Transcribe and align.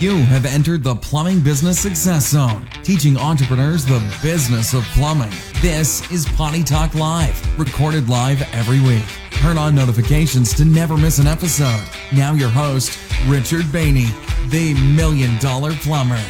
You 0.00 0.16
have 0.16 0.46
entered 0.46 0.82
the 0.82 0.94
Plumbing 0.94 1.40
Business 1.40 1.78
Success 1.78 2.30
Zone, 2.30 2.66
teaching 2.82 3.18
entrepreneurs 3.18 3.84
the 3.84 4.00
business 4.22 4.72
of 4.72 4.82
plumbing. 4.94 5.30
This 5.60 6.10
is 6.10 6.26
Potty 6.26 6.64
Talk 6.64 6.94
Live, 6.94 7.58
recorded 7.58 8.08
live 8.08 8.40
every 8.54 8.80
week. 8.80 9.04
Turn 9.30 9.58
on 9.58 9.74
notifications 9.74 10.54
to 10.54 10.64
never 10.64 10.96
miss 10.96 11.18
an 11.18 11.26
episode. 11.26 11.84
Now, 12.14 12.32
your 12.32 12.48
host, 12.48 12.98
Richard 13.26 13.66
Bainey, 13.66 14.08
the 14.48 14.72
Million 14.96 15.36
Dollar 15.38 15.74
Plumber. 15.74 16.24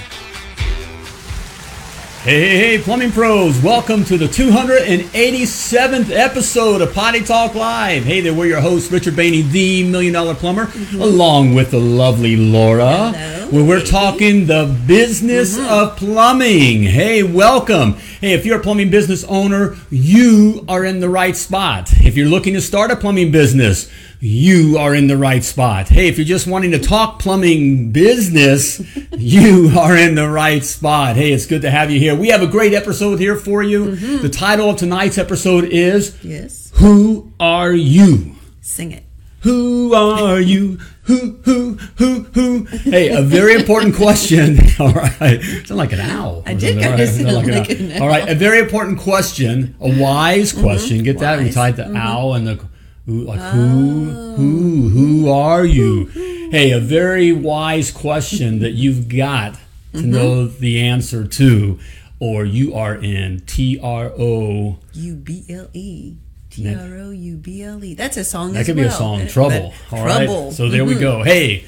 Hey, 2.22 2.40
hey, 2.40 2.76
hey, 2.76 2.78
plumbing 2.82 3.12
pros, 3.12 3.62
welcome 3.62 4.04
to 4.04 4.18
the 4.18 4.26
287th 4.26 6.10
episode 6.10 6.82
of 6.82 6.92
Potty 6.92 7.22
Talk 7.24 7.54
Live. 7.54 8.04
Hey 8.04 8.20
there, 8.20 8.34
we're 8.34 8.44
your 8.44 8.60
host, 8.60 8.90
Richard 8.90 9.14
Bainey, 9.14 9.48
the 9.50 9.88
Million 9.88 10.12
Dollar 10.12 10.34
Plumber, 10.34 10.66
mm-hmm. 10.66 11.00
along 11.00 11.54
with 11.54 11.70
the 11.70 11.80
lovely 11.80 12.36
Laura, 12.36 13.12
Hello, 13.14 13.39
where 13.50 13.64
we're 13.64 13.84
talking 13.84 14.46
the 14.46 14.64
business 14.86 15.58
mm-hmm. 15.58 15.68
of 15.68 15.96
plumbing. 15.96 16.84
Hey, 16.84 17.24
welcome. 17.24 17.94
Hey, 18.20 18.32
if 18.32 18.46
you're 18.46 18.60
a 18.60 18.62
plumbing 18.62 18.90
business 18.90 19.24
owner, 19.24 19.76
you 19.90 20.64
are 20.68 20.84
in 20.84 21.00
the 21.00 21.08
right 21.08 21.36
spot. 21.36 21.90
If 21.94 22.16
you're 22.16 22.28
looking 22.28 22.54
to 22.54 22.60
start 22.60 22.92
a 22.92 22.96
plumbing 22.96 23.32
business, 23.32 23.90
you 24.20 24.78
are 24.78 24.94
in 24.94 25.08
the 25.08 25.16
right 25.16 25.42
spot. 25.42 25.88
Hey, 25.88 26.06
if 26.06 26.16
you're 26.16 26.24
just 26.24 26.46
wanting 26.46 26.70
to 26.70 26.78
talk 26.78 27.18
plumbing 27.18 27.90
business, 27.90 28.80
you 29.18 29.72
are 29.76 29.96
in 29.96 30.14
the 30.14 30.28
right 30.28 30.64
spot. 30.64 31.16
Hey, 31.16 31.32
it's 31.32 31.46
good 31.46 31.62
to 31.62 31.72
have 31.72 31.90
you 31.90 31.98
here. 31.98 32.14
We 32.14 32.28
have 32.28 32.42
a 32.42 32.46
great 32.46 32.72
episode 32.72 33.18
here 33.18 33.34
for 33.34 33.64
you. 33.64 33.86
Mm-hmm. 33.86 34.22
The 34.22 34.28
title 34.28 34.70
of 34.70 34.76
tonight's 34.76 35.18
episode 35.18 35.64
is 35.64 36.16
Yes. 36.22 36.70
Who 36.76 37.32
Are 37.40 37.72
You? 37.72 38.36
Sing 38.60 38.92
it. 38.92 39.02
Who 39.40 39.94
are 39.94 40.40
you? 40.40 40.78
Who, 41.10 41.40
who, 41.44 41.74
who, 41.96 42.22
who? 42.22 42.64
Hey, 42.66 43.08
a 43.08 43.20
very 43.20 43.54
important 43.54 43.96
question. 43.96 44.60
All 44.78 44.92
right. 44.92 45.42
Sound 45.42 45.70
like 45.70 45.92
an 45.92 45.98
owl. 45.98 46.44
I 46.46 46.54
did 46.54 46.76
All 46.76 46.82
kinda 46.84 46.98
right, 46.98 47.08
sound 47.08 47.48
like 47.48 47.70
an 47.70 47.92
owl. 47.92 48.02
All 48.02 48.08
right. 48.08 48.28
A 48.28 48.36
very 48.36 48.60
important 48.60 49.00
question. 49.00 49.74
A 49.80 50.00
wise 50.00 50.52
mm-hmm. 50.52 50.62
question. 50.62 51.02
Get 51.02 51.18
that? 51.18 51.40
We 51.40 51.50
tied 51.50 51.74
the 51.74 51.82
mm-hmm. 51.82 51.96
owl 51.96 52.34
and 52.34 52.46
the 52.46 52.64
who, 53.06 53.24
like 53.24 53.40
who, 53.40 54.10
who, 54.36 54.86
oh. 54.86 54.88
who 54.88 55.30
are 55.30 55.64
you? 55.64 56.06
Hey, 56.52 56.70
a 56.70 56.78
very 56.78 57.32
wise 57.32 57.90
question 57.90 58.60
that 58.60 58.74
you've 58.74 59.08
got 59.08 59.54
to 59.54 59.98
mm-hmm. 59.98 60.12
know 60.12 60.46
the 60.46 60.80
answer 60.80 61.26
to, 61.26 61.80
or 62.20 62.44
you 62.44 62.72
are 62.72 62.94
in 62.94 63.40
T 63.46 63.80
R 63.82 64.12
O. 64.16 64.78
U 64.92 65.14
B 65.16 65.44
L 65.48 65.70
E. 65.72 66.18
T 66.50 66.74
R 66.74 66.96
O 66.98 67.10
U 67.10 67.36
B 67.36 67.62
L 67.62 67.82
E. 67.84 67.94
That's 67.94 68.16
a 68.16 68.24
song 68.24 68.52
That 68.52 68.66
could 68.66 68.76
be 68.76 68.82
a 68.82 68.90
song, 68.90 69.20
But- 69.20 69.30
Trouble. 69.30 69.72
All 69.92 70.04
right. 70.04 70.24
Trouble. 70.26 70.52
So 70.52 70.68
there 70.68 70.84
we 70.84 70.94
Mhm. 70.94 71.00
go. 71.00 71.22
Hey, 71.22 71.64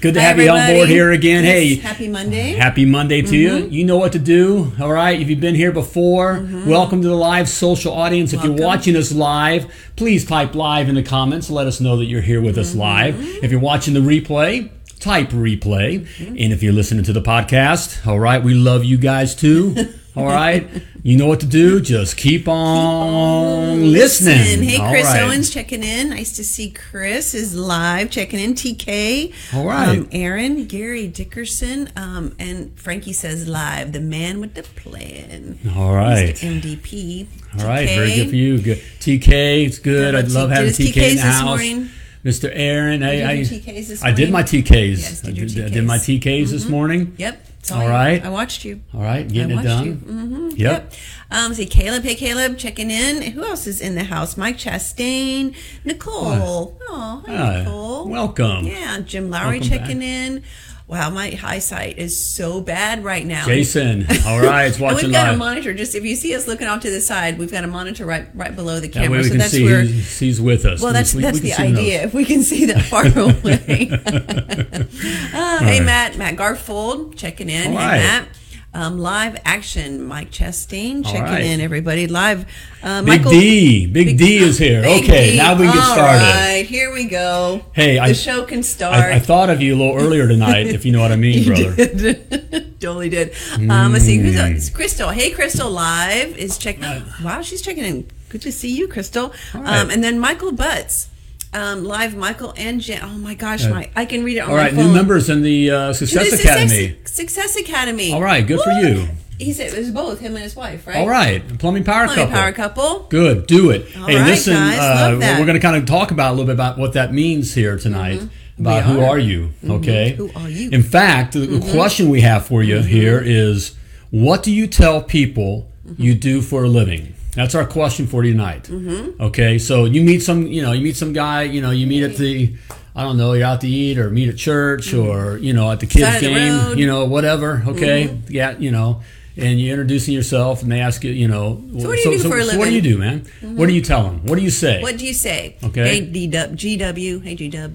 good 0.00 0.14
to 0.14 0.20
Hi, 0.20 0.26
have 0.26 0.38
you 0.40 0.50
on 0.50 0.66
board 0.74 0.88
here 0.88 1.12
again. 1.12 1.44
Yes, 1.44 1.52
Hey, 1.52 1.74
Happy 1.76 2.08
Monday. 2.08 2.54
happy 2.54 2.84
Monday 2.84 3.22
to 3.22 3.36
you. 3.36 3.50
Mm-hmm. 3.50 3.72
You 3.72 3.84
know 3.84 3.96
what 3.96 4.12
to 4.12 4.18
do. 4.18 4.72
All 4.80 4.92
right. 4.92 5.20
If 5.20 5.30
you've 5.30 5.40
been 5.40 5.54
here 5.54 5.72
before, 5.72 6.38
mm-hmm. 6.40 6.68
welcome 6.68 7.00
to 7.02 7.08
the 7.08 7.14
live 7.14 7.48
social 7.48 7.92
audience. 7.92 8.32
If 8.32 8.42
you're 8.42 8.52
watching 8.52 8.96
us 8.96 9.12
live, 9.12 9.66
please 9.96 10.24
type 10.24 10.54
live 10.54 10.88
in 10.88 10.96
the 10.96 11.02
comments. 11.02 11.48
Let 11.48 11.66
us 11.66 11.80
know 11.80 11.96
that 11.96 12.06
you're 12.06 12.20
here 12.22 12.40
with 12.40 12.58
us 12.58 12.70
mm-hmm. 12.70 12.80
live. 12.80 13.16
If 13.42 13.50
you're 13.50 13.60
watching 13.60 13.94
the 13.94 14.00
replay, 14.00 14.68
type 14.98 15.30
replay. 15.30 16.06
And 16.18 16.52
if 16.52 16.62
you're 16.62 16.72
listening 16.72 17.04
to 17.04 17.12
the 17.12 17.22
podcast, 17.22 18.04
all 18.06 18.18
right, 18.18 18.42
we 18.42 18.54
love 18.54 18.84
you 18.84 18.96
guys 18.96 19.34
too. 19.34 19.74
All 20.16 20.26
right. 20.26 20.68
You 21.02 21.16
know 21.18 21.26
what 21.26 21.40
to 21.40 21.46
do. 21.46 21.80
Just 21.80 22.16
keep 22.16 22.46
on 22.46 23.90
listening. 23.92 24.38
Listen. 24.38 24.62
Hey, 24.62 24.76
All 24.78 24.90
Chris 24.90 25.06
right. 25.06 25.22
Owens 25.22 25.50
checking 25.50 25.82
in. 25.82 26.10
Nice 26.10 26.36
to 26.36 26.44
see 26.44 26.70
Chris 26.70 27.34
is 27.34 27.56
live 27.56 28.10
checking 28.10 28.38
in. 28.38 28.54
TK. 28.54 29.34
All 29.54 29.66
right. 29.66 29.98
Um, 29.98 30.08
Aaron, 30.12 30.66
Gary 30.66 31.08
Dickerson, 31.08 31.90
um, 31.96 32.34
and 32.38 32.78
Frankie 32.78 33.12
says 33.12 33.48
live. 33.48 33.92
The 33.92 34.00
man 34.00 34.40
with 34.40 34.54
the 34.54 34.62
plan. 34.62 35.58
All 35.76 35.94
right. 35.94 36.34
Mr. 36.36 36.60
MDP. 36.60 37.26
All 37.60 37.66
right, 37.66 37.88
TK. 37.88 37.96
very 37.96 38.14
good 38.14 38.28
for 38.30 38.36
you. 38.36 38.58
Good. 38.60 38.78
TK, 39.00 39.66
it's 39.66 39.78
good. 39.78 40.14
Yeah, 40.14 40.20
I 40.20 40.22
love 40.22 40.50
having 40.50 40.70
TK 40.70 40.80
in 40.80 40.92
TKs 40.92 40.94
the 40.94 41.00
this 41.14 41.20
house. 41.22 41.44
morning? 41.44 41.90
Mr. 42.24 42.50
Aaron, 42.52 43.02
I, 43.02 43.32
I, 43.32 43.36
TKs 43.40 43.88
this 43.88 44.02
I 44.02 44.10
did 44.10 44.30
my 44.32 44.42
TKs. 44.42 44.98
Yes, 44.98 45.22
I 45.24 45.26
did 45.26 45.36
your 45.36 45.46
did, 45.46 45.64
I 45.66 45.68
did 45.74 45.84
my 45.84 45.98
TKs. 45.98 46.20
TKs 46.20 46.50
this 46.50 46.66
morning. 46.68 47.14
Yep. 47.18 47.46
All 47.72 47.88
right. 47.88 48.24
I 48.24 48.28
watched 48.28 48.64
you. 48.64 48.82
All 48.92 49.00
right, 49.02 49.26
getting 49.26 49.58
I 49.58 49.60
it 49.60 49.64
done. 49.64 49.96
Mm-hmm. 49.96 50.48
Yep. 50.56 50.92
Um, 51.30 51.54
see, 51.54 51.66
Caleb. 51.66 52.02
Hey, 52.04 52.14
Caleb, 52.14 52.58
checking 52.58 52.90
in. 52.90 53.22
Who 53.32 53.44
else 53.44 53.66
is 53.66 53.80
in 53.80 53.94
the 53.94 54.04
house? 54.04 54.36
Mike 54.36 54.58
Chastain, 54.58 55.54
Nicole. 55.84 56.78
Oh, 56.88 57.24
hi, 57.26 57.34
Hi. 57.36 57.58
Nicole. 57.60 58.08
Welcome. 58.08 58.66
Yeah, 58.66 59.00
Jim 59.00 59.30
Lowry 59.30 59.60
Welcome 59.60 59.68
checking 59.78 59.98
back. 60.00 60.08
in. 60.08 60.42
Wow, 60.86 61.08
my 61.08 61.38
eyesight 61.42 61.96
is 61.96 62.14
so 62.22 62.60
bad 62.60 63.02
right 63.04 63.24
now. 63.24 63.46
Jason, 63.46 64.06
all 64.26 64.38
right, 64.38 64.66
it's 64.66 64.78
watching 64.78 65.06
we've 65.08 65.12
got 65.12 65.32
a 65.32 65.36
monitor. 65.36 65.72
Just 65.72 65.94
if 65.94 66.04
you 66.04 66.14
see 66.14 66.34
us 66.34 66.46
looking 66.46 66.66
off 66.66 66.82
to 66.82 66.90
the 66.90 67.00
side, 67.00 67.38
we've 67.38 67.50
got 67.50 67.64
a 67.64 67.66
monitor 67.66 68.04
right 68.04 68.26
right 68.34 68.54
below 68.54 68.80
the 68.80 68.88
That 68.88 68.92
camera. 68.92 69.10
way 69.12 69.18
we 69.18 69.24
so 69.24 69.30
can 69.30 69.38
that's 69.38 69.50
see 69.52 69.64
where. 69.64 69.80
who's 69.82 70.40
with 70.42 70.66
us. 70.66 70.82
Well, 70.82 70.92
that's 70.92 71.14
We- 71.14 71.18
we 71.18 71.22
that's 71.22 71.40
can 71.40 71.72
the 71.74 71.78
idea. 71.80 72.02
If 72.02 72.12
we 72.12 72.26
can 72.26 72.42
see 72.42 72.66
that 72.66 72.82
far 72.82 73.06
away. 73.18 73.88
uh, 73.90 75.58
hey, 75.64 75.78
right. 75.78 75.82
Matt. 75.84 76.18
Matt 76.18 76.36
Garfield 76.36 77.16
checking 77.16 77.48
in. 77.48 77.68
All 77.72 77.78
hey, 77.78 77.86
right. 77.86 77.98
Matt. 78.00 78.28
Um, 78.76 78.98
live 78.98 79.40
action. 79.44 80.02
Mike 80.04 80.32
Chastain 80.32 81.04
checking 81.04 81.22
right. 81.22 81.44
in. 81.44 81.60
Everybody 81.60 82.08
live. 82.08 82.44
Uh, 82.82 83.02
Big 83.02 83.20
Michael, 83.20 83.30
D, 83.30 83.86
Big, 83.86 84.18
D 84.18 84.38
is 84.38 84.58
here. 84.58 84.82
Big 84.82 85.04
okay, 85.04 85.30
D. 85.30 85.36
now 85.36 85.52
we 85.54 85.66
can 85.66 85.74
get 85.76 85.84
started. 85.84 86.18
right, 86.24 86.66
here 86.66 86.92
we 86.92 87.04
go. 87.04 87.62
Hey, 87.72 87.94
the 87.94 88.00
I- 88.02 88.12
show 88.12 88.42
can 88.44 88.64
start. 88.64 88.96
I, 88.96 89.12
I 89.14 89.18
thought 89.20 89.48
of 89.48 89.62
you 89.62 89.74
a 89.74 89.78
little 89.78 89.96
earlier 89.96 90.26
tonight, 90.26 90.66
if 90.66 90.84
you 90.84 90.90
know 90.90 91.00
what 91.00 91.12
I 91.12 91.16
mean, 91.16 91.44
brother. 91.46 91.74
totally 92.80 93.08
did. 93.08 93.32
Um, 93.54 93.92
let's 93.92 94.04
see 94.04 94.18
who's 94.18 94.34
Mm. 94.34 94.56
it's 94.56 94.70
Crystal. 94.70 95.10
Hey, 95.10 95.30
Crystal, 95.30 95.70
live 95.70 96.36
is 96.36 96.58
checking. 96.58 96.82
Wow, 97.22 97.42
she's 97.42 97.62
checking 97.62 97.84
in. 97.84 98.10
Good 98.28 98.42
to 98.42 98.50
see 98.50 98.74
you, 98.76 98.88
Crystal. 98.88 99.32
right. 99.54 99.78
Um, 99.78 99.90
and 99.90 100.02
then 100.02 100.18
Michael 100.18 100.50
Butts, 100.50 101.08
um, 101.54 101.84
live. 101.84 102.14
Michael 102.16 102.52
and 102.56 102.80
Jen. 102.80 103.00
Oh 103.02 103.08
my 103.18 103.34
gosh, 103.34 103.66
my 103.66 103.88
I 103.96 104.04
can 104.04 104.24
read 104.24 104.36
it 104.36 104.40
on 104.40 104.50
All 104.50 104.56
my 104.56 104.70
phone. 104.70 104.76
new 104.88 104.92
members 104.92 105.30
in 105.30 105.42
the 105.42 105.70
uh, 105.70 105.88
the 105.88 105.94
Success 105.94 106.30
Success- 106.30 106.44
Academy. 106.72 106.96
Success 107.04 107.56
Academy. 107.56 108.12
All 108.12 108.22
right, 108.22 108.46
good 108.46 108.60
for 108.60 108.70
you. 108.72 109.08
He 109.38 109.52
said 109.52 109.72
it 109.72 109.78
was 109.78 109.90
both 109.90 110.20
him 110.20 110.34
and 110.34 110.44
his 110.44 110.54
wife, 110.54 110.86
right? 110.86 110.98
All 110.98 111.08
right, 111.08 111.42
plumbing 111.58 111.82
power 111.82 112.04
Plumbing 112.06 112.26
couple. 112.26 112.36
power 112.40 112.52
couple. 112.52 113.06
Good, 113.10 113.46
do 113.48 113.70
it. 113.70 113.86
All 113.96 114.06
hey, 114.06 114.16
right, 114.16 114.26
listen, 114.28 114.54
guys, 114.54 114.78
uh, 114.78 115.16
we're 115.18 115.44
going 115.44 115.54
to 115.56 115.60
kind 115.60 115.74
of 115.76 115.86
talk 115.86 116.12
about 116.12 116.28
a 116.28 116.32
little 116.34 116.46
bit 116.46 116.54
about 116.54 116.78
what 116.78 116.92
that 116.92 117.12
means 117.12 117.52
here 117.54 117.76
tonight. 117.76 118.22
About 118.58 118.86
We 118.86 118.92
who 118.92 119.00
are. 119.00 119.08
are 119.10 119.18
you? 119.18 119.50
Okay. 119.68 120.12
Who 120.12 120.30
are 120.36 120.48
you? 120.48 120.70
In 120.70 120.84
fact, 120.84 121.32
the 121.32 121.40
the 121.40 121.72
question 121.72 122.08
we 122.10 122.20
have 122.20 122.46
for 122.46 122.62
you 122.62 122.80
here 122.82 123.20
is, 123.24 123.74
what 124.10 124.44
do 124.44 124.52
you 124.52 124.68
tell 124.68 125.02
people 125.02 125.68
you 125.98 126.14
do 126.14 126.40
for 126.40 126.62
a 126.62 126.68
living? 126.68 127.13
That's 127.34 127.54
our 127.54 127.66
question 127.66 128.06
for 128.06 128.22
tonight. 128.22 128.64
Mm-hmm. 128.64 129.20
Okay, 129.22 129.58
so 129.58 129.84
you 129.84 130.02
meet 130.02 130.20
some, 130.22 130.46
you 130.46 130.62
know, 130.62 130.72
you 130.72 130.82
meet 130.82 130.96
some 130.96 131.12
guy, 131.12 131.42
you 131.42 131.60
know, 131.60 131.70
you 131.70 131.86
meet 131.86 132.04
at 132.04 132.16
the, 132.16 132.54
I 132.94 133.02
don't 133.02 133.16
know, 133.16 133.32
you're 133.32 133.46
out 133.46 133.60
to 133.62 133.68
eat 133.68 133.98
or 133.98 134.10
meet 134.10 134.28
at 134.28 134.36
church 134.36 134.88
mm-hmm. 134.88 135.08
or 135.08 135.36
you 135.38 135.52
know 135.52 135.70
at 135.70 135.80
the 135.80 135.86
kids 135.86 136.04
Side 136.04 136.16
of 136.16 136.20
the 136.22 136.28
game, 136.28 136.78
you 136.78 136.86
know, 136.86 137.04
whatever. 137.04 137.62
Okay, 137.66 138.08
mm-hmm. 138.08 138.32
yeah, 138.32 138.56
you 138.58 138.70
know. 138.70 139.02
And 139.36 139.60
you're 139.60 139.72
introducing 139.72 140.14
yourself, 140.14 140.62
and 140.62 140.70
they 140.70 140.80
ask 140.80 141.02
you, 141.02 141.10
you 141.10 141.26
know, 141.26 141.60
So 141.78 141.88
what 141.88 141.96
do 141.96 142.08
you 142.10 142.22
do 142.22 142.28
for 142.28 142.38
a 142.38 142.44
so 142.44 142.56
what 142.58 142.66
do 142.66 142.74
you 142.74 142.80
do, 142.80 142.98
man? 142.98 143.26
What 143.42 143.66
do 143.66 143.72
you 143.72 143.82
tell 143.82 144.04
them? 144.04 144.24
What 144.26 144.36
do 144.36 144.42
you 144.42 144.50
say? 144.50 144.80
What 144.80 144.96
do 144.96 145.04
you 145.04 145.12
say? 145.12 145.56
Okay. 145.64 145.82
Hey, 145.82 146.00
D 146.02 146.28
Dub, 146.28 146.54
G 146.54 146.76
W. 146.76 147.18
Hey, 147.18 147.34
G 147.34 147.48
Dub. 147.48 147.74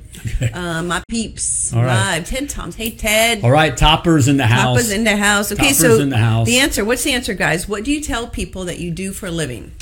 Uh, 0.54 0.84
my 0.84 1.04
peeps. 1.10 1.74
All 1.74 1.84
right. 1.84 2.16
Live. 2.16 2.28
Ted 2.28 2.50
Toms. 2.50 2.76
Hey, 2.76 2.92
Ted. 2.92 3.44
All 3.44 3.52
right, 3.52 3.76
toppers 3.76 4.28
in 4.30 4.38
the 4.38 4.48
house. 4.48 4.78
Papa's 4.78 4.92
in 4.92 5.04
the 5.04 5.18
house. 5.18 5.52
Okay, 5.52 5.62
Papa's 5.64 5.80
so 5.80 6.00
in 6.00 6.10
the 6.10 6.18
house. 6.18 6.50
answer. 6.50 6.86
What's 6.86 7.04
the 7.04 7.12
answer, 7.12 7.34
guys? 7.34 7.68
What 7.68 7.84
do 7.84 7.92
you 7.92 8.02
tell 8.02 8.28
people 8.28 8.64
that 8.66 8.80
you 8.80 8.90
do 8.92 9.12
for 9.12 9.26
a 9.28 9.32
living? 9.32 9.74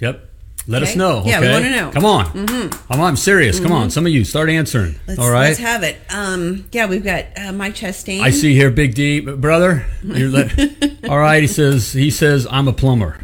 Yep. 0.00 0.30
Let 0.66 0.82
us 0.82 0.90
Okay. 0.90 0.98
know. 0.98 1.22
Yeah, 1.26 1.40
we 1.40 1.48
wanna 1.50 1.70
know. 1.70 1.90
Come 1.90 2.04
on. 2.06 2.24
Mm-hmm. 2.26 2.68
Come 2.92 3.00
on. 3.00 3.06
I'm 3.08 3.16
serious. 3.16 3.60
Come 3.60 3.72
on. 3.72 3.90
Some 3.90 4.06
of 4.06 4.12
you 4.12 4.24
start 4.24 4.48
answering. 4.48 4.94
Let's, 5.06 5.20
All 5.20 5.30
right. 5.30 5.48
let's 5.48 5.58
have 5.58 5.82
it. 5.82 5.98
Um, 6.08 6.64
yeah, 6.72 6.86
we've 6.86 7.04
got 7.04 7.26
uh, 7.36 7.52
Mike 7.52 7.74
Chastain. 7.74 8.20
I 8.20 8.30
see 8.30 8.54
here, 8.54 8.70
Big 8.70 8.94
D, 8.94 9.20
brother. 9.20 9.84
All 11.08 11.18
right. 11.18 11.42
He 11.42 11.46
says. 11.46 11.92
He 11.92 12.10
says 12.10 12.46
I'm 12.50 12.66
a 12.68 12.72
plumber. 12.72 13.20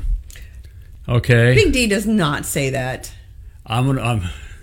Okay. 1.09 1.55
Big 1.55 1.73
D 1.73 1.87
does 1.87 2.07
not 2.07 2.45
say 2.47 2.71
that. 2.71 3.13
I'm 3.67 3.87
gonna. 3.87 4.03
I'm. 4.03 4.23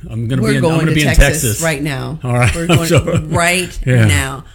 I'm 0.10 0.28
gonna 0.28 0.42
We're 0.44 0.50
be. 0.52 0.56
In, 0.58 0.62
going 0.62 0.74
I'm 0.76 0.80
gonna 0.82 0.92
to 0.92 0.96
be 0.96 1.02
Texas, 1.04 1.26
in 1.26 1.32
Texas 1.32 1.62
right 1.64 1.82
now. 1.82 2.20
All 2.24 2.34
right. 2.34 2.54
We're 2.56 2.68
going 2.68 2.88
So- 2.88 3.22
right 3.28 3.80
Yeah. 3.88 4.06
now. 4.06 4.46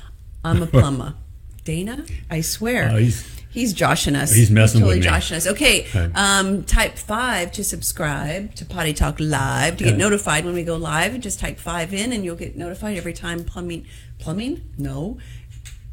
I'm 0.45 0.63
a 0.63 0.67
plumber. 0.67 1.15
Dana, 1.65 2.05
I 2.31 2.41
swear. 2.41 2.91
Oh, 2.93 3.09
he's- 3.53 3.63
He's 3.63 3.73
joshing 3.73 4.17
us. 4.17 4.33
He's 4.33 4.51
messing 4.51 4.81
totally 4.81 4.99
with 4.99 5.05
me. 5.05 5.11
joshing 5.11 5.37
us. 5.37 5.47
Okay. 5.47 5.87
Okay. 5.95 6.11
Um, 6.15 6.65
type 6.65 6.99
five 6.99 7.53
to 7.53 7.63
subscribe 7.65 8.55
to 8.57 8.65
Potty 8.65 8.93
Talk 8.93 9.17
Live 9.21 9.77
to 9.77 9.85
get 9.85 9.91
Okay. 9.95 9.99
notified 9.99 10.45
when 10.45 10.55
we 10.55 10.63
go 10.65 10.77
live. 10.77 11.19
Just 11.21 11.39
type 11.39 11.59
five 11.61 11.93
in, 11.95 12.13
and 12.13 12.25
you'll 12.25 12.37
get 12.37 12.57
notified 12.57 12.97
every 12.97 13.13
time 13.13 13.45
plumbing. 13.45 13.85
Plumbing? 14.19 14.63
No. 14.79 15.19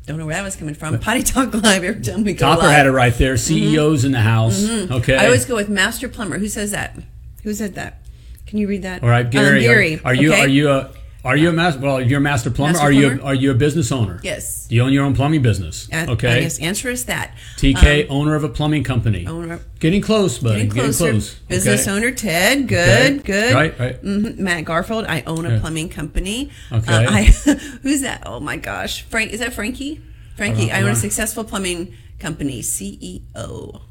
Don't 0.07 0.17
know 0.17 0.25
where 0.25 0.35
that 0.35 0.43
was 0.43 0.55
coming 0.55 0.73
from. 0.73 0.97
Potty 0.99 1.21
Talk 1.21 1.53
Live 1.53 1.83
every 1.83 2.01
time 2.01 2.23
we 2.23 2.33
go 2.33 2.47
Topper 2.47 2.63
live. 2.63 2.71
had 2.75 2.85
it 2.87 2.91
right 2.91 3.13
there. 3.15 3.37
CEOs 3.37 4.05
in 4.05 4.11
the 4.11 4.21
house. 4.21 4.63
Okay. 4.63 5.15
I 5.15 5.25
always 5.25 5.45
go 5.45 5.55
with 5.55 5.69
Master 5.69 6.07
Plumber. 6.09 6.39
Who 6.39 6.47
says 6.47 6.71
that? 6.71 6.97
Who 7.43 7.53
said 7.53 7.75
that? 7.75 8.01
Can 8.47 8.57
you 8.57 8.67
read 8.67 8.81
that? 8.81 9.03
all 9.03 9.09
right, 9.09 9.25
Um, 9.25 9.31
Gary. 9.31 9.61
Gary. 9.61 9.95
Are, 10.03 10.07
are 10.07 10.13
you? 10.15 10.31
okay? 10.33 10.41
Are 10.41 10.47
you 10.47 10.69
a? 10.71 10.89
Are 11.25 11.35
you 11.35 11.49
a 11.49 11.51
master? 11.51 11.81
Well, 11.81 12.01
you're 12.01 12.19
a 12.19 12.21
master 12.21 12.49
plumber. 12.49 12.73
Master 12.73 12.87
are 12.87 12.91
you? 12.91 13.07
plumber. 13.07 13.23
Are 13.23 13.33
you 13.33 13.51
a 13.51 13.53
business 13.53 13.91
owner? 13.91 14.21
Yes. 14.23 14.67
Do 14.67 14.75
you 14.75 14.83
own 14.83 14.93
your 14.93 15.03
own 15.03 15.13
plumbing 15.15 15.41
business? 15.41 15.89
Uh, 15.91 16.05
okay. 16.09 16.41
Yes. 16.43 16.59
answer 16.59 16.89
is 16.89 17.05
that. 17.05 17.35
TK, 17.57 18.05
Um, 18.09 18.15
owner 18.21 18.35
of 18.35 18.45
a 18.45 18.49
plumbing 18.49 18.85
company. 18.85 19.25
owner- 19.27 19.59
Getting 19.79 20.01
close, 20.01 20.39
buddy. 20.39 20.63
Getting 20.67 20.71
closer. 20.71 21.09
close. 21.11 21.33
Business 21.49 21.87
okay. 21.87 21.91
owner 21.91 22.11
Ted. 22.11 22.67
Good. 22.69 23.13
Okay. 23.19 23.23
Good. 23.23 23.53
Right, 23.53 23.77
right. 23.79 23.95
hmm 23.97 24.41
Matt 24.41 24.63
Garfield. 24.63 25.05
I 25.07 25.23
own 25.27 25.45
a 25.45 25.59
plumbing 25.59 25.89
company. 25.89 26.51
Okay. 26.71 26.93
Uh, 27.05 27.11
I, 27.11 27.23
who's 27.83 28.01
that? 28.01 28.23
Oh 28.25 28.39
my 28.39 28.55
gosh. 28.55 29.01
Frank. 29.03 29.31
Is 29.33 29.41
that 29.41 29.53
Frankie? 29.53 30.01
Frankie. 30.37 30.71
Uh, 30.71 30.77
I 30.77 30.81
own 30.83 30.91
a 30.91 30.95
successful 30.95 31.43
plumbing 31.43 31.93
company. 32.19 32.61
CEO. 32.61 33.81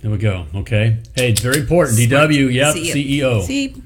There 0.00 0.10
we 0.10 0.18
go. 0.18 0.46
Okay. 0.52 0.96
Hey, 1.14 1.30
it's 1.30 1.40
very 1.40 1.60
important. 1.60 1.96
DW. 1.96 2.52
Yep. 2.52 2.74
CEO. 2.74 3.42
See, 3.46 3.76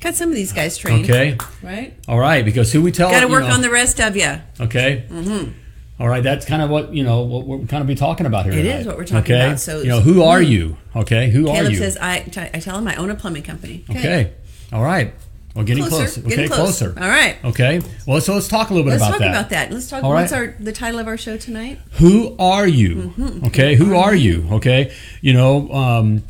got 0.00 0.14
some 0.14 0.28
of 0.30 0.34
these 0.34 0.52
guys 0.52 0.76
trained. 0.78 1.04
Okay. 1.04 1.36
Right. 1.62 1.94
All 2.08 2.18
right. 2.18 2.44
Because 2.44 2.72
who 2.72 2.82
we 2.82 2.92
tell. 2.92 3.10
Got 3.10 3.20
to 3.20 3.26
you 3.26 3.32
work 3.32 3.44
know- 3.44 3.50
on 3.54 3.60
the 3.62 3.70
rest 3.70 4.00
of 4.00 4.16
you. 4.16 4.40
Okay. 4.60 5.04
Mm-hmm. 5.08 6.04
right. 6.06 6.22
That's 6.22 6.46
kind 6.46 6.62
of 6.62 6.70
what 6.70 6.94
you 6.94 7.02
know. 7.04 7.22
What 7.22 7.46
we're 7.46 7.66
kind 7.66 7.80
of 7.80 7.86
be 7.86 7.94
talking 7.94 8.26
about 8.26 8.44
here. 8.44 8.54
It 8.54 8.62
tonight. 8.62 8.78
is 8.80 8.86
what 8.86 8.96
we're 8.96 9.04
talking 9.04 9.34
okay? 9.34 9.46
about. 9.46 9.60
So- 9.60 9.80
you 9.80 9.88
know, 9.88 10.00
who 10.00 10.22
are 10.22 10.40
you? 10.42 10.76
Okay. 10.96 11.30
Who 11.30 11.48
are 11.48 11.54
Caleb 11.56 11.72
you? 11.72 11.78
says 11.78 11.96
I. 11.96 12.20
T- 12.20 12.40
I 12.40 12.60
tell 12.60 12.78
him 12.78 12.86
I 12.88 12.96
own 12.96 13.10
a 13.10 13.14
plumbing 13.14 13.42
company. 13.42 13.84
okay. 13.90 14.32
All 14.72 14.82
right. 14.82 15.14
Well, 15.54 15.64
getting 15.64 15.82
Closer. 15.84 16.04
closer. 16.04 16.20
Getting 16.20 16.38
Okay. 16.44 16.48
close. 16.54 16.78
Closer. 16.78 16.94
All 17.00 17.08
right. 17.08 17.36
Okay. 17.44 17.80
Well, 18.06 18.20
so 18.20 18.34
let's 18.34 18.46
talk 18.46 18.70
a 18.70 18.74
little 18.74 18.84
bit 18.88 18.90
Let's 19.00 19.02
about 19.02 19.10
talk 19.12 19.18
that. 19.20 19.28
about 19.30 19.50
that. 19.50 19.72
Let's 19.72 19.88
talk. 19.90 20.04
All 20.04 20.12
What's 20.12 20.30
our 20.32 20.54
the 20.60 20.72
title 20.72 21.00
of 21.00 21.08
our 21.08 21.16
show 21.16 21.36
tonight? 21.36 21.80
Who 21.92 22.36
are 22.38 22.66
you? 22.68 23.12
Mm-hmm. 23.16 23.46
Okay, 23.46 23.74
who 23.74 23.96
are 23.96 24.14
you? 24.14 24.46
Okay, 24.52 24.94
you 25.20 25.32
know, 25.32 25.68
um, 25.72 26.22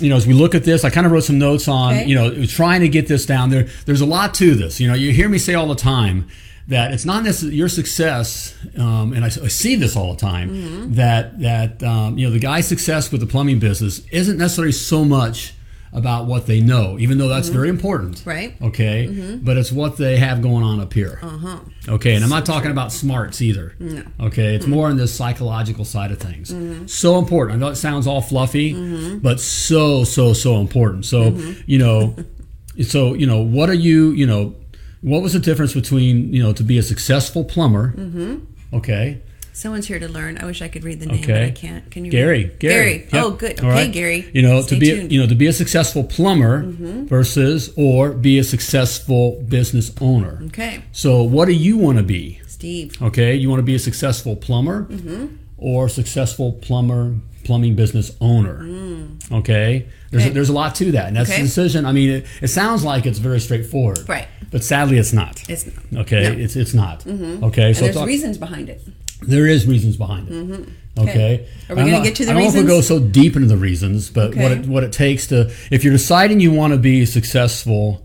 you 0.00 0.08
know, 0.10 0.16
as 0.16 0.26
we 0.26 0.34
look 0.34 0.54
at 0.54 0.64
this, 0.64 0.84
I 0.84 0.90
kind 0.90 1.06
of 1.06 1.12
wrote 1.12 1.24
some 1.24 1.38
notes 1.38 1.68
on, 1.68 1.94
Okay. 1.94 2.06
you 2.06 2.14
know, 2.14 2.44
trying 2.46 2.80
to 2.80 2.88
get 2.88 3.06
this 3.08 3.26
down. 3.26 3.50
There, 3.50 3.68
there's 3.86 4.00
a 4.00 4.06
lot 4.06 4.34
to 4.34 4.54
this. 4.54 4.80
You 4.80 4.88
know, 4.88 4.94
you 4.94 5.12
hear 5.12 5.28
me 5.28 5.38
say 5.38 5.54
all 5.54 5.66
the 5.66 5.74
time 5.74 6.28
that 6.68 6.92
it's 6.92 7.04
not 7.04 7.24
necessarily 7.24 7.56
your 7.56 7.68
success, 7.68 8.54
um, 8.78 9.12
and 9.12 9.24
I, 9.24 9.28
I 9.28 9.48
see 9.48 9.74
this 9.76 9.96
all 9.96 10.14
the 10.14 10.20
time. 10.20 10.50
Mm-hmm. 10.50 10.94
That 10.94 11.40
that 11.40 11.82
um, 11.82 12.16
you 12.18 12.26
know, 12.26 12.32
the 12.32 12.38
guy's 12.38 12.68
success 12.68 13.10
with 13.10 13.20
the 13.20 13.26
plumbing 13.26 13.58
business 13.58 14.02
isn't 14.12 14.38
necessarily 14.38 14.72
so 14.72 15.04
much 15.04 15.52
about 15.92 16.26
what 16.26 16.46
they 16.46 16.60
know, 16.60 16.96
even 16.98 17.18
though 17.18 17.28
that's 17.28 17.48
very 17.48 17.68
important. 17.68 18.18
Mm-hmm. 18.18 18.28
Right. 18.30 18.56
Okay. 18.62 19.38
But 19.42 19.56
it's 19.56 19.72
what 19.72 19.96
they 19.96 20.18
have 20.18 20.40
going 20.40 20.62
on 20.62 20.78
up 20.80 20.92
here. 20.92 21.18
Uh-huh. 21.22 21.58
Okay, 21.88 22.14
and 22.14 22.22
I'm 22.22 22.30
not 22.30 22.46
talking 22.46 22.70
about 22.70 22.92
smarts 22.92 23.42
either. 23.42 23.74
No. 23.80 24.04
Okay, 24.20 24.54
it's 24.54 24.66
more 24.66 24.88
on 24.88 24.96
the 24.96 25.08
psychological 25.08 25.84
side 25.84 26.12
of 26.12 26.18
things. 26.18 26.50
Mm-hmm. 26.52 26.86
So 26.86 27.18
important. 27.18 27.56
I 27.56 27.60
know 27.60 27.72
it 27.72 27.76
sounds 27.76 28.06
all 28.06 28.20
fluffy, 28.20 29.18
but 29.18 29.40
so 29.40 30.04
so 30.04 30.32
so 30.32 30.60
important. 30.60 31.04
So 31.06 31.32
Mm-hmm. 31.32 31.60
you 31.66 31.78
know, 31.78 32.14
so 32.84 33.14
you 33.14 33.26
know, 33.26 33.40
what 33.40 33.68
are 33.68 33.74
you? 33.74 34.10
You 34.12 34.26
know, 34.26 34.54
what 35.00 35.22
was 35.22 35.32
the 35.32 35.38
difference 35.40 35.74
between 35.74 36.32
you 36.32 36.42
know 36.42 36.52
to 36.52 36.62
be 36.62 36.78
a 36.78 36.82
successful 36.82 37.44
plumber? 37.44 37.94
Mm-hmm. 37.96 38.76
Okay, 38.76 39.20
Someone's 39.52 39.86
here 39.86 39.98
to 39.98 40.08
learn. 40.08 40.38
I 40.38 40.44
wish 40.46 40.62
I 40.62 40.68
could 40.68 40.84
read 40.84 41.00
the 41.00 41.06
name, 41.06 41.22
Okay. 41.22 41.32
but 41.32 41.42
I 41.42 41.50
can't. 41.50 41.90
Can 41.90 42.04
you? 42.04 42.10
Gary, 42.10 42.44
read? 42.44 42.58
Gary, 42.60 42.74
Gary. 42.98 43.08
Yep. 43.12 43.22
Oh, 43.24 43.30
good. 43.32 43.58
Okay, 43.58 43.68
right. 43.68 43.92
Gary. 43.92 44.30
You 44.32 44.42
know, 44.42 44.62
Stay 44.62 44.76
to 44.76 44.80
be 44.80 44.86
tuned. 44.86 45.00
Mm-hmm. 45.02 45.12
you 45.12 45.20
know 45.20 45.26
to 45.26 45.34
be 45.34 45.46
a 45.46 45.52
successful 45.52 46.04
plumber 46.04 46.62
versus 47.08 47.72
or 47.76 48.12
be 48.12 48.38
a 48.38 48.44
successful 48.44 49.42
business 49.48 49.90
owner. 50.00 50.40
Okay, 50.46 50.82
So, 50.92 51.22
what 51.22 51.46
do 51.46 51.52
you 51.52 51.76
want 51.76 51.98
to 51.98 52.04
be? 52.04 52.40
Steve. 52.46 53.00
Okay, 53.02 53.34
you 53.34 53.48
want 53.48 53.58
to 53.60 53.64
be 53.64 53.74
a 53.74 53.78
successful 53.78 54.36
plumber 54.36 54.88
or 55.56 55.88
successful 55.88 56.52
plumber 56.52 57.14
plumbing 57.44 57.74
business 57.74 58.12
owner. 58.20 58.66
Okay, 59.32 59.86
there's 60.10 60.22
Okay. 60.24 60.30
a, 60.30 60.34
there's 60.34 60.48
a 60.48 60.52
lot 60.52 60.74
to 60.76 60.92
that, 60.92 61.08
and 61.08 61.16
that's 61.16 61.30
Okay. 61.30 61.40
the 61.40 61.46
decision. 61.46 61.86
I 61.86 61.92
mean, 61.92 62.10
it, 62.10 62.26
it 62.42 62.48
sounds 62.48 62.84
like 62.84 63.06
it's 63.06 63.18
very 63.18 63.40
straightforward, 63.40 64.08
Right. 64.08 64.28
But 64.50 64.64
sadly, 64.64 64.98
it's 64.98 65.12
not. 65.12 65.48
It's 65.48 65.64
not. 65.66 66.02
okay. 66.02 66.22
No. 66.24 66.30
Mm-hmm. 66.30 66.40
It's 66.40 66.56
it's 66.56 66.74
not. 66.74 67.06
Okay, 67.06 67.68
And 67.68 67.76
so 67.76 67.84
there's 67.84 67.94
talk- 67.94 68.06
reasons 68.08 68.36
behind 68.36 68.68
it. 68.68 68.82
There 69.22 69.46
is 69.46 69.66
reasons 69.66 69.96
behind 69.96 70.28
it. 70.28 70.32
Okay. 70.98 71.10
Okay. 71.10 71.48
Are 71.68 71.76
we 71.76 71.82
don't 71.82 71.90
gonna 71.92 72.04
get 72.04 72.16
to 72.16 72.24
the 72.24 72.30
I 72.30 72.34
don't 72.34 72.42
know 72.42 72.48
if 72.48 72.54
we 72.54 72.60
reasons? 72.62 72.88
go 72.88 72.98
so 72.98 72.98
deep 73.00 73.36
into 73.36 73.48
the 73.48 73.56
reasons, 73.56 74.10
but 74.10 74.34
what 74.34 74.52
it, 74.52 74.66
what 74.66 74.82
it 74.84 74.92
takes 74.92 75.28
to 75.28 75.50
if 75.70 75.84
you're 75.84 75.92
deciding 75.92 76.40
you 76.40 76.52
want 76.52 76.72
to 76.72 76.78
be 76.78 77.02
a 77.02 77.06
successful 77.06 78.04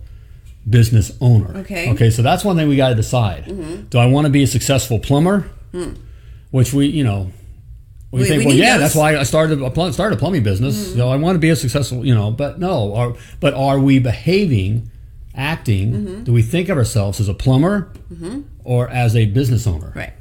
business 0.69 1.11
owner. 1.19 1.57
Okay. 1.57 1.91
Okay. 1.91 2.09
So 2.09 2.21
that's 2.21 2.43
one 2.45 2.55
thing 2.55 2.67
we 2.67 2.75
got 2.77 2.89
to 2.89 2.95
decide. 2.95 3.45
Mm-hmm. 3.45 3.83
Do 3.89 3.97
I 3.97 4.05
want 4.05 4.25
to 4.25 4.31
be 4.31 4.43
a 4.43 4.47
successful 4.47 4.99
plumber? 4.99 5.49
Which 6.51 6.73
we, 6.73 6.87
you 6.87 7.03
know. 7.03 7.31
We, 8.11 8.21
We- 8.21 8.27
think, 8.27 8.39
we 8.41 8.45
well, 8.45 8.55
yeah, 8.55 8.63
those. 8.65 8.71
Mm-hmm. 8.73 8.81
that's 8.81 8.95
why 8.95 9.17
I 9.17 9.23
started 9.23 9.61
a 9.61 9.93
started 9.93 10.15
a 10.15 10.19
plumbing 10.19 10.43
business. 10.43 10.93
So 10.95 11.09
I 11.09 11.17
want 11.17 11.35
to 11.35 11.39
be 11.39 11.49
a 11.49 11.55
successful, 11.55 12.05
you 12.05 12.15
know. 12.15 12.31
But 12.31 12.59
no, 12.59 12.95
are, 12.95 13.13
but 13.41 13.53
are 13.55 13.77
we 13.79 13.99
behaving, 13.99 14.89
acting? 15.35 15.91
Mm-hmm. 15.91 16.23
Do 16.23 16.31
we 16.31 16.41
think 16.43 16.69
of 16.69 16.77
ourselves 16.77 17.19
as 17.19 17.27
a 17.27 17.33
plumber 17.33 17.91
or 18.63 18.87
as 18.89 19.15
a 19.17 19.25
business 19.25 19.67
owner? 19.67 19.91
Right. 19.93 20.13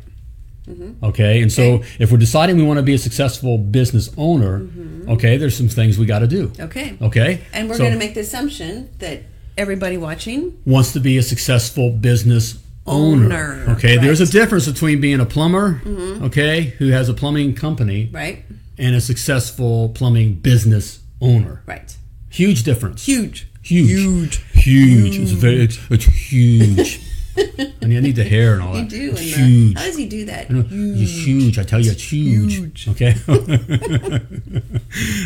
Mm-hmm. 0.69 1.05
Okay, 1.05 1.43
and 1.43 1.53
so 1.53 1.83
if 1.99 2.11
we're 2.11 2.19
deciding 2.19 2.57
we 2.57 2.63
want 2.63 2.79
to 2.79 2.83
be 2.83 2.95
a 2.95 2.99
successful 2.99 3.59
business 3.59 4.11
owner, 4.17 4.61
mm-hmm. 4.61 5.11
okay, 5.11 5.37
there's 5.37 5.57
some 5.57 5.69
things 5.69 5.99
we 5.99 6.07
got 6.07 6.21
to 6.21 6.27
do. 6.27 6.53
Okay. 6.59 6.97
Okay, 7.03 7.41
And 7.53 7.69
we're 7.69 7.75
So, 7.75 7.81
going 7.85 7.93
to 7.93 7.99
make 7.99 8.15
the 8.15 8.21
assumption 8.21 8.89
that 8.99 9.23
everybody 9.59 9.97
watching. 9.99 10.59
wants 10.65 10.93
to 10.95 11.01
be 11.01 11.19
a 11.19 11.23
successful 11.23 11.91
business 11.91 12.59
owner. 12.87 13.25
Owner, 13.27 13.65
Okay, 13.77 13.97
there's 13.99 14.21
a 14.21 14.27
difference 14.27 14.67
between 14.67 15.01
being 15.01 15.21
a 15.21 15.27
plumber, 15.27 15.81
mm-hmm. 15.85 16.25
okay, 16.25 16.63
who 16.79 16.89
has 16.89 17.09
a 17.09 17.15
plumbing 17.15 17.55
company, 17.55 18.09
Right. 18.13 18.45
and 18.79 18.95
a 18.95 19.01
successful 19.01 19.91
plumbing 19.91 20.35
business 20.37 21.01
owner. 21.21 21.63
Right. 21.67 21.97
Huge 22.31 22.63
difference. 22.63 23.05
Huge. 23.07 23.49
Huge. 23.63 23.89
Huge. 23.89 24.43
Huge. 24.53 25.17
It's 25.19 25.31
very. 25.31 25.63
It's, 25.63 25.79
it's 25.91 26.05
huge. 26.05 27.01
I 27.37 27.87
mean, 27.87 27.99
I 27.99 28.01
need 28.01 28.17
the 28.17 28.25
hair 28.25 28.55
and 28.55 28.63
all 28.63 28.75
You 28.77 28.83
that. 28.83 28.91
do. 28.91 29.11
It's 29.11 29.21
And 29.21 29.29
the- 29.29 29.49
huge. 29.49 29.79
how 29.79 29.85
does 29.85 29.97
he 29.97 30.07
do 30.07 30.25
that? 30.27 30.51
You 30.51 30.65
It's 30.97 31.27
huge. 31.27 31.59
I 31.59 31.65
tell 31.65 31.81
you, 31.81 31.91
it's 31.91 32.13
huge. 32.13 32.55
Huge. 32.57 32.89
Okay. 32.89 33.15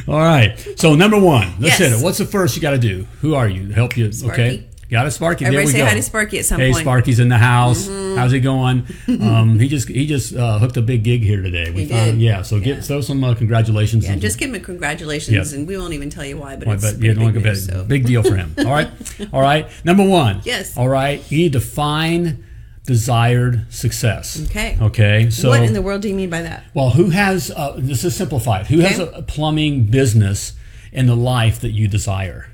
All 0.09 0.19
right. 0.19 0.59
So 0.77 0.95
number 0.95 1.19
one, 1.19 1.49
let's 1.61 1.63
Yes. 1.79 1.79
hit 1.79 1.93
it. 1.93 2.01
What's 2.03 2.19
the 2.19 2.25
first 2.25 2.57
you 2.57 2.63
got 2.63 2.71
to 2.71 2.79
do? 2.79 3.07
Who 3.21 3.35
are 3.35 3.49
you? 3.49 3.69
Help 3.71 3.97
you. 3.97 4.11
Okay. 4.25 4.65
Got 4.91 5.07
a 5.07 5.11
Sparky. 5.11 5.45
Everybody 5.45 5.67
there 5.67 5.67
we 5.67 5.73
say 5.73 5.79
go. 5.81 5.87
hi 5.87 5.95
to 5.95 6.03
Sparky 6.03 6.39
at 6.39 6.47
some 6.47 6.59
hey, 6.61 6.69
point. 6.69 6.77
Mm-hmm. 6.77 6.85
Sparky's 6.85 7.21
in 7.21 7.29
the 7.29 7.37
house. 7.37 7.87
How's 7.89 8.33
it 8.33 8.41
going? 8.41 8.87
Um, 9.09 9.59
he 9.59 9.69
just 9.69 9.89
he 9.89 10.07
just 10.07 10.35
uh, 10.35 10.59
hooked 10.59 10.77
a 10.77 10.83
big 10.83 11.03
gig 11.03 11.23
here 11.23 11.43
today. 11.43 11.71
We 11.71 11.83
He 11.85 11.89
found, 11.91 12.13
did. 12.13 12.21
yeah. 12.21 12.43
So 12.43 12.59
get 12.59 12.77
Yeah. 12.77 12.81
throw 12.83 13.01
some 13.01 13.23
uh, 13.25 13.35
congratulations. 13.35 14.05
Yeah, 14.05 14.13
and- 14.13 14.21
just 14.23 14.39
give 14.39 14.49
him 14.51 14.55
a 14.55 14.61
congratulations, 14.61 15.35
Yep. 15.53 15.59
and 15.59 15.67
we 15.69 15.77
won't 15.77 15.93
even 15.93 16.09
tell 16.09 16.25
you 16.25 16.39
why, 16.39 16.57
but 16.57 16.69
Why, 16.69 16.75
it's 16.75 16.85
but 16.85 17.03
yeah, 17.03 17.15
big, 17.15 17.35
news, 17.45 17.67
so. 17.67 17.85
Big 17.85 18.07
deal 18.07 18.23
for 18.23 18.37
him. 18.37 18.55
All 18.59 18.65
right. 18.67 18.89
All 19.33 19.41
right. 19.43 19.67
Number 19.85 20.05
one. 20.07 20.41
Yes. 20.45 20.77
All 20.77 20.89
right. 20.89 21.23
You 21.31 21.39
need 21.39 21.53
to 21.53 21.61
find 21.61 22.45
desired 22.87 23.67
success. 23.73 24.41
Okay. 24.47 24.79
Okay. 24.81 25.31
So 25.31 25.51
what 25.51 25.63
in 25.63 25.73
the 25.75 25.83
world 25.83 26.01
do 26.03 26.09
you 26.09 26.15
mean 26.15 26.31
by 26.31 26.43
that? 26.43 26.65
Well, 26.75 26.91
who 26.91 27.11
has 27.11 27.51
uh, 27.51 27.75
this 27.77 28.05
is 28.05 28.17
simplified? 28.17 28.67
Who 28.69 28.81
has 28.81 28.99
Okay. 28.99 29.15
a, 29.15 29.19
a 29.19 29.23
plumbing 29.23 29.87
business 29.87 30.55
in 30.93 31.07
the 31.07 31.17
life 31.17 31.61
that 31.61 31.71
you 31.73 31.89
desire? 31.89 32.49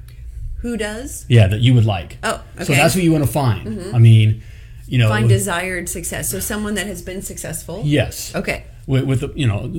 Who 0.64 0.78
does? 0.78 1.26
Yeah, 1.28 1.46
that 1.48 1.60
you 1.60 1.74
would 1.74 1.84
like. 1.84 2.16
Oh, 2.22 2.30
So 2.30 2.36
okay. 2.36 2.42
Mm-hmm. 2.64 2.72
that's 2.72 2.94
what 2.94 3.04
you 3.04 3.12
want 3.12 3.24
to 3.24 3.30
find. 3.30 3.94
I 3.94 3.98
mean, 3.98 4.42
you 4.88 4.96
know, 4.98 5.08
Find 5.10 5.28
desired 5.28 5.90
success. 5.90 6.30
So 6.30 6.40
someone 6.40 6.74
that 6.76 6.86
has 6.86 7.02
been 7.02 7.20
successful. 7.20 7.82
yes. 7.84 8.34
Okay. 8.34 8.64
With, 8.86 9.04
with 9.04 9.20
the, 9.20 9.32
you 9.34 9.46
know, 9.46 9.70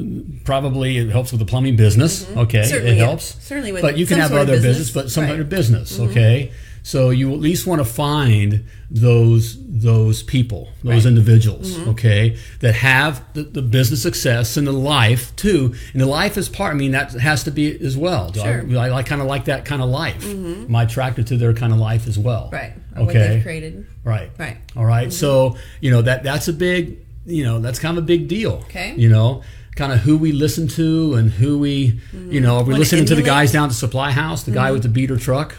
probably 0.45 0.97
it 0.97 1.09
helps 1.09 1.31
with 1.31 1.39
the 1.39 1.45
plumbing 1.45 1.75
business. 1.75 2.29
Okay, 2.29 2.59
Mm-hmm. 2.59 2.69
Certainly, 2.69 2.91
it 2.91 2.97
yeah. 2.97 3.05
helps. 3.05 3.43
Certainly 3.43 3.71
with 3.71 3.81
but 3.81 3.97
you 3.97 4.05
can 4.05 4.19
have 4.19 4.31
other 4.31 4.53
business, 4.53 4.77
business. 4.77 4.93
but 4.93 5.11
some 5.11 5.23
Right. 5.23 5.31
Mm-hmm. 5.31 5.41
other 5.41 5.49
business. 5.49 5.99
Okay, 5.99 6.51
so 6.85 7.09
you 7.09 7.33
at 7.33 7.39
least 7.39 7.65
want 7.65 7.79
to 7.81 7.85
find 7.85 8.63
those 8.91 9.57
those 9.67 10.21
people, 10.23 10.69
those 10.83 11.03
Right. 11.03 11.05
individuals. 11.05 11.73
Mm-hmm. 11.73 11.89
Okay, 11.89 12.37
that 12.59 12.75
have 12.75 13.23
the, 13.33 13.41
the 13.43 13.61
business 13.63 14.03
success 14.03 14.55
and 14.55 14.67
the 14.67 14.71
life 14.71 15.35
too. 15.35 15.73
And 15.93 16.01
the 16.01 16.05
life 16.05 16.37
is 16.37 16.47
part. 16.47 16.73
I 16.75 16.77
mean, 16.77 16.91
that 16.91 17.11
has 17.13 17.43
to 17.45 17.51
be 17.51 17.75
as 17.85 17.97
well. 17.97 18.29
Do 18.29 18.39
Sure. 18.41 18.63
I, 18.79 18.85
I 18.85 18.89
like 18.89 19.07
kind 19.07 19.21
of 19.21 19.27
like 19.27 19.45
that 19.45 19.65
kind 19.65 19.81
of 19.81 19.89
life. 19.89 20.23
Am 20.25 20.75
I 20.75 20.83
attracted 20.83 21.25
to 21.27 21.37
their 21.37 21.53
kind 21.53 21.73
of 21.73 21.79
life 21.79 22.07
as 22.07 22.17
well? 22.19 22.45
Mm-hmm. 22.51 22.55
Right. 22.55 22.73
Or 22.95 23.09
Okay. 23.09 23.39
created. 23.43 23.85
Right. 24.03 24.29
Right. 24.37 24.57
All 24.77 24.85
right. 24.85 25.11
So 25.11 25.57
you 25.81 25.89
know 25.91 26.03
that 26.03 26.21
that's 26.23 26.47
a 26.47 26.53
big 26.53 26.99
you 27.25 27.43
know 27.43 27.59
that's 27.59 27.79
kind 27.79 27.97
of 27.97 28.03
a 28.03 28.07
big 28.07 28.27
deal. 28.27 28.61
Okay. 28.69 28.93
You 28.95 29.09
know, 29.09 29.41
kind 29.75 29.91
of 29.91 29.99
who 30.01 30.17
we 30.17 30.31
listen 30.31 30.67
to 30.79 31.15
and 31.15 31.31
who 31.31 31.57
we 31.57 31.99
you 32.29 32.39
know 32.39 32.57
are 32.57 32.63
we 32.63 32.73
Wanna 32.73 32.79
listening 32.79 33.05
to 33.07 33.15
the 33.15 33.23
guys 33.23 33.51
down 33.51 33.63
at 33.65 33.69
the 33.69 33.81
supply 33.87 34.11
house, 34.11 34.43
the 34.43 34.51
guy 34.51 34.71
with 34.71 34.83
the 34.83 34.89
beater 34.89 35.17
truck. 35.17 35.55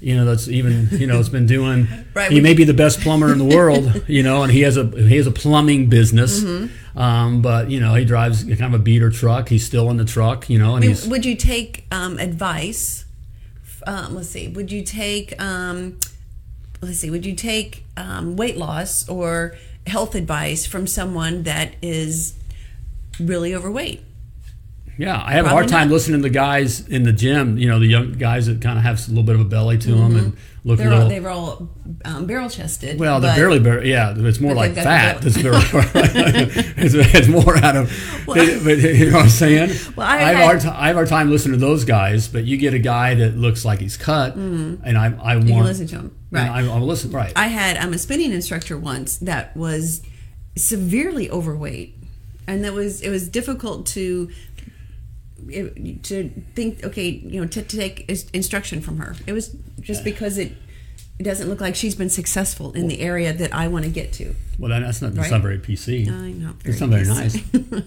You 0.00 0.16
know 0.16 0.24
that's 0.24 0.48
even 0.48 0.88
you 0.92 1.06
know 1.06 1.20
it's 1.20 1.28
been 1.28 1.46
doing. 1.46 1.88
Right, 2.12 2.32
He 2.32 2.40
may 2.40 2.54
be 2.54 2.64
the 2.64 2.74
best 2.74 3.00
plumber 3.00 3.30
in 3.30 3.38
the 3.38 3.44
world. 3.44 4.02
You 4.08 4.24
know, 4.24 4.42
and 4.42 4.50
he 4.50 4.62
has 4.62 4.76
a 4.76 4.84
he 4.84 5.16
has 5.16 5.26
a 5.26 5.30
plumbing 5.30 5.88
business. 5.88 6.40
Mm-hmm. 6.40 6.98
Um, 6.98 7.42
but 7.42 7.70
you 7.70 7.78
know 7.78 7.94
he 7.94 8.04
drives 8.04 8.42
kind 8.42 8.74
of 8.74 8.74
a 8.74 8.82
beater 8.82 9.10
truck. 9.10 9.48
He's 9.48 9.64
still 9.64 9.90
in 9.90 9.96
the 9.96 10.04
truck. 10.04 10.50
You 10.50 10.58
know, 10.58 10.74
and 10.74 10.80
mean, 10.80 10.90
he's 10.90 11.06
would 11.06 11.24
you 11.24 11.36
take 11.36 11.86
um, 11.92 12.18
advice? 12.18 13.04
Um, 13.86 14.16
let's 14.16 14.30
see. 14.30 14.48
Would 14.48 14.72
you 14.72 14.82
take? 14.82 15.40
Um, 15.40 15.98
let's 16.80 16.98
see. 16.98 17.10
Would 17.10 17.24
you 17.24 17.34
take 17.34 17.84
um, 17.96 18.36
weight 18.36 18.56
loss 18.56 19.08
or 19.08 19.56
health 19.86 20.14
advice 20.14 20.66
from 20.66 20.86
someone 20.86 21.44
that 21.44 21.74
is 21.82 22.34
really 23.20 23.54
overweight? 23.54 24.02
Yeah, 24.98 25.22
I 25.24 25.32
have 25.32 25.46
a 25.46 25.48
hard 25.48 25.68
time 25.68 25.88
not. 25.88 25.94
listening 25.94 26.18
to 26.20 26.28
the 26.28 26.34
guys 26.34 26.86
in 26.88 27.04
the 27.04 27.12
gym. 27.12 27.56
You 27.56 27.68
know, 27.68 27.78
the 27.78 27.86
young 27.86 28.12
guys 28.12 28.46
that 28.46 28.60
kind 28.60 28.76
of 28.78 28.84
have 28.84 28.98
a 29.06 29.08
little 29.10 29.22
bit 29.24 29.34
of 29.34 29.40
a 29.40 29.44
belly 29.44 29.78
to 29.78 29.94
them 29.94 30.16
and 30.16 30.36
look 30.62 30.78
a 30.78 30.82
They're 30.82 30.90
little. 30.90 31.04
all, 31.04 31.08
they 31.08 31.20
were 31.20 31.30
all 31.30 31.68
um, 32.04 32.26
barrel 32.26 32.50
chested. 32.50 32.98
well, 33.00 33.18
they're 33.18 33.34
barely, 33.34 33.60
barely, 33.60 33.90
yeah. 33.90 34.12
It's 34.14 34.40
more 34.40 34.54
like 34.54 34.74
fat. 34.74 35.22
That's 35.22 35.40
barely, 35.40 35.58
it's, 35.72 36.94
it's 36.94 37.28
more 37.28 37.56
out 37.56 37.76
of. 37.76 38.26
Well, 38.26 38.36
but 38.62 38.76
you 38.78 39.06
know 39.10 39.16
what 39.16 39.22
I'm 39.24 39.28
saying? 39.30 39.70
Well, 39.96 40.06
I 40.06 40.16
I, 40.16 40.18
have 40.18 40.34
a 40.34 40.38
had- 40.38 40.44
hard 40.44 40.60
ti- 40.60 40.68
have 40.68 40.94
hard 40.96 41.08
time 41.08 41.30
listening 41.30 41.58
to 41.58 41.64
those 41.66 41.84
guys. 41.84 42.28
But 42.28 42.44
you 42.44 42.58
get 42.58 42.74
a 42.74 42.78
guy 42.78 43.14
that 43.14 43.36
looks 43.38 43.64
like 43.64 43.80
he's 43.80 43.96
cut, 43.96 44.34
and 44.34 44.98
I, 44.98 45.06
I 45.06 45.36
want 45.36 45.40
Mm-hmm. 45.40 45.48
You 45.48 45.54
can 45.54 45.64
listen 45.64 45.86
to 45.86 45.96
and 45.98 46.10
Right. 46.30 46.48
I, 46.50 46.60
I 46.60 46.78
listen. 46.78 47.10
Right. 47.10 47.32
I 47.34 47.46
had 47.46 47.78
I'm 47.78 47.94
a 47.94 47.98
spinning 47.98 48.32
instructor 48.32 48.76
once 48.76 49.16
that 49.18 49.56
was 49.56 50.02
severely 50.56 51.30
overweight, 51.30 51.96
and 52.46 52.64
that 52.64 52.72
was 52.72 53.00
it 53.00 53.10
was 53.10 53.28
difficult 53.28 53.86
to 53.86 54.30
to 55.48 56.30
think. 56.54 56.84
Okay, 56.84 57.08
you 57.08 57.40
know, 57.40 57.46
to, 57.46 57.62
to 57.62 57.76
take 57.76 58.08
instruction 58.34 58.80
from 58.80 58.98
her. 58.98 59.14
It 59.26 59.32
was 59.32 59.54
just 59.80 60.04
because 60.04 60.38
it 60.38 60.52
it 61.18 61.22
doesn't 61.24 61.48
look 61.48 61.60
like 61.60 61.74
she's 61.76 61.94
been 61.94 62.08
successful 62.10 62.72
in 62.72 62.88
the 62.88 63.00
area 63.00 63.32
that 63.32 63.54
I 63.54 63.68
want 63.68 63.84
to 63.84 63.90
get 63.90 64.12
to. 64.14 64.34
well, 64.58 64.70
that's 64.80 65.02
not. 65.02 65.14
That's 65.14 65.26
Right. 65.30 65.36
not 65.36 65.42
very 65.42 65.58
PC. 65.58 66.08
I'm 66.08 66.42
not 66.42 66.54
very. 66.62 66.72
It's 66.72 66.80
not 66.80 66.90
very 66.90 67.06
nice. 67.06 67.38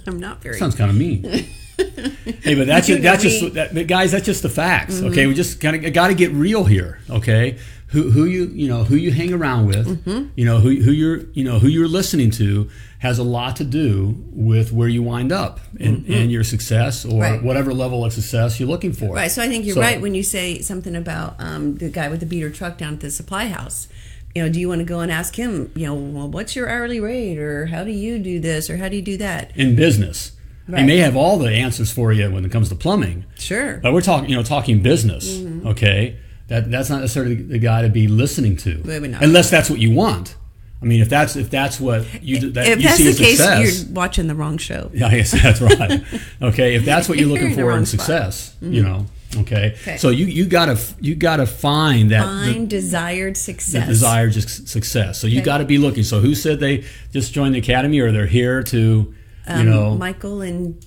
I'm 0.08 0.20
not 0.20 0.42
very. 0.42 0.58
Sounds 0.60 0.76
kind 0.76 0.92
of 0.92 0.98
mean. 0.98 1.24
hey, 2.42 2.56
but 2.56 2.68
that's 2.68 2.88
just, 2.88 3.02
that's 3.02 3.24
just 3.24 3.54
that, 3.54 3.88
guys. 3.88 4.12
That's 4.12 4.26
just 4.26 4.44
the 4.44 4.50
facts. 4.50 4.96
Mm-hmm. 4.96 5.08
Okay, 5.08 5.28
we 5.28 5.34
just 5.34 5.60
kind 5.62 5.76
of 5.86 5.94
got 5.94 6.08
to 6.08 6.14
get 6.14 6.32
real 6.32 6.64
here. 6.66 7.00
Okay, 7.10 7.58
who 7.88 8.12
who 8.12 8.26
you 8.26 8.46
you 8.54 8.68
know 8.68 8.84
who 8.84 8.96
you 8.96 9.12
hang 9.12 9.34
around 9.34 9.68
with, 9.68 9.88
Mm-hmm. 10.06 10.30
you 10.36 10.46
know 10.46 10.60
who 10.60 10.70
who 10.82 10.92
you're 10.92 11.22
you 11.34 11.44
know 11.44 11.60
who 11.60 11.68
you're 11.68 11.88
listening 11.88 12.32
to 12.32 12.70
has 13.00 13.20
a 13.20 13.24
lot 13.24 13.58
to 13.58 13.64
do 13.66 14.16
with 14.32 14.72
where 14.72 14.88
you 14.88 15.04
wind 15.04 15.30
up 15.30 15.60
and, 15.78 16.06
and 16.08 16.32
your 16.32 16.44
success 16.44 17.04
or 17.04 17.10
Mm-hmm. 17.10 17.20
Right. 17.22 17.44
whatever 17.44 17.74
level 17.74 18.06
of 18.06 18.14
success 18.14 18.60
you're 18.62 18.70
looking 18.70 18.94
for. 18.94 19.14
Right. 19.16 19.30
So 19.30 19.42
I 19.44 19.48
think 19.50 19.66
you're 19.66 19.76
So- 19.76 19.82
right 19.82 20.00
when 20.02 20.16
you 20.16 20.24
say 20.24 20.60
something 20.62 20.96
about 20.96 21.36
um, 21.40 21.76
the 21.76 21.90
guy 21.90 22.08
with 22.08 22.22
the 22.22 22.26
beater 22.26 22.50
truck 22.50 22.78
down 22.78 22.94
at 22.94 23.00
the 23.02 23.12
supply 23.12 23.48
house. 23.48 23.90
You 24.34 24.42
know, 24.42 24.50
do 24.50 24.60
you 24.60 24.68
want 24.70 24.80
to 24.80 24.86
go 24.86 25.02
and 25.02 25.12
ask 25.12 25.36
him, 25.36 25.72
you 25.76 25.86
know, 25.86 25.94
well, 25.94 26.28
what's 26.30 26.56
your 26.56 26.68
hourly 26.68 27.00
rate 27.00 27.38
or 27.38 27.68
how 27.68 27.84
do 27.84 27.92
you 27.92 28.18
do 28.18 28.40
this 28.40 28.68
or 28.70 28.78
how 28.78 28.88
do 28.90 28.96
you 28.96 29.02
do 29.04 29.18
that? 29.18 29.52
in 29.56 29.76
business. 29.76 30.32
He 30.68 30.72
Right. 30.74 30.86
may 30.86 30.98
have 31.00 31.16
all 31.18 31.38
the 31.38 31.50
answers 31.50 31.92
for 31.92 32.14
you 32.14 32.32
when 32.32 32.46
it 32.46 32.52
comes 32.52 32.70
to 32.70 32.76
plumbing, 32.76 33.26
Sure. 33.38 33.80
but 33.84 33.92
we're 33.94 34.02
talking, 34.02 34.30
you 34.30 34.36
know, 34.38 34.44
talking 34.44 34.80
business. 34.82 35.30
Mm-hmm. 35.38 35.68
Okay, 35.68 36.16
that 36.48 36.72
that's 36.72 36.90
not 36.90 37.02
necessarily 37.02 37.36
the 37.36 37.58
guy 37.60 37.82
to 37.82 37.90
be 37.90 38.08
listening 38.08 38.56
to, 38.58 38.82
Maybe 38.86 39.10
not. 39.10 39.22
unless 39.24 39.50
that's 39.50 39.70
what 39.70 39.80
you 39.80 39.92
want. 39.92 40.36
I 40.82 40.86
mean, 40.86 41.02
if 41.02 41.10
that's 41.10 41.36
if 41.36 41.50
that's 41.50 41.80
what 41.82 42.06
you 42.24 42.52
that 42.52 42.68
if 42.68 42.78
you 42.82 42.84
that's 42.84 42.98
see 42.98 43.04
the 43.04 43.10
as 43.10 43.18
case, 43.20 43.38
success, 43.40 43.84
you're 43.86 43.94
watching 43.94 44.28
the 44.28 44.36
wrong 44.36 44.58
show. 44.58 44.90
yeah, 44.94 45.08
I 45.08 45.16
guess 45.18 45.32
that's 45.32 45.60
right. 45.62 46.02
Okay, 46.42 46.76
if 46.76 46.86
that's 46.86 47.08
what 47.10 47.18
you're 47.18 47.28
You're 47.28 47.34
looking 47.38 47.52
in 47.52 47.56
for 47.56 47.78
in 47.78 47.86
spot. 47.86 48.00
Mm-hmm. 48.08 48.30
success, 48.32 48.56
you 48.62 48.84
know. 48.84 49.06
Okay. 49.36 49.76
Okay. 49.82 49.98
so 49.98 50.10
you 50.10 50.26
you 50.28 50.46
gotta 50.46 50.78
you 51.02 51.16
gotta 51.16 51.46
find 51.48 52.12
that 52.12 52.26
the- 52.54 52.66
desired 52.68 53.36
success. 53.36 53.88
desired 53.88 54.32
just 54.34 54.68
success. 54.68 55.20
So 55.20 55.26
you 55.28 55.38
Okay. 55.40 55.46
got 55.46 55.58
to 55.58 55.66
be 55.66 55.78
looking. 55.80 56.04
So 56.04 56.20
who 56.22 56.36
said 56.36 56.60
they 56.60 56.84
just 57.12 57.34
joined 57.34 57.56
the 57.56 57.60
academy, 57.60 58.00
or 58.00 58.12
they're 58.12 58.28
here 58.28 58.62
to, 58.64 59.14
you 59.48 59.54
Um, 59.54 59.66
know, 59.70 59.96
Michael 59.96 60.42
and 60.42 60.84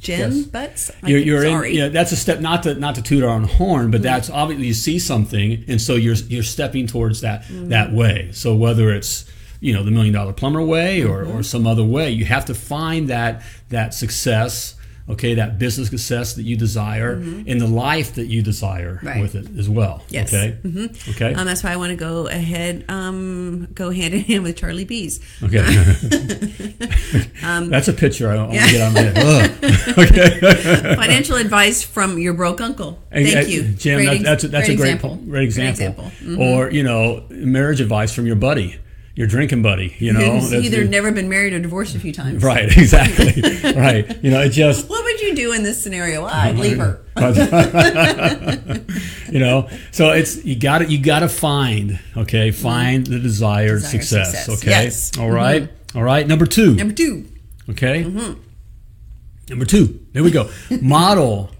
Jen 0.00 0.32
Yes. 0.32 0.46
Butts. 0.46 0.90
I 1.02 1.08
you're, 1.08 1.18
you're 1.18 1.42
sorry. 1.42 1.70
in. 1.70 1.76
Yeah, 1.76 1.88
that's 1.88 2.12
a 2.12 2.16
step. 2.16 2.40
Not 2.40 2.62
to 2.62 2.74
not 2.74 2.94
to 2.94 3.02
toot 3.02 3.24
our 3.24 3.30
own 3.30 3.44
horn, 3.44 3.90
but 3.90 3.98
mm-hmm. 3.98 4.04
that's 4.04 4.30
obviously 4.30 4.68
you 4.68 4.74
see 4.74 4.98
something, 4.98 5.64
and 5.66 5.80
so 5.80 5.94
you're 5.96 6.14
you're 6.14 6.42
stepping 6.44 6.86
towards 6.86 7.20
that 7.22 7.42
mm-hmm. 7.42 7.70
that 7.70 7.92
way. 7.92 8.30
So 8.32 8.54
whether 8.54 8.90
it's 8.90 9.24
you 9.60 9.72
know 9.72 9.82
the 9.82 9.90
million 9.90 10.14
dollar 10.14 10.32
plumber 10.32 10.62
way 10.62 11.02
or, 11.02 11.24
mm-hmm. 11.24 11.36
or 11.36 11.42
some 11.42 11.66
other 11.66 11.84
way, 11.84 12.10
you 12.10 12.24
have 12.26 12.44
to 12.46 12.54
find 12.54 13.08
that 13.08 13.42
that 13.70 13.92
success. 13.92 14.74
Okay, 15.10 15.34
that 15.34 15.58
business 15.58 15.88
success 15.88 16.34
that 16.34 16.42
you 16.42 16.56
desire 16.56 17.12
and 17.12 17.60
the 17.60 17.66
life 17.66 18.14
that 18.16 18.26
you 18.26 18.42
desire 18.42 19.00
Right. 19.02 19.22
with 19.22 19.34
it 19.34 19.46
as 19.58 19.68
well. 19.68 20.02
Yes. 20.10 20.34
Okay. 20.34 20.58
Okay. 21.10 21.32
Um, 21.34 21.46
that's 21.46 21.62
why 21.64 21.72
I 21.72 21.76
want 21.76 21.90
to 21.90 21.96
go 21.96 22.26
ahead, 22.26 22.84
um, 22.90 23.68
go 23.74 23.90
hand 23.90 24.12
in 24.12 24.20
hand 24.20 24.42
with 24.44 24.56
Charlie 24.56 24.84
Bees. 24.84 25.20
Okay. 25.42 25.64
Um, 27.42 27.70
That's 27.70 27.88
a 27.88 27.92
picture 27.92 28.30
I 28.30 28.36
want 28.36 28.52
to 28.52 28.58
get 28.58 28.80
on 28.82 28.94
my 28.94 29.00
head. 29.00 29.54
Okay. 29.98 30.94
Financial 30.96 31.36
advice 31.36 31.82
from 31.82 32.18
your 32.18 32.34
broke 32.34 32.60
uncle. 32.60 32.98
Thank 33.10 33.36
uh, 33.36 33.40
you, 33.40 33.62
Jim. 33.62 34.04
Great 34.04 34.22
that's 34.22 34.44
a, 34.44 34.48
that's 34.48 34.68
a 34.68 34.76
great 34.76 34.94
example. 34.94 35.16
po- 35.16 35.24
great 35.24 35.44
example. 35.44 36.06
example. 36.06 36.42
Or 36.42 36.70
you 36.70 36.82
know, 36.82 37.24
marriage 37.30 37.80
advice 37.80 38.12
from 38.12 38.26
your 38.26 38.36
buddy, 38.36 38.76
your 39.18 39.26
drinking 39.26 39.62
buddy. 39.62 39.96
You 39.98 40.12
know, 40.12 40.38
Who's 40.38 40.54
either 40.54 40.84
never 40.84 41.10
been 41.10 41.28
married 41.28 41.52
or 41.52 41.58
divorced 41.58 41.96
a 41.96 41.98
few 41.98 42.12
times. 42.12 42.44
right, 42.44 42.68
exactly, 42.78 43.42
right. 43.72 44.22
You 44.22 44.30
know, 44.30 44.40
it 44.42 44.50
just 44.50 44.88
What 44.88 45.02
would 45.02 45.20
you 45.20 45.34
do 45.34 45.52
in 45.52 45.64
this 45.64 45.82
scenario? 45.82 46.24
Well, 46.24 46.32
I'd 46.32 46.56
leave 46.56 46.78
her. 46.78 47.00
you 49.32 49.40
know. 49.40 49.68
So 49.90 50.12
it's 50.12 50.44
you 50.44 50.54
got 50.56 50.78
to 50.78 50.84
you 50.86 51.02
got 51.02 51.18
to 51.20 51.28
find 51.28 51.98
okay, 52.16 52.52
find 52.52 53.04
the 53.04 53.18
desired, 53.18 53.80
Desired 53.80 53.90
success, 53.90 54.44
success, 54.46 54.62
Okay, 54.62 54.70
yes. 54.70 55.18
all 55.18 55.30
right? 55.30 55.64
Mm-hmm. 55.64 55.98
all 55.98 56.04
right. 56.04 56.26
Number 56.26 56.46
two. 56.46 56.76
Number 56.76 56.94
two. 56.94 57.26
Okay. 57.70 58.04
Mm-hmm. 58.04 58.40
Number 59.50 59.64
two. 59.64 59.98
There 60.12 60.22
we 60.22 60.30
go. 60.30 60.48
Model 60.80 61.50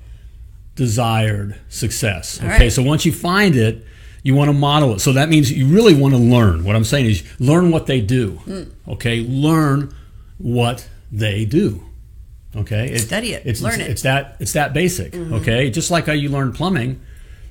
desired 0.76 1.58
success. 1.68 2.38
Okay. 2.38 2.48
right. 2.48 2.72
So 2.72 2.84
once 2.84 3.04
you 3.04 3.10
find 3.12 3.56
it, 3.56 3.84
you 4.22 4.34
want 4.34 4.48
to 4.48 4.52
model 4.52 4.94
it. 4.94 5.00
So 5.00 5.12
that 5.12 5.28
means 5.28 5.50
you 5.52 5.66
really 5.66 5.94
want 5.94 6.14
to 6.14 6.20
learn. 6.20 6.64
What 6.64 6.76
I'm 6.76 6.84
saying 6.84 7.06
is 7.06 7.22
learn 7.40 7.70
what 7.70 7.86
they 7.86 8.00
do. 8.00 8.32
Hmm. 8.44 8.62
Okay. 8.88 9.20
Learn 9.20 9.94
what 10.38 10.88
they 11.12 11.44
do. 11.44 11.82
Okay. 12.56 12.88
It- 12.92 13.00
Study 13.00 13.32
it. 13.34 13.42
It's, 13.46 13.60
Learn 13.62 13.74
it's, 13.74 13.80
it. 13.80 13.82
Mm-hmm. 13.84 13.92
It's 13.92 14.02
that. 14.02 14.36
It's 14.40 14.52
that 14.54 14.72
basic. 14.72 15.14
Okay. 15.14 15.70
Just 15.70 15.90
like 15.90 16.06
how 16.06 16.12
you 16.12 16.28
learn 16.28 16.52
plumbing. 16.52 17.00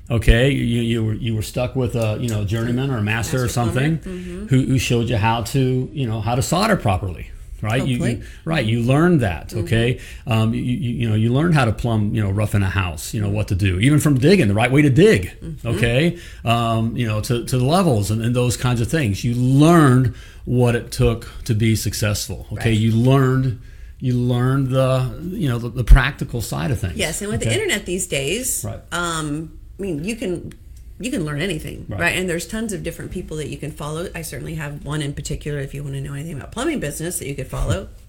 Okay, 0.09 0.51
you, 0.51 0.81
you 0.81 1.03
were 1.03 1.13
you 1.15 1.35
were 1.35 1.41
stuck 1.41 1.75
with 1.75 1.93
a 1.97 2.17
you 2.21 2.29
know 2.29 2.45
journeyman 2.45 2.91
or 2.91 2.97
a 2.97 3.01
master, 3.03 3.39
or 3.39 3.41
Master 3.41 3.61
plumber. 3.61 3.73
something 3.99 4.47
who, 4.47 4.61
who 4.63 4.79
showed 4.79 5.09
you 5.09 5.17
how 5.17 5.41
to 5.41 5.89
you 5.91 6.07
know 6.07 6.21
how 6.21 6.33
to 6.33 6.41
solder 6.41 6.77
properly, 6.77 7.29
right? 7.61 7.85
You, 7.87 7.97
you 8.05 8.23
right 8.45 8.65
you 8.65 8.81
learned 8.81 9.21
that 9.21 9.49
Mm-hmm. 9.49 9.59
okay 9.65 9.99
um, 10.27 10.53
you, 10.53 10.61
you, 10.61 10.91
you 11.01 11.09
know 11.09 11.15
you 11.15 11.31
learned 11.33 11.53
how 11.55 11.65
to 11.65 11.71
plumb 11.71 12.13
you 12.13 12.21
know 12.23 12.29
rough 12.31 12.53
in 12.55 12.63
a 12.63 12.69
house 12.69 13.13
you 13.13 13.21
know 13.21 13.29
what 13.29 13.47
to 13.47 13.55
do 13.55 13.79
even 13.79 13.99
from 13.99 14.17
digging 14.19 14.47
the 14.47 14.53
right 14.53 14.71
way 14.71 14.81
to 14.81 14.89
dig 14.89 15.31
Mm-hmm. 15.41 15.67
okay 15.67 16.19
um, 16.45 16.95
you 16.97 17.07
know 17.07 17.21
to, 17.21 17.45
to 17.45 17.57
the 17.57 17.65
levels 17.65 18.11
and, 18.11 18.21
and 18.21 18.35
those 18.35 18.57
kinds 18.57 18.81
of 18.81 18.89
things 18.89 19.23
you 19.23 19.33
learned 19.35 20.13
what 20.45 20.75
it 20.75 20.91
took 20.91 21.29
to 21.45 21.53
be 21.53 21.75
successful 21.75 22.45
okay 22.51 22.69
Right. 22.71 22.77
you 22.79 22.91
learned 22.91 23.59
you 23.99 24.13
learned 24.13 24.67
the 24.67 25.19
you 25.23 25.49
know 25.49 25.57
the, 25.57 25.69
the 25.69 25.83
practical 25.83 26.41
side 26.41 26.69
of 26.71 26.79
things 26.79 26.95
Yes, 26.95 27.21
and 27.21 27.31
with 27.31 27.41
the 27.41 27.51
internet 27.51 27.85
these 27.87 28.05
days, 28.05 28.63
Right. 28.63 28.79
um, 28.91 29.57
I 29.79 29.81
mean, 29.81 30.03
you 30.03 30.15
can 30.15 30.53
you 30.99 31.11
can 31.11 31.23
learn 31.25 31.41
anything, 31.41 31.85
Right. 31.87 31.99
right. 31.99 32.15
And 32.17 32.29
there's 32.29 32.47
tons 32.47 32.73
of 32.73 32.81
different 32.83 33.11
people 33.11 33.37
that 33.37 33.49
you 33.49 33.57
can 33.57 33.71
follow. 33.71 34.09
I 34.15 34.21
certainly 34.23 34.55
have 34.55 34.83
one 34.85 35.01
in 35.01 35.13
particular. 35.13 35.59
If 35.59 35.73
you 35.73 35.83
want 35.83 35.95
to 35.95 36.01
know 36.01 36.13
anything 36.13 36.33
about 36.37 36.51
plumbing 36.51 36.79
business, 36.79 37.19
that 37.19 37.27
you 37.27 37.35
could 37.35 37.47
follow. 37.47 37.89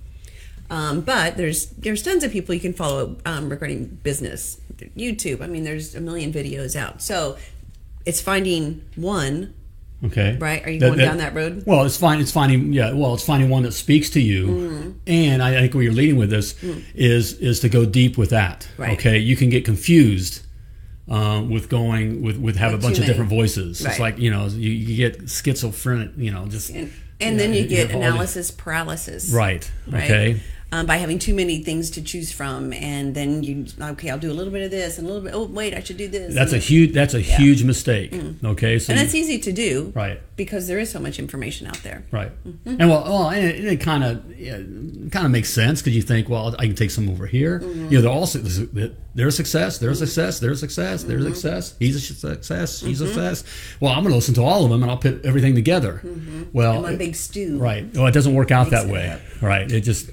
Um, 0.70 1.00
but 1.00 1.38
there's 1.38 1.66
there's 1.70 2.02
tons 2.02 2.22
of 2.24 2.30
people 2.30 2.54
you 2.54 2.60
can 2.60 2.74
follow 2.74 3.16
um, 3.24 3.48
regarding 3.48 3.86
business, 4.02 4.60
YouTube. 4.98 5.40
I 5.40 5.46
mean, 5.46 5.64
there's 5.64 5.94
a 5.94 6.00
million 6.00 6.30
videos 6.30 6.76
out. 6.76 7.00
So 7.00 7.38
it's 8.04 8.20
finding 8.20 8.82
one 8.94 9.54
Okay. 10.04 10.36
Right. 10.38 10.62
Are 10.64 10.70
you 10.70 10.78
going 10.78 10.98
down 10.98 11.16
that 11.18 11.34
road? 11.34 11.64
Well, 11.66 11.84
it's 11.86 11.96
fine. 11.96 12.20
It's 12.20 12.30
finding 12.30 12.72
yeah. 12.74 12.92
Well, 12.92 13.14
it's 13.14 13.24
finding 13.24 13.48
one 13.48 13.62
that 13.64 13.72
speaks 13.72 14.10
to 14.10 14.20
you, 14.20 14.46
Mm. 14.46 14.94
and 15.06 15.42
I 15.42 15.52
think 15.54 15.72
where 15.74 15.82
you're 15.82 15.92
leading 15.94 16.16
with 16.16 16.28
this 16.30 16.54
is 16.94 17.32
is 17.38 17.60
to 17.60 17.68
go 17.70 17.86
deep 17.86 18.16
with 18.18 18.28
that. 18.30 18.68
Right. 18.76 18.92
Okay. 18.98 19.16
You 19.18 19.36
can 19.36 19.48
get 19.48 19.64
confused 19.64 20.42
um, 21.08 21.50
with 21.50 21.68
going 21.68 22.22
with 22.22 22.38
with 22.38 22.56
have 22.56 22.74
a 22.74 22.78
bunch 22.78 22.98
of 22.98 23.06
different 23.06 23.30
voices. 23.30 23.84
It's 23.84 23.98
like 23.98 24.18
you 24.18 24.30
know 24.30 24.46
you, 24.46 24.70
you 24.70 24.96
get 24.96 25.28
schizophrenic. 25.28 26.12
You 26.16 26.32
know 26.32 26.46
just 26.46 26.70
and, 26.70 26.92
and 27.20 27.40
then 27.40 27.54
you 27.54 27.66
get 27.66 27.90
analysis 27.90 28.50
paralysis. 28.50 29.32
Right. 29.32 29.70
right? 29.86 30.04
Okay. 30.04 30.40
Um, 30.70 30.84
by 30.84 30.98
having 30.98 31.18
too 31.18 31.32
many 31.32 31.62
things 31.64 31.88
to 31.92 32.02
choose 32.02 32.30
from, 32.30 32.74
and 32.74 33.14
then 33.14 33.42
you 33.42 33.64
okay, 33.80 34.10
I'll 34.10 34.18
do 34.18 34.30
a 34.30 34.34
little 34.34 34.52
bit 34.52 34.62
of 34.64 34.70
this 34.70 34.98
and 34.98 35.06
a 35.06 35.10
little 35.10 35.24
bit. 35.24 35.32
Oh, 35.34 35.44
wait, 35.44 35.72
I 35.72 35.82
should 35.82 35.96
do 35.96 36.08
this. 36.08 36.34
That's 36.34 36.52
a 36.52 36.58
huge. 36.58 36.92
That's 36.92 37.14
a 37.14 37.20
huge 37.20 37.64
mistake. 37.64 38.12
Okay. 38.44 38.78
So 38.78 38.92
and 38.92 39.00
that's 39.00 39.14
easy 39.14 39.38
to 39.38 39.50
do, 39.52 39.92
Right. 39.96 40.20
Because 40.36 40.68
there 40.68 40.78
is 40.78 40.90
so 40.90 41.00
much 41.00 41.18
information 41.18 41.66
out 41.66 41.82
there. 41.82 42.04
Right, 42.12 42.30
Mm-hmm. 42.46 42.80
and 42.80 42.90
well, 42.90 43.02
well, 43.04 43.30
and 43.30 43.46
it, 43.46 43.64
it 43.64 43.80
kind 43.80 44.04
of 44.04 44.38
yeah, 44.38 44.56
kind 45.10 45.24
of 45.24 45.30
makes 45.30 45.48
sense 45.48 45.80
because 45.80 45.96
you 45.96 46.02
think, 46.02 46.28
well, 46.28 46.54
I 46.58 46.66
can 46.66 46.74
take 46.76 46.90
some 46.90 47.08
over 47.08 47.26
here. 47.26 47.60
Mm-hmm. 47.60 47.84
You 47.90 47.90
know, 47.98 48.02
they're 48.02 48.10
all 48.12 48.26
their 49.14 49.30
success, 49.30 49.78
their 49.78 49.94
success, 49.94 50.38
their 50.38 50.54
success, 50.54 51.02
their 51.04 51.18
Mm-hmm. 51.18 51.28
success. 51.32 51.74
He's 51.78 51.96
a 51.96 52.00
success, 52.00 52.80
he's 52.82 53.00
a 53.00 53.06
success. 53.06 53.42
Well, 53.80 53.92
I'm 53.92 54.02
going 54.02 54.10
to 54.12 54.16
listen 54.16 54.34
to 54.34 54.42
all 54.42 54.64
of 54.64 54.70
them 54.70 54.82
and 54.82 54.90
I'll 54.90 54.98
put 54.98 55.24
everything 55.24 55.54
together. 55.54 56.02
Well, 56.52 56.76
In 56.76 56.82
one 56.82 56.94
it- 56.94 56.98
big 56.98 57.16
stew. 57.16 57.58
right. 57.58 57.86
Well, 57.94 58.06
it 58.06 58.12
doesn't 58.12 58.34
work 58.34 58.50
out 58.50 58.70
that 58.70 58.86
way. 58.86 59.08
up. 59.08 59.20
Right. 59.42 59.70
It 59.72 59.80
just 59.80 60.10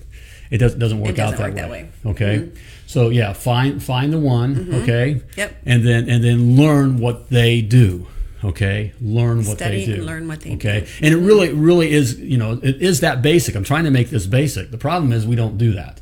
it 0.51 0.57
doesn't 0.57 0.79
doesn't 0.79 0.99
work 0.99 1.15
doesn't 1.15 1.33
out 1.33 1.37
that, 1.37 1.47
work 1.47 1.55
that 1.55 1.69
way. 1.69 1.89
way. 2.03 2.11
Okay. 2.11 2.37
Mm-hmm. 2.39 2.55
So 2.87 3.09
yeah, 3.09 3.33
find 3.33 3.81
find 3.81 4.13
the 4.13 4.19
one. 4.19 4.73
Okay. 4.83 5.21
Yep. 5.37 5.55
And 5.65 5.85
then 5.85 6.09
and 6.09 6.23
then 6.23 6.55
learn 6.55 6.99
what 6.99 7.29
they 7.29 7.61
do. 7.61 8.07
Okay. 8.43 8.93
Learn 9.01 9.37
what 9.45 9.57
Study 9.57 9.79
they 9.79 9.85
do. 9.85 9.93
and 9.95 10.05
learn 10.05 10.27
what 10.27 10.41
they 10.41 10.53
okay. 10.55 10.81
do. 10.81 10.87
And 11.05 11.13
it 11.13 11.17
really 11.17 11.51
really 11.53 11.91
is 11.91 12.19
you 12.19 12.37
know 12.37 12.59
it 12.61 12.81
is 12.81 12.99
that 12.99 13.21
basic. 13.21 13.55
I'm 13.55 13.63
trying 13.63 13.85
to 13.85 13.91
make 13.91 14.09
this 14.09 14.27
basic. 14.27 14.71
The 14.71 14.77
problem 14.77 15.11
is 15.13 15.25
we 15.25 15.35
don't 15.35 15.57
do 15.57 15.73
that. 15.73 16.01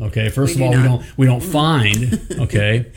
Okay, 0.00 0.30
first 0.30 0.56
We 0.56 0.64
of 0.64 0.70
all, 0.72 0.76
we 0.76 0.82
don't 0.88 1.18
we 1.18 1.26
don't 1.26 1.42
find. 1.42 2.26
Okay. 2.40 2.90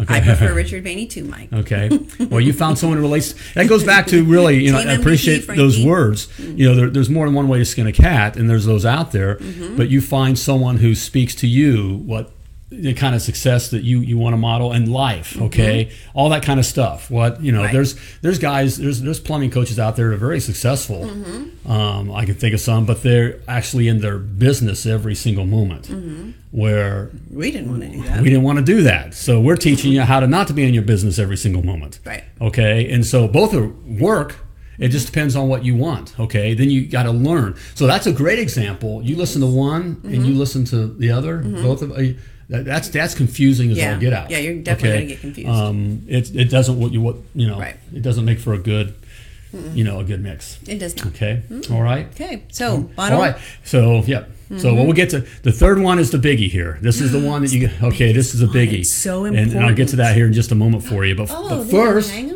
Okay. 0.00 0.14
I 0.14 0.20
prefer 0.20 0.54
Richard 0.54 0.84
Bainey 0.84 1.08
too, 1.08 1.24
Mike. 1.24 1.52
Okay. 1.52 1.90
Well, 2.28 2.40
you 2.40 2.52
found 2.52 2.78
someone 2.78 2.98
who 2.98 3.02
relates. 3.02 3.34
That 3.54 3.68
goes 3.68 3.84
back 3.84 4.06
to 4.08 4.22
really, 4.24 4.62
you 4.62 4.72
know, 4.72 4.78
I 4.78 4.92
appreciate 4.92 5.46
those 5.46 5.82
words. 5.82 6.28
You 6.38 6.68
know, 6.68 6.74
there, 6.74 6.90
there's 6.90 7.08
more 7.08 7.24
than 7.26 7.34
one 7.34 7.48
way 7.48 7.58
to 7.58 7.64
skin 7.64 7.86
a 7.86 7.92
cat, 7.92 8.36
and 8.36 8.50
there's 8.50 8.66
those 8.66 8.84
out 8.84 9.12
there. 9.12 9.36
Mm-hmm. 9.36 9.76
But 9.76 9.88
you 9.88 10.00
find 10.00 10.38
someone 10.38 10.78
who 10.78 10.94
speaks 10.94 11.34
to 11.36 11.46
you 11.46 12.02
what 12.04 12.30
the 12.70 12.92
kind 12.92 13.14
of 13.14 13.22
success 13.22 13.70
that 13.70 13.82
you 13.82 14.00
you 14.00 14.18
want 14.18 14.34
to 14.34 14.36
model 14.36 14.72
in 14.72 14.90
life. 14.90 15.40
Okay, 15.40 15.90
all 16.14 16.28
that 16.30 16.42
kind 16.42 16.60
of 16.60 16.66
stuff. 16.66 17.10
What 17.10 17.40
you 17.42 17.50
know, 17.52 17.58
Mm-hmm. 17.58 17.64
Right. 17.66 17.72
there's 17.72 17.96
there's 18.20 18.38
guys, 18.38 18.76
there's 18.76 19.00
there's 19.00 19.20
plumbing 19.20 19.50
coaches 19.50 19.78
out 19.78 19.96
there 19.96 20.08
that 20.08 20.14
are 20.14 20.18
very 20.18 20.38
successful. 20.40 21.04
Mm-hmm. 21.04 21.70
Um, 21.70 22.10
I 22.12 22.24
can 22.26 22.34
think 22.34 22.52
of 22.54 22.60
some, 22.60 22.84
but 22.86 23.02
they're 23.02 23.40
actually 23.48 23.88
in 23.88 24.00
their 24.00 24.18
business 24.18 24.84
every 24.86 25.14
single 25.14 25.46
moment. 25.46 25.88
Mm-hmm. 25.88 26.30
Where 26.50 27.10
We 27.30 27.50
didn't 27.50 27.70
want 27.70 27.82
to 27.82 27.88
do 27.90 28.02
that. 28.04 28.22
we 28.22 28.28
didn't 28.30 28.42
want 28.44 28.58
to 28.58 28.64
do 28.64 28.82
that. 28.82 29.14
So 29.14 29.40
we're 29.40 29.56
teaching 29.56 29.92
you 29.92 30.00
how 30.02 30.20
to 30.20 30.26
not 30.26 30.46
to 30.48 30.52
be 30.54 30.64
in 30.64 30.72
your 30.74 30.82
business 30.82 31.18
every 31.18 31.36
single 31.36 31.62
moment. 31.64 32.00
Right. 32.04 32.24
Okay. 32.40 32.90
And 32.90 33.04
so 33.04 33.28
both 33.28 33.54
are 33.54 33.68
work. 33.68 34.36
It 34.78 34.88
just 34.88 35.06
depends 35.06 35.34
on 35.36 35.48
what 35.48 35.64
you 35.64 35.74
want. 35.76 36.18
Okay. 36.18 36.54
Then 36.54 36.70
you 36.70 36.86
got 36.86 37.02
to 37.02 37.10
learn. 37.10 37.56
So 37.74 37.86
that's 37.86 38.06
a 38.06 38.12
great 38.12 38.38
example. 38.38 39.02
You 39.02 39.16
listen 39.16 39.40
to 39.42 39.46
one 39.46 40.00
and 40.04 40.24
you 40.26 40.34
listen 40.34 40.64
to 40.66 40.86
the 40.86 41.10
other. 41.10 41.38
Both 41.38 41.82
of 41.82 41.92
uh, 41.92 42.02
that's 42.48 42.88
that's 42.88 43.14
confusing 43.14 43.70
as 43.70 43.76
Yeah. 43.78 43.94
all 43.94 44.00
get 44.00 44.12
out. 44.12 44.30
Yeah, 44.30 44.38
you're 44.38 44.54
definitely 44.62 44.98
gonna 44.98 45.06
get 45.06 45.20
confused. 45.20 45.48
Um, 45.50 46.02
it, 46.08 46.34
it 46.34 46.50
doesn't 46.50 46.78
what 46.80 46.92
you 46.92 47.00
what 47.00 47.16
you 47.34 47.46
know. 47.46 47.58
Right. 47.58 47.76
It 47.94 48.02
doesn't 48.02 48.24
make 48.24 48.38
for 48.38 48.54
a 48.54 48.58
good, 48.58 48.94
you 49.74 49.84
know, 49.84 50.00
a 50.00 50.04
good 50.04 50.22
mix. 50.22 50.58
It 50.66 50.78
does 50.78 50.96
not. 50.96 51.08
Okay. 51.08 51.42
All 51.70 51.82
right. 51.82 52.06
Okay, 52.14 52.44
so 52.50 52.82
bottom. 52.96 53.16
All 53.18 53.22
right. 53.22 53.36
So, 53.64 54.02
yeah. 54.06 54.24
So 54.56 54.68
Mm-hmm. 54.72 54.76
we'll 54.84 54.94
get 54.94 55.10
to 55.10 55.20
the 55.42 55.52
third 55.52 55.78
one 55.78 55.98
is 55.98 56.10
the 56.10 56.16
biggie 56.16 56.48
here. 56.50 56.78
This 56.80 57.02
is 57.02 57.12
the 57.12 57.20
one 57.32 57.42
that 57.42 57.52
you 57.52 57.68
okay. 57.82 58.12
This 58.14 58.34
is 58.34 58.40
a 58.40 58.46
biggie. 58.46 58.86
So 58.86 59.26
And, 59.26 59.36
and 59.36 59.60
I'll 59.60 59.74
get 59.74 59.88
to 59.88 59.96
that 59.96 60.16
here 60.16 60.24
in 60.26 60.32
just 60.32 60.50
a 60.50 60.54
moment 60.54 60.84
for 60.84 61.04
you. 61.04 61.14
But, 61.14 61.28
Oh, 61.30 61.48
but 61.64 61.70
first? 61.70 62.14
Leave 62.14 62.34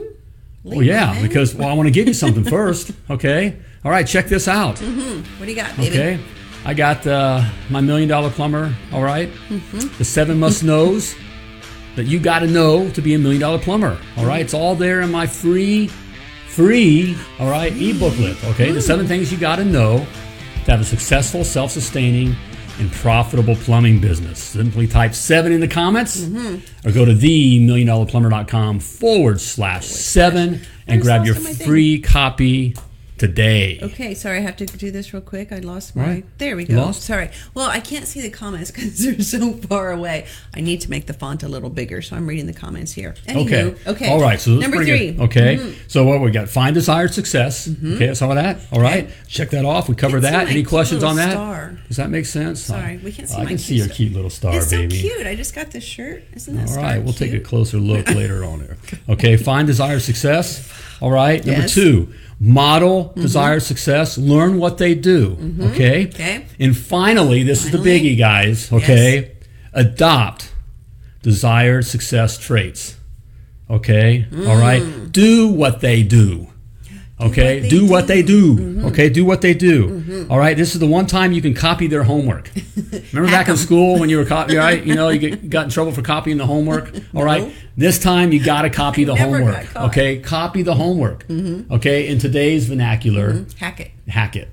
well, 0.65 0.83
yeah, 0.83 1.21
because 1.23 1.55
well, 1.55 1.69
I 1.69 1.73
want 1.73 1.87
to 1.87 1.91
give 1.91 2.07
you 2.07 2.13
something 2.15 2.45
first. 2.59 2.93
Okay. 3.09 3.57
All 3.83 3.91
right. 3.91 4.07
Check 4.07 4.27
this 4.29 4.47
out. 4.47 4.79
what 4.79 5.47
do 5.47 5.47
you 5.51 5.57
got, 5.57 5.75
baby? 5.77 5.89
Okay. 5.89 6.21
I 6.65 6.75
got 6.75 7.07
uh, 7.07 7.43
my 7.71 7.81
million 7.81 8.09
dollar 8.09 8.31
plumber. 8.31 8.75
All 8.93 9.03
right? 9.03 9.29
Mm-hmm. 9.49 9.97
The 9.99 10.05
seven 10.05 10.39
must 10.39 10.63
knows 10.63 11.15
that 11.97 12.05
you 12.05 12.19
got 12.21 12.39
to 12.41 12.47
know 12.47 12.89
to 12.91 13.03
be 13.03 13.15
a 13.15 13.19
million 13.19 13.41
dollar 13.41 13.59
plumber. 13.59 13.99
All 14.17 14.25
right. 14.25 14.41
It's 14.41 14.55
all 14.55 14.75
there 14.75 15.01
in 15.03 15.11
my 15.11 15.27
free, 15.27 15.89
free, 16.49 17.17
all 17.39 17.51
right, 17.51 17.73
e 17.73 17.99
booklet. 17.99 18.43
Okay. 18.45 18.71
The 18.73 18.81
seven 18.83 19.07
things 19.07 19.31
you 19.33 19.39
got 19.39 19.57
to 19.57 19.65
know 19.65 20.07
to 20.65 20.71
have 20.71 20.81
a 20.81 20.85
successful, 20.85 21.45
self 21.45 21.71
sustaining, 21.73 22.35
and 22.79 22.91
profitable 22.93 23.57
plumbing 23.57 24.01
business. 24.01 24.39
Simply 24.39 24.87
type 24.87 25.15
seven 25.15 25.53
in 25.53 25.61
the 25.61 25.69
comments 25.69 26.21
Mm-hmm. 26.23 26.89
or 26.89 26.93
go 26.93 27.05
to 27.05 27.13
themilliondollarplumber.com 27.13 28.79
forward 28.81 29.41
slash 29.41 29.87
seven 29.87 30.61
and 30.87 31.03
grab 31.03 31.25
your 31.27 31.35
my 31.35 31.41
thing. 31.53 31.67
free 31.67 32.01
copy 32.01 32.75
today. 33.23 33.79
Okay, 33.81 34.15
sorry, 34.15 34.39
I 34.39 34.41
have 34.41 34.57
to 34.57 34.67
do 34.67 34.91
this 34.91 35.15
real 35.15 35.23
quick. 35.23 35.53
I 35.53 35.59
lost 35.59 35.95
my. 35.95 36.03
Right. 36.05 36.39
There 36.39 36.57
we 36.57 36.65
go. 36.65 36.75
lost? 36.75 37.03
Sorry. 37.03 37.31
Well, 37.55 37.71
I 37.71 37.79
can't 37.79 38.05
see 38.09 38.21
the 38.21 38.31
comments 38.31 38.71
because 38.73 38.99
they're 38.99 39.21
so 39.21 39.53
far 39.53 39.93
away. 39.93 40.27
I 40.53 40.61
need 40.61 40.81
to 40.81 40.91
make 40.91 41.07
the 41.07 41.13
font 41.13 41.45
a 41.45 41.49
little 41.49 41.71
bigger, 41.71 42.03
so 42.03 42.17
I'm 42.17 42.27
reading 42.27 42.47
the 42.47 42.53
comments 42.53 42.91
here. 42.93 43.15
Anywho, 43.29 43.47
Okay. 43.47 43.91
Okay. 43.91 44.11
All 44.11 44.21
right. 44.21 44.41
So 44.41 44.51
number 44.57 44.79
three. 44.85 45.13
Mm-hmm. 45.13 45.23
Okay. 45.23 45.77
So 45.87 46.05
what 46.05 46.21
we 46.21 46.33
got? 46.33 46.49
Find 46.49 46.75
desired 46.75 47.15
success. 47.15 47.69
Okay. 47.69 48.11
I 48.11 48.15
saw 48.15 48.35
that. 48.35 48.59
All 48.73 48.81
right. 48.81 49.09
Check 49.29 49.51
that 49.51 49.65
off. 49.65 49.89
We 49.89 49.95
covered 49.95 50.25
see 50.25 50.31
that. 50.31 50.49
Any 50.49 50.65
questions 50.65 51.05
on 51.05 51.15
that? 51.17 51.31
star. 51.33 51.79
Does 51.87 51.99
that 51.99 52.11
make 52.11 52.27
sense? 52.27 52.61
Sorry, 52.61 52.99
we 52.99 53.13
can't 53.13 53.29
see 53.29 53.37
I 53.37 53.45
my 53.45 53.45
can 53.45 53.57
cute 53.59 53.61
see 53.61 53.77
your 53.77 53.89
cute 53.89 54.13
little 54.13 54.31
star, 54.31 54.57
It's 54.57 54.71
so 54.71 54.89
cute. 54.89 55.27
I 55.27 55.37
just 55.37 55.55
got 55.55 55.71
this 55.71 55.85
shirt. 55.85 56.25
Isn't 56.33 56.57
that 56.57 56.71
All 56.71 56.77
right. 56.83 56.99
We'll 57.03 57.13
take 57.13 57.35
a 57.35 57.41
closer 57.41 57.79
look 57.79 58.09
later 58.23 58.45
on 58.45 58.59
there. 58.61 58.77
Okay. 59.09 59.37
Find 59.37 59.67
desired 59.69 60.03
success. 60.03 60.71
All 61.03 61.11
right. 61.11 61.45
Number 61.45 61.63
Yes. 61.63 61.75
Mm-hmm. 61.75 61.81
two. 62.09 62.13
Model 62.39 63.13
desired 63.17 63.63
success. 63.65 64.17
Learn 64.17 64.59
what 64.59 64.79
they 64.79 64.95
do. 64.95 65.37
Okay. 65.73 66.07
Okay. 66.07 66.47
And 66.61 66.77
finally, 66.77 67.43
this 67.43 67.65
is 67.65 67.71
the 67.73 67.79
biggie, 67.79 68.17
guys. 68.17 68.73
Okay. 68.73 69.33
Adopt 69.73 70.53
desired 71.23 71.85
success 71.87 72.39
traits. 72.39 72.97
Okay. 73.69 74.27
All 74.47 74.57
right. 74.57 74.83
Do 75.11 75.49
what 75.49 75.81
they 75.81 76.03
do. 76.05 76.49
Okay. 77.23 77.61
Mm. 77.61 77.71
Do 77.71 77.87
what 77.87 78.07
they 78.07 78.23
do. 78.23 78.57
Mm-hmm. 78.57 78.87
Okay. 78.87 79.09
Do 79.09 79.25
what 79.25 79.41
they 79.41 79.55
do. 79.55 79.89
Mm-hmm. 79.89 80.33
All 80.33 80.39
right. 80.39 80.57
This 80.57 80.75
is 80.75 80.81
the 80.81 80.87
one 80.87 81.07
time 81.07 81.33
you 81.33 81.43
can 81.43 81.55
copy 81.55 81.87
their 81.87 82.03
homework. 82.03 82.51
Remember 83.13 83.31
back 83.31 83.49
in 83.49 83.57
school 83.57 83.99
when 83.99 84.09
you 84.09 84.19
were 84.19 84.25
copy, 84.25 84.57
right? 84.67 84.85
You 84.85 84.95
know, 84.95 85.09
you 85.09 85.19
get, 85.19 85.51
got 85.51 85.65
in 85.65 85.71
trouble 85.71 85.93
for 85.93 86.03
copying 86.03 86.37
the 86.39 86.47
homework. 86.47 86.95
All 87.15 87.25
right. 87.25 87.43
No. 87.43 87.53
This 87.77 87.99
time 87.99 88.33
you 88.33 88.45
got 88.45 88.63
to 88.63 88.71
copy 88.71 89.05
the 89.05 89.15
homework. 89.15 89.75
Okay. 89.77 90.19
Copy 90.21 90.63
the 90.63 90.75
homework. 90.75 91.27
Mm-hmm. 91.29 91.73
Okay. 91.73 92.09
In 92.09 92.19
today's 92.19 92.67
vernacular, 92.67 93.47
Hack 93.59 93.81
it. 93.81 93.91
Hack 94.13 94.37
it. 94.37 94.49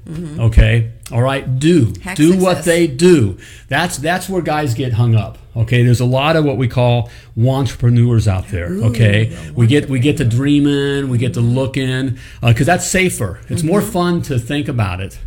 Okay. 0.47 0.91
All 1.11 1.21
right. 1.21 1.43
Do 1.59 1.85
Mm-hmm. 1.87 2.01
Hack 2.01 2.17
do 2.17 2.37
what 2.45 2.63
they 2.65 2.87
do. 2.87 3.37
That's 3.67 3.97
that's 3.97 4.29
where 4.29 4.41
guys 4.41 4.73
get 4.73 4.93
hung 4.93 5.15
up. 5.15 5.37
Okay. 5.55 5.83
There's 5.83 5.99
a 5.99 6.05
lot 6.19 6.35
of 6.37 6.45
what 6.45 6.57
we 6.57 6.67
call 6.67 7.09
entrepreneurs 7.37 8.27
out 8.27 8.47
there. 8.49 8.69
okay. 8.89 9.35
We 9.55 9.67
get 9.67 9.89
we 9.89 9.99
get 9.99 10.17
to 10.17 10.25
dreaming. 10.25 11.09
We 11.09 11.17
get 11.17 11.33
to 11.33 11.41
looking 11.41 12.17
because 12.41 12.67
that's 12.67 12.87
safer. 12.87 13.39
It's 13.49 13.63
more 13.63 13.81
Mm-hmm. 13.81 13.91
fun 13.91 14.21
to 14.23 14.39
think 14.39 14.67
about 14.67 14.99
it 15.01 15.19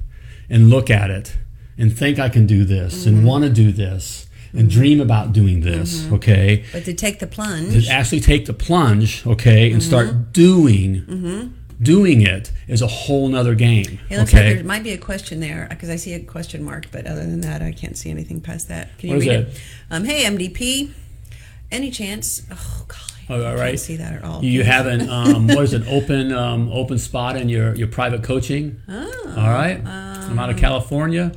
and 0.49 0.71
look 0.71 0.89
at 0.91 1.11
it 1.11 1.37
and 1.79 1.97
think 1.97 2.19
I 2.19 2.29
can 2.29 2.47
do 2.47 2.65
this 2.65 2.93
Mm-hmm. 3.05 3.09
and 3.09 3.27
want 3.27 3.45
to 3.45 3.51
do 3.51 3.73
this 3.73 4.27
and 4.55 4.69
dream 4.69 5.01
about 5.01 5.33
doing 5.33 5.63
this. 5.63 6.07
Okay 6.13 6.65
But 6.73 6.85
to 6.85 6.93
take 6.95 7.19
the 7.21 7.27
plunge. 7.27 7.87
to 7.87 7.91
actually 7.93 8.21
take 8.21 8.45
the 8.47 8.53
plunge, 8.67 9.27
okay, 9.27 9.73
and 9.73 9.81
Mm-hmm. 9.81 9.89
start 9.93 10.33
doing 10.33 10.91
doing 11.83 12.23
it 12.23 12.53
is 12.69 12.83
a 12.83 12.87
whole 12.87 13.29
nother 13.29 13.55
game. 13.55 13.99
It 14.09 14.19
looks 14.19 14.33
like 14.33 14.43
okay. 14.43 14.55
there 14.55 14.65
might 14.65 14.83
be 14.83 14.93
a 14.93 14.99
question 14.99 15.41
there 15.41 15.67
because 15.69 15.91
I 15.91 15.97
see 15.97 16.15
a 16.15 16.21
question 16.21 16.63
mark, 16.63 16.87
but 16.93 17.07
other 17.07 17.21
than 17.21 17.41
that, 17.43 17.63
I 17.63 17.73
can't 17.73 17.97
see 17.97 18.11
anything 18.11 18.41
past 18.41 18.69
that. 18.69 18.97
Can 18.99 19.11
you 19.11 19.17
What 19.17 19.27
read 19.27 19.41
it? 19.41 19.61
Um, 19.91 20.05
hey, 20.05 20.25
MDP. 20.25 20.91
Any 21.71 21.91
chance? 21.91 22.43
Oh, 22.51 22.85
golly. 22.87 23.13
Oh, 23.29 23.47
all 23.47 23.53
I 23.53 23.55
right. 23.55 23.69
can't 23.69 23.81
see 23.81 23.97
that 23.97 24.13
at 24.13 24.25
all. 24.25 24.45
You 24.45 24.63
have 24.63 24.87
an 24.87 25.09
um, 25.11 25.47
what 25.47 25.65
is 25.65 25.73
it? 25.73 25.87
Open 25.89 26.33
um, 26.33 26.71
open 26.71 26.99
spot 26.99 27.37
in 27.37 27.49
your 27.49 27.75
your 27.75 27.89
private 27.89 28.23
coaching. 28.23 28.81
Oh, 28.89 29.35
All 29.37 29.49
right. 29.49 29.85
I'm 29.85 30.39
out 30.39 30.51
of 30.51 30.57
California, 30.57 31.33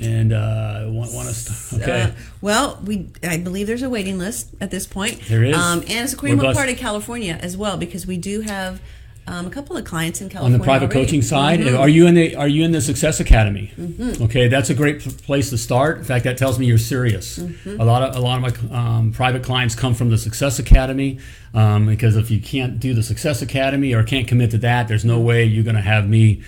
and 0.00 0.32
uh, 0.32 0.84
want 0.86 1.12
want 1.12 1.28
to 1.28 1.34
start. 1.34 1.82
Okay. 1.82 2.02
Uh, 2.02 2.10
well, 2.40 2.80
we 2.84 3.08
I 3.22 3.38
believe 3.38 3.66
there's 3.66 3.82
a 3.82 3.90
waiting 3.90 4.18
list 4.18 4.50
at 4.60 4.70
this 4.70 4.86
point. 4.86 5.20
There 5.28 5.44
is. 5.44 5.56
um, 5.56 5.80
and 5.80 5.90
it's 5.90 6.12
a 6.12 6.16
blessed. 6.16 6.56
part 6.56 6.68
of 6.68 6.76
California 6.76 7.38
as 7.40 7.56
well 7.56 7.76
because 7.76 8.06
we 8.06 8.16
do 8.16 8.40
have 8.42 8.80
um, 9.26 9.46
a 9.46 9.50
couple 9.50 9.76
of 9.76 9.84
clients 9.84 10.20
in 10.20 10.28
California. 10.28 10.54
on 10.54 10.60
the 10.60 10.64
private 10.64 10.86
already. 10.86 11.06
coaching 11.06 11.22
side. 11.22 11.60
Mhm. 11.60 11.78
Are 11.78 11.88
you 11.88 12.06
in 12.06 12.14
the 12.14 12.34
Are 12.36 12.48
you 12.48 12.64
in 12.64 12.72
the 12.72 12.80
Success 12.80 13.20
Academy? 13.20 13.70
Mm-hmm. 13.78 14.22
Okay, 14.24 14.48
that's 14.48 14.70
a 14.70 14.74
great 14.74 15.00
p- 15.00 15.10
place 15.10 15.50
to 15.50 15.58
start. 15.58 15.98
In 15.98 16.04
fact, 16.04 16.24
that 16.24 16.36
tells 16.36 16.58
me 16.58 16.66
you're 16.66 16.78
serious. 16.78 17.38
Mm-hmm. 17.38 17.80
A 17.80 17.84
lot 17.84 18.02
of 18.02 18.16
a 18.16 18.20
lot 18.20 18.42
of 18.44 18.70
my 18.70 18.76
um, 18.76 19.12
private 19.12 19.42
clients 19.44 19.74
come 19.74 19.94
from 19.94 20.10
the 20.10 20.18
Success 20.18 20.58
Academy 20.58 21.18
um, 21.54 21.86
because 21.86 22.16
if 22.16 22.30
you 22.30 22.40
can't 22.40 22.80
do 22.80 22.92
the 22.94 23.02
Success 23.02 23.40
Academy 23.42 23.94
or 23.94 24.02
can't 24.02 24.26
commit 24.26 24.50
to 24.52 24.58
that, 24.58 24.88
there's 24.88 25.04
no 25.04 25.20
way 25.20 25.44
you're 25.44 25.64
going 25.64 25.76
to 25.76 25.82
have 25.82 26.08
me, 26.08 26.42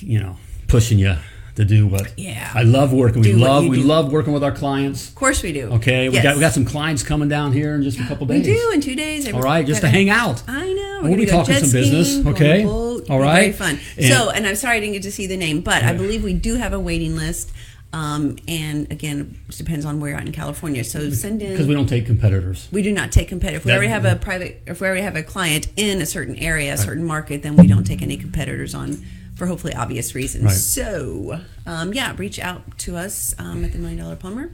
you 0.00 0.18
know, 0.18 0.36
pushing 0.68 0.98
you 0.98 1.16
to 1.56 1.64
do 1.64 1.86
what. 1.86 2.12
Yeah. 2.16 2.50
I 2.54 2.62
love 2.62 2.92
working. 2.92 3.22
We 3.22 3.32
Do 3.32 3.38
love 3.38 3.66
we 3.66 3.78
do. 3.80 3.82
love 3.82 4.12
working 4.12 4.32
with 4.32 4.44
our 4.44 4.52
clients. 4.52 5.08
Of 5.08 5.14
course 5.14 5.42
we 5.42 5.52
do. 5.52 5.68
Okay, 5.72 6.08
we 6.08 6.14
Yes. 6.14 6.22
got 6.22 6.34
we 6.36 6.40
got 6.40 6.52
some 6.52 6.64
clients 6.64 7.02
coming 7.02 7.28
down 7.28 7.52
here 7.52 7.74
in 7.74 7.82
just 7.82 7.98
a 7.98 8.04
couple 8.04 8.26
days 8.26 8.46
We 8.46 8.54
do 8.54 8.70
in 8.72 8.80
two 8.80 8.94
days. 8.94 9.30
All 9.32 9.40
right, 9.42 9.66
just 9.66 9.80
to 9.80 9.88
hang 9.88 10.08
out. 10.10 10.42
I 10.46 10.72
know. 10.72 10.98
We'll 11.02 11.10
We're 11.12 11.16
be 11.18 11.26
gonna 11.26 11.38
go 11.44 11.44
talking 11.52 11.64
some 11.64 11.72
business, 11.72 12.10
skiing, 12.12 12.26
a 12.26 12.30
okay? 12.30 12.64
boat. 12.64 13.10
All 13.10 13.18
be 13.18 13.24
right. 13.24 13.40
Very 13.40 13.52
fun. 13.52 13.80
And- 13.96 14.06
so, 14.06 14.30
and 14.30 14.46
I'm 14.46 14.56
sorry 14.56 14.76
I 14.76 14.80
didn't 14.80 14.94
get 14.94 15.02
to 15.02 15.12
see 15.12 15.26
the 15.26 15.36
name, 15.36 15.60
but 15.60 15.82
I 15.82 15.92
believe 15.92 16.22
we 16.24 16.32
do 16.34 16.54
have 16.54 16.72
a 16.72 16.80
waiting 16.80 17.16
list. 17.16 17.52
Um, 17.92 18.36
and 18.46 18.90
again, 18.90 19.38
it 19.48 19.56
depends 19.56 19.86
on 19.86 20.00
where 20.00 20.10
you're 20.10 20.18
at 20.18 20.26
in 20.26 20.32
California. 20.32 20.84
So 20.84 21.08
send 21.10 21.40
in. 21.40 21.52
Because 21.52 21.66
we 21.66 21.74
don't 21.74 21.86
take 21.86 22.04
competitors. 22.04 22.68
We 22.70 22.82
do 22.82 22.92
not 22.92 23.10
take 23.12 23.28
competitors. 23.28 23.60
If 23.60 23.64
we 23.64 23.70
That- 23.70 23.76
already 23.76 23.90
have 23.92 24.04
a 24.04 24.16
private, 24.16 24.60
if 24.66 24.80
we 24.80 24.86
already 24.86 25.02
have 25.02 25.16
a 25.16 25.22
client 25.22 25.68
in 25.76 26.02
a 26.02 26.06
certain 26.06 26.36
area, 26.36 26.74
a 26.74 26.76
certain 26.76 27.04
market, 27.04 27.42
then 27.42 27.56
we 27.56 27.66
don't 27.66 27.84
take 27.86 28.02
any 28.02 28.16
competitors 28.18 28.74
on 28.74 28.98
for 29.36 29.46
hopefully 29.46 29.74
obvious 29.74 30.14
reasons. 30.14 30.44
Right. 30.44 30.52
So, 30.52 31.40
um, 31.66 31.92
yeah, 31.94 32.14
reach 32.16 32.38
out 32.40 32.78
to 32.78 32.96
us 32.96 33.34
um, 33.38 33.64
at 33.64 33.72
the 33.72 33.78
Million 33.78 33.98
Dollar 34.00 34.16
Plumber, 34.16 34.50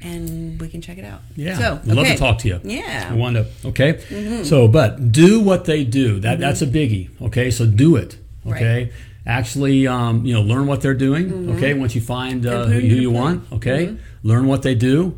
and 0.00 0.60
we 0.60 0.68
can 0.68 0.82
check 0.82 0.98
it 0.98 1.04
out. 1.04 1.20
Yeah, 1.36 1.56
so 1.56 1.80
We'd 1.86 1.94
love 1.94 2.06
to 2.08 2.16
talk 2.16 2.38
to 2.40 2.48
you. 2.48 2.60
Yeah. 2.64 3.04
Mm-hmm. 3.04 3.12
I 3.14 3.16
want 3.16 3.36
to. 3.36 3.46
Okay, 3.68 4.42
so 4.44 4.68
but 4.68 5.12
do 5.12 5.40
what 5.40 5.64
they 5.64 5.84
do. 5.84 6.20
That 6.20 6.38
that's 6.40 6.60
a 6.62 6.66
biggie. 6.66 7.08
Okay, 7.22 7.50
so 7.50 7.64
do 7.64 7.96
it. 7.96 8.18
Okay, 8.46 8.92
actually, 9.26 9.86
um, 9.86 10.26
you 10.26 10.34
know, 10.34 10.42
learn 10.42 10.66
what 10.66 10.82
they're 10.82 10.94
doing. 10.94 11.50
Okay, 11.56 11.72
once 11.74 11.94
you 11.94 12.00
find 12.02 12.44
uh, 12.44 12.64
Mm-hmm. 12.66 12.72
who, 12.72 12.80
who 12.80 12.86
you. 12.86 13.08
Mm-hmm. 13.08 13.16
want. 13.16 13.52
Okay, 13.52 13.96
learn 14.22 14.46
what 14.46 14.62
they 14.62 14.74
do, 14.74 15.16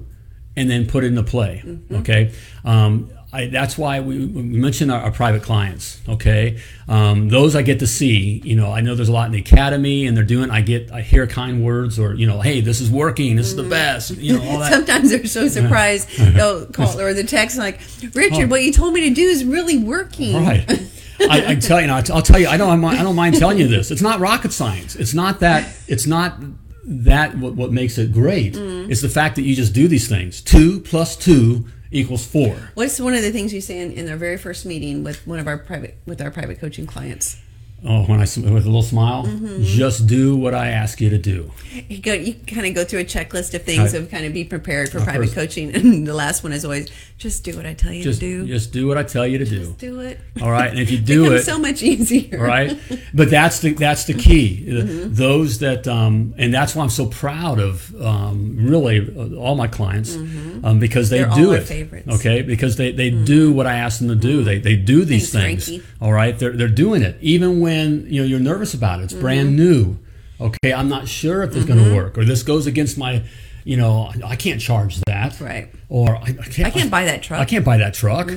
and 0.57 0.71
then 0.71 0.87
put 0.87 1.05
it 1.05 1.09
into 1.09 1.23
play. 1.23 1.63
Mm-hmm. 1.65 1.97
Okay. 1.97 2.33
Um, 2.65 3.11
I, 3.37 3.47
that's 3.49 3.77
why 3.77 4.01
we, 4.01 4.25
we 4.25 4.43
mentioned 4.43 4.91
our, 4.91 5.03
our 5.03 5.11
private 5.11 5.43
clients. 5.43 6.01
Okay, 6.09 6.59
um, 6.89 7.29
those 7.29 7.55
I 7.55 7.61
get 7.61 7.81
to 7.81 7.87
see. 7.87 8.41
You 8.43 8.57
know, 8.57 8.73
I 8.73 8.81
know 8.81 8.95
there's 8.95 9.11
a 9.11 9.13
lot 9.13 9.27
in 9.27 9.33
the 9.33 9.41
academy, 9.41 10.07
and 10.07 10.17
they're 10.17 10.25
doing. 10.25 10.51
I 10.51 10.63
get, 10.63 10.91
I 10.91 11.03
hear 11.03 11.27
kind 11.27 11.63
words, 11.63 11.99
or 11.99 12.15
you 12.15 12.27
know, 12.27 12.41
hey, 12.41 12.63
this 12.63 12.81
is 12.81 12.91
working. 12.91 13.37
This 13.37 13.49
is 13.49 13.57
the 13.57 13.63
best. 13.63 14.17
You 14.17 14.39
know, 14.39 14.49
all 14.49 14.59
that. 14.61 14.73
Sometimes 14.73 15.11
they're 15.11 15.27
so 15.27 15.49
surprised 15.49 16.09
they'll 16.19 16.65
call 16.67 16.99
or 16.99 17.13
the 17.13 17.25
text 17.25 17.59
like, 17.59 17.81
Richard, 18.15 18.49
what 18.49 18.63
you 18.63 18.73
told 18.73 18.95
me 18.95 19.07
to 19.09 19.15
do 19.15 19.23
is 19.23 19.45
really 19.45 19.77
working. 19.77 20.35
Oh. 20.35 20.41
Right. 20.41 20.65
I, 21.21 21.53
I 21.53 21.55
tell 21.57 21.81
you, 21.81 21.89
I'll 21.91 22.03
tell 22.03 22.39
you, 22.39 22.47
I 22.47 22.57
don't, 22.59 22.85
I 22.85 23.03
don't 23.03 23.17
mind 23.17 23.39
telling 23.39 23.59
you 23.59 23.69
this. 23.69 23.91
It's 23.91 24.03
not 24.03 24.21
rocket 24.21 24.53
science. 24.53 24.97
It's 24.97 25.15
not 25.15 25.41
that. 25.41 25.75
It's 25.89 26.07
not 26.07 26.39
that 26.85 27.37
what, 27.39 27.55
what 27.55 27.73
makes 27.73 27.99
it 27.99 28.13
great. 28.13 28.55
Mm. 28.55 28.91
It's 28.91 29.01
the 29.01 29.09
fact 29.09 29.37
that 29.37 29.43
you 29.43 29.55
just 29.55 29.73
do 29.73 29.89
these 29.89 30.09
things. 30.09 30.41
Two 30.41 30.81
plus 30.81 31.17
two 31.17 31.67
equals 31.91 32.27
four. 32.27 32.71
What's 32.75 33.01
one 33.01 33.15
of 33.15 33.23
the 33.23 33.31
things 33.31 33.53
you 33.53 33.61
say 33.61 33.81
in, 33.81 33.93
in 33.93 34.09
our 34.09 34.17
very 34.17 34.37
first 34.37 34.67
meeting 34.67 35.05
with 35.05 35.27
one 35.27 35.39
of 35.39 35.47
our 35.47 35.59
private 35.59 35.99
with 36.07 36.21
our 36.21 36.31
private 36.31 36.61
coaching 36.61 36.87
clients? 36.87 37.39
Oh, 37.85 38.05
when 38.05 38.19
I 38.19 38.23
with 38.23 38.37
a 38.47 38.51
little 38.51 38.83
smile, 38.83 39.25
Mm-hmm. 39.27 39.63
just 39.63 40.07
do 40.07 40.35
what 40.37 40.55
I 40.55 40.69
ask 40.69 41.01
you 41.01 41.11
to 41.11 41.19
do. 41.19 41.53
You 41.89 41.99
go, 42.01 42.15
you 42.15 42.35
kind 42.35 42.67
of 42.67 42.75
go 42.75 42.85
through 42.85 43.01
a 43.01 43.05
checklist 43.05 43.55
of 43.55 43.63
things 43.65 43.95
I- 43.95 43.99
of 43.99 44.11
kind 44.11 44.25
of 44.25 44.33
be 44.33 44.45
prepared 44.45 44.89
for 44.89 45.01
private 45.01 45.25
first- 45.27 45.35
coaching, 45.35 45.75
and 45.75 46.07
the 46.11 46.15
last 46.15 46.43
one 46.43 46.53
is 46.53 46.65
always 46.65 46.89
just 47.19 47.45
do 47.45 47.55
what 47.57 47.65
I 47.67 47.75
tell 47.75 47.93
you 47.93 48.03
Just 48.03 48.21
to 48.21 48.45
do. 48.45 48.47
just 48.47 48.73
do 48.73 48.87
what 48.87 48.99
I 48.99 49.03
tell 49.03 49.27
you 49.27 49.39
to 49.39 49.45
do. 49.45 49.75
do 49.79 50.01
it. 50.01 50.19
All 50.43 50.51
right, 50.51 50.71
and 50.71 50.79
if 50.81 50.91
you 50.91 50.99
do 51.17 51.33
it, 51.35 51.43
so 51.45 51.59
much 51.59 51.83
easier. 51.83 52.39
right? 52.43 52.79
But 53.15 53.31
that's 53.31 53.61
the 53.61 53.73
that's 53.75 54.05
the 54.05 54.15
key. 54.15 54.65
Mm-hmm. 54.77 55.15
Those 55.15 55.59
that 55.61 55.87
um, 55.87 56.35
and 56.39 56.53
that's 56.53 56.75
why 56.75 56.83
I'm 56.83 56.91
so 56.91 57.07
proud 57.07 57.59
of 57.61 57.95
um, 58.03 58.57
really 58.59 58.99
uh, 59.17 59.37
all 59.39 59.55
my 59.55 59.69
clients 59.69 60.15
um, 60.17 60.79
because 60.81 61.11
they 61.11 61.21
Mm-hmm. 61.21 61.35
They're 61.35 61.43
do 61.45 61.49
all 61.51 61.55
it. 61.55 61.63
favorites. 61.65 62.07
Mm-hmm. 62.07 62.17
Okay, 62.17 62.43
because 62.43 62.77
they, 62.77 62.93
they 62.93 63.11
do 63.11 63.53
what 63.53 63.67
I 63.67 63.77
ask 63.79 63.99
them 64.01 64.09
to 64.09 64.15
do. 64.15 64.43
They 64.45 64.59
they 64.59 64.77
do 64.77 65.05
these 65.05 65.31
Thanks, 65.33 65.67
things. 65.69 65.83
Frankie. 65.83 66.05
All 66.05 66.13
right, 66.13 66.39
they're 66.39 66.53
they're 66.53 66.69
doing 66.69 67.03
it 67.03 67.17
even 67.21 67.61
when 67.61 67.66
you 67.69 68.23
know 68.23 68.27
you're 68.27 68.41
nervous 68.41 68.75
about 68.75 69.01
it. 69.01 69.05
It's 69.05 69.13
brand 69.15 69.49
Mm-hmm. 69.51 69.57
new. 69.57 69.99
Okay, 70.39 70.73
I'm 70.73 70.89
not 70.89 71.09
sure 71.09 71.43
if 71.43 71.57
it's 71.57 71.65
going 71.65 71.83
to 71.83 71.95
work 71.95 72.19
or 72.19 72.25
this 72.25 72.43
goes 72.43 72.67
against 72.67 72.99
my. 72.99 73.23
You 73.65 73.77
know, 73.77 74.13
I 74.25 74.37
can't 74.37 74.61
charge 74.61 75.01
that. 75.09 75.41
Right. 75.41 75.69
Or 75.89 76.15
I, 76.17 76.21
I 76.21 76.33
can't. 76.33 76.67
I 76.69 76.71
can't 76.71 76.91
buy 76.91 77.05
that 77.07 77.23
truck. 77.25 77.41
I 77.41 77.45
can't 77.45 77.65
buy 77.65 77.79
that 77.79 77.95
truck. 77.95 78.31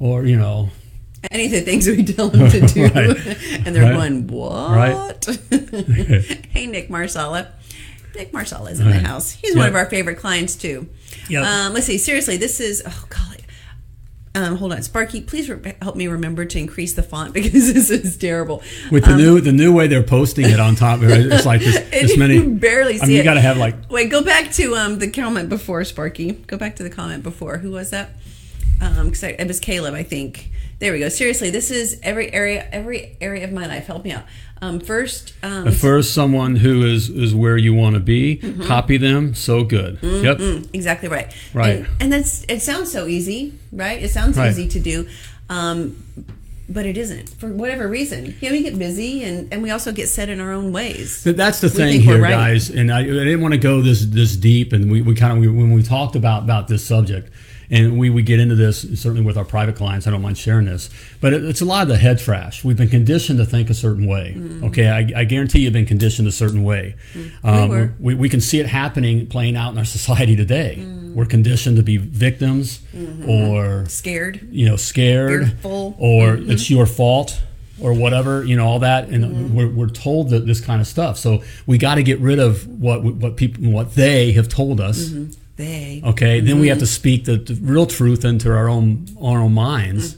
Or 0.00 0.24
you 0.24 0.36
know, 0.36 0.70
Any 1.30 1.44
of 1.46 1.52
the 1.52 1.60
things 1.60 1.86
we 1.86 2.02
tell 2.02 2.28
them 2.28 2.50
to 2.50 2.60
do, 2.66 2.82
Right. 2.88 2.92
and 3.66 3.76
they're 3.76 3.84
Right. 3.84 3.94
going, 3.94 4.26
"What?" 4.26 4.70
Right. 4.70 5.24
hey, 6.50 6.66
Nick 6.66 6.90
Marsala. 6.90 7.52
Nick 8.16 8.32
Marsala 8.32 8.70
is 8.70 8.80
in 8.80 8.88
the 8.90 8.98
house. 8.98 9.30
He's 9.32 9.54
one 9.54 9.68
of 9.68 9.74
our 9.76 9.86
favorite 9.86 10.16
clients 10.16 10.56
too. 10.56 10.88
Yep. 11.28 11.44
Um, 11.44 11.72
let's 11.74 11.86
see. 11.86 11.98
Seriously, 11.98 12.36
this 12.36 12.58
is 12.58 12.82
oh 12.86 13.04
golly. 13.10 13.43
Um, 14.36 14.56
hold 14.56 14.72
on, 14.72 14.82
Sparky. 14.82 15.20
Please 15.20 15.48
re- 15.48 15.76
help 15.80 15.94
me 15.94 16.08
remember 16.08 16.44
to 16.44 16.58
increase 16.58 16.94
the 16.94 17.04
font 17.04 17.32
because 17.34 17.72
this 17.72 17.90
is 17.90 18.16
terrible. 18.16 18.62
with 18.90 19.04
the 19.04 19.16
new 19.16 19.40
the 19.40 19.52
new 19.52 19.72
way 19.72 19.86
they're 19.86 20.02
posting 20.02 20.46
it 20.46 20.58
on 20.58 20.74
top, 20.74 21.00
it's 21.02 21.46
like 21.46 21.60
this, 21.60 21.78
this 21.90 22.16
many. 22.16 22.34
you 22.34 22.50
barely 22.54 22.98
see 22.98 23.04
I 23.04 23.06
mean, 23.06 23.16
you 23.16 23.22
got 23.22 23.34
to 23.34 23.40
have 23.40 23.56
like 23.58 23.76
Wait, 23.90 24.10
go 24.10 24.22
back 24.24 24.50
to 24.52 24.74
um 24.74 24.98
the 24.98 25.08
comment 25.10 25.48
before 25.48 25.84
Sparky. 25.84 26.32
Go 26.32 26.56
back 26.56 26.76
to 26.76 26.82
the 26.82 26.90
comment 26.90 27.22
before. 27.22 27.58
Who 27.58 27.70
was 27.70 27.90
that? 27.90 28.10
Um, 28.80 29.10
cause 29.10 29.22
I, 29.22 29.28
it 29.28 29.46
was 29.46 29.60
Caleb, 29.60 29.94
I 29.94 30.02
think. 30.02 30.50
There 30.80 30.92
we 30.92 30.98
go. 30.98 31.08
Seriously, 31.08 31.50
this 31.50 31.70
is 31.70 32.00
every 32.02 32.32
area, 32.32 32.68
every 32.72 33.16
area 33.20 33.44
of 33.44 33.52
my 33.52 33.66
life. 33.66 33.86
Help 33.86 34.04
me 34.04 34.10
out. 34.10 34.24
Um, 34.62 34.80
first, 34.80 35.34
um, 35.42 35.70
first 35.72 36.14
someone 36.14 36.56
who 36.56 36.84
is 36.86 37.10
is 37.10 37.34
where 37.34 37.56
you 37.58 37.74
want 37.74 37.94
to 37.94 38.00
be. 38.00 38.38
Mm-hmm. 38.38 38.62
Copy 38.64 38.96
them. 38.96 39.34
So 39.34 39.62
good. 39.64 39.98
Yep. 40.02 40.40
exactly 40.72 41.08
right. 41.08 41.34
Right. 41.52 41.78
and, 41.80 41.88
and 42.00 42.12
that's 42.12 42.44
it. 42.48 42.60
Sounds 42.62 42.90
so 42.90 43.06
easy, 43.06 43.52
right? 43.72 44.02
It 44.02 44.10
sounds 44.10 44.38
Right. 44.38 44.50
easy 44.50 44.68
to 44.68 44.80
do, 44.80 45.06
um, 45.50 46.02
but 46.68 46.86
it 46.86 46.96
isn't 46.96 47.28
for 47.28 47.48
whatever 47.52 47.86
reason. 47.88 48.34
You 48.40 48.48
know, 48.48 48.56
we 48.56 48.62
get 48.62 48.78
busy, 48.78 49.22
and 49.22 49.52
and 49.52 49.62
we 49.62 49.70
also 49.70 49.92
get 49.92 50.08
set 50.08 50.30
in 50.30 50.40
our 50.40 50.52
own 50.52 50.72
ways. 50.72 51.22
But 51.24 51.36
that's 51.36 51.60
the 51.60 51.68
thing 51.68 52.00
here, 52.00 52.22
right. 52.22 52.30
guys. 52.30 52.70
And 52.70 52.90
I, 52.90 53.00
I 53.00 53.02
didn't 53.04 53.42
want 53.42 53.52
to 53.52 53.60
go 53.60 53.82
this 53.82 54.06
this 54.06 54.34
deep, 54.34 54.72
and 54.72 54.90
we, 54.90 55.02
we 55.02 55.14
kind 55.14 55.32
of 55.32 55.38
we, 55.40 55.48
when 55.48 55.72
we 55.72 55.82
talked 55.82 56.16
about 56.16 56.44
about 56.44 56.68
this 56.68 56.82
subject, 56.86 57.30
and 57.70 57.98
we 57.98 58.10
we 58.10 58.22
get 58.22 58.40
into 58.40 58.54
this 58.54 58.82
certainly 59.00 59.22
with 59.22 59.36
our 59.36 59.44
private 59.44 59.76
clients. 59.76 60.06
I 60.06 60.10
don't 60.10 60.22
mind 60.22 60.38
sharing 60.38 60.66
this, 60.66 60.90
but 61.20 61.32
it, 61.32 61.44
it's 61.44 61.60
a 61.60 61.64
lot 61.64 61.82
of 61.82 61.88
the 61.88 61.96
head 61.96 62.18
trash. 62.18 62.64
We've 62.64 62.76
been 62.76 62.88
conditioned 62.88 63.38
to 63.38 63.44
think 63.44 63.70
a 63.70 63.74
certain 63.74 64.06
way. 64.06 64.36
Okay, 64.64 64.88
I, 64.88 65.20
I 65.20 65.24
guarantee 65.24 65.60
you've 65.60 65.72
been 65.72 65.86
conditioned 65.86 66.28
a 66.28 66.32
certain 66.32 66.62
way. 66.64 66.96
Um, 67.42 67.68
were. 67.68 67.94
we, 67.98 68.14
we 68.14 68.28
can 68.28 68.40
see 68.40 68.60
it 68.60 68.66
happening 68.66 69.26
playing 69.26 69.56
out 69.56 69.72
in 69.72 69.78
our 69.78 69.84
society 69.98 70.36
today. 70.36 70.84
We're 71.14 71.26
conditioned 71.26 71.76
to 71.76 71.82
be 71.82 71.96
victims 71.96 72.80
or 73.26 73.86
Scared. 73.86 74.46
you 74.50 74.66
know 74.68 74.76
scared 74.76 75.48
Fearful. 75.48 75.94
or 75.98 76.36
Mm-hmm. 76.36 76.50
it's 76.50 76.70
your 76.70 76.86
fault 76.86 77.40
or 77.80 77.92
whatever 77.92 78.44
you 78.44 78.56
know 78.56 78.66
all 78.66 78.78
that 78.80 79.08
and 79.08 79.24
Mm-hmm. 79.24 79.54
we're, 79.54 79.68
we're 79.68 79.88
told 79.88 80.30
that 80.30 80.46
this 80.46 80.60
kind 80.60 80.80
of 80.80 80.86
stuff 80.86 81.16
so 81.18 81.42
we 81.66 81.78
got 81.78 81.96
to 81.96 82.02
get 82.02 82.18
rid 82.20 82.38
of 82.38 82.66
what 82.66 83.02
what 83.04 83.36
people 83.36 83.70
what 83.70 83.94
they 83.94 84.32
have 84.32 84.48
told 84.48 84.80
us 84.80 85.08
Mm-hmm. 85.10 85.30
They. 85.56 86.02
okay 86.04 86.40
then 86.40 86.58
we 86.60 86.68
have 86.68 86.80
to 86.80 86.86
speak 86.86 87.24
the, 87.26 87.36
the 87.36 87.54
real 87.62 87.86
truth 87.86 88.24
into 88.24 88.52
our 88.52 88.68
own 88.68 89.06
our 89.20 89.38
own 89.38 89.54
minds 89.54 90.16